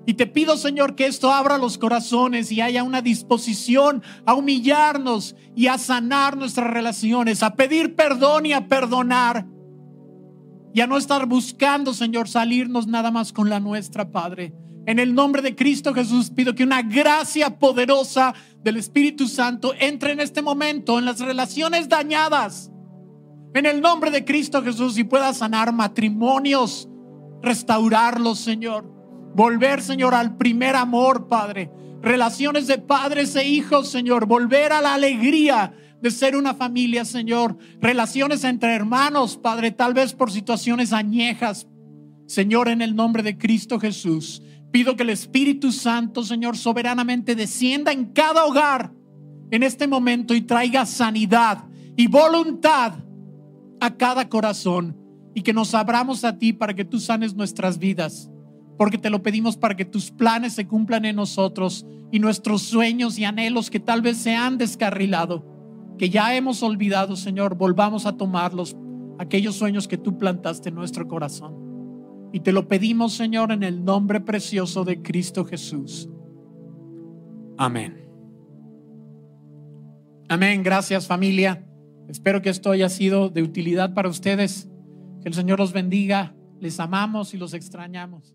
Y 0.07 0.15
te 0.15 0.27
pido, 0.27 0.57
Señor, 0.57 0.95
que 0.95 1.07
esto 1.07 1.33
abra 1.33 1.57
los 1.57 1.79
corazones 1.79 2.53
y 2.53 2.61
haya 2.61 2.83
una 2.83 3.01
disposición 3.01 4.03
a 4.27 4.35
humillarnos 4.35 5.35
y 5.57 5.69
a 5.69 5.79
sanar 5.79 6.37
nuestras 6.37 6.71
relaciones, 6.71 7.43
a 7.43 7.55
pedir 7.55 7.95
perdón 7.95 8.47
y 8.47 8.53
a 8.53 8.69
perdonar 8.69 9.47
y 10.75 10.81
a 10.81 10.89
no 10.89 10.99
estar 10.99 11.27
buscando, 11.27 11.95
Señor, 11.95 12.29
salirnos 12.29 12.89
nada 12.89 13.13
más 13.13 13.33
con 13.33 13.49
la 13.49 13.61
nuestra, 13.61 14.11
Padre. 14.11 14.53
En 14.87 14.99
el 14.99 15.15
nombre 15.15 15.41
de 15.41 15.55
Cristo 15.55 15.95
Jesús 15.95 16.31
pido 16.31 16.55
que 16.55 16.65
una 16.65 16.83
gracia 16.83 17.59
poderosa 17.59 18.35
del 18.63 18.77
Espíritu 18.77 19.29
Santo 19.29 19.73
entre 19.79 20.13
en 20.13 20.21
este 20.21 20.43
momento 20.43 20.99
en 20.99 21.05
las 21.05 21.21
relaciones 21.21 21.89
dañadas. 21.89 22.73
En 23.55 23.67
el 23.67 23.81
nombre 23.81 24.11
de 24.11 24.25
Cristo 24.25 24.63
Jesús 24.63 24.99
y 24.99 25.05
pueda 25.05 25.33
sanar 25.33 25.73
matrimonios, 25.73 26.89
restaurarlos, 27.41 28.41
Señor. 28.41 28.94
Volver, 29.35 29.83
Señor, 29.83 30.15
al 30.15 30.37
primer 30.37 30.77
amor, 30.77 31.29
Padre. 31.29 31.71
Relaciones 32.03 32.67
de 32.67 32.79
padres 32.79 33.35
e 33.37 33.49
hijos, 33.49 33.89
Señor. 33.89 34.27
Volver 34.27 34.73
a 34.73 34.81
la 34.81 34.95
alegría 34.95 35.75
de 36.01 36.11
ser 36.11 36.37
una 36.37 36.55
familia, 36.55 37.05
Señor. 37.05 37.57
Relaciones 37.81 38.45
entre 38.45 38.75
hermanos, 38.75 39.37
Padre, 39.37 39.71
tal 39.71 39.95
vez 39.95 40.13
por 40.13 40.31
situaciones 40.31 40.93
añejas. 40.93 41.67
Señor, 42.27 42.69
en 42.69 42.83
el 42.83 42.95
nombre 42.95 43.23
de 43.23 43.37
Cristo 43.37 43.79
Jesús, 43.79 44.43
pido 44.71 44.97
que 44.97 45.03
el 45.03 45.11
Espíritu 45.11 45.73
Santo, 45.73 46.25
Señor, 46.25 46.57
soberanamente 46.57 47.35
descienda 47.35 47.93
en 47.93 48.07
cada 48.13 48.45
hogar 48.45 48.93
en 49.51 49.63
este 49.63 49.87
momento 49.87 50.35
y 50.35 50.41
traiga 50.41 50.87
sanidad 50.87 51.65
y 51.97 52.07
voluntad 52.07 52.95
a 53.81 53.97
cada 53.97 54.29
corazón 54.29 54.97
y 55.35 55.43
que 55.43 55.53
nos 55.53 55.75
abramos 55.75 56.25
a 56.25 56.39
ti 56.39 56.53
para 56.53 56.75
que 56.75 56.85
tú 56.85 56.99
sanes 56.99 57.35
nuestras 57.35 57.79
vidas, 57.79 58.31
porque 58.77 58.99
te 58.99 59.11
lo 59.11 59.23
pedimos 59.23 59.57
para 59.57 59.77
que 59.77 59.85
tus 59.85 60.11
planes 60.11 60.53
se 60.55 60.67
cumplan 60.67 61.05
en 61.05 61.17
nosotros 61.17 61.87
y 62.11 62.19
nuestros 62.19 62.63
sueños 62.63 63.19
y 63.19 63.25
anhelos 63.25 63.71
que 63.71 63.81
tal 63.81 64.03
vez 64.03 64.19
se 64.19 64.35
han 64.35 64.59
descarrilado, 64.59 65.45
que 65.99 66.11
ya 66.11 66.35
hemos 66.35 66.63
olvidado, 66.63 67.17
Señor, 67.17 67.57
volvamos 67.57 68.07
a 68.07 68.17
tomarlos, 68.17 68.77
aquellos 69.19 69.57
sueños 69.57 69.89
que 69.89 69.99
tú 69.99 70.19
plantaste 70.19 70.69
en 70.69 70.75
nuestro 70.75 71.07
corazón. 71.07 71.65
Y 72.33 72.41
te 72.41 72.53
lo 72.53 72.67
pedimos, 72.67 73.13
Señor, 73.13 73.53
en 73.53 73.63
el 73.63 73.85
nombre 73.85 74.21
precioso 74.21 74.85
de 74.85 75.03
Cristo 75.03 75.45
Jesús. 75.45 76.09
Amén. 77.57 78.09
Amén, 80.29 80.63
gracias 80.65 81.07
familia. 81.07 81.65
Espero 82.09 82.43
que 82.43 82.51
esto 82.51 82.71
haya 82.71 82.89
sido 82.89 83.29
de 83.29 83.43
utilidad 83.43 83.95
para 83.95 84.09
ustedes. 84.09 84.69
Que 85.23 85.29
el 85.29 85.35
Señor 85.35 85.61
los 85.61 85.73
bendiga. 85.73 86.35
Les 86.61 86.81
amamos 86.81 87.35
y 87.35 87.39
los 87.39 87.55
extrañamos. 87.55 88.35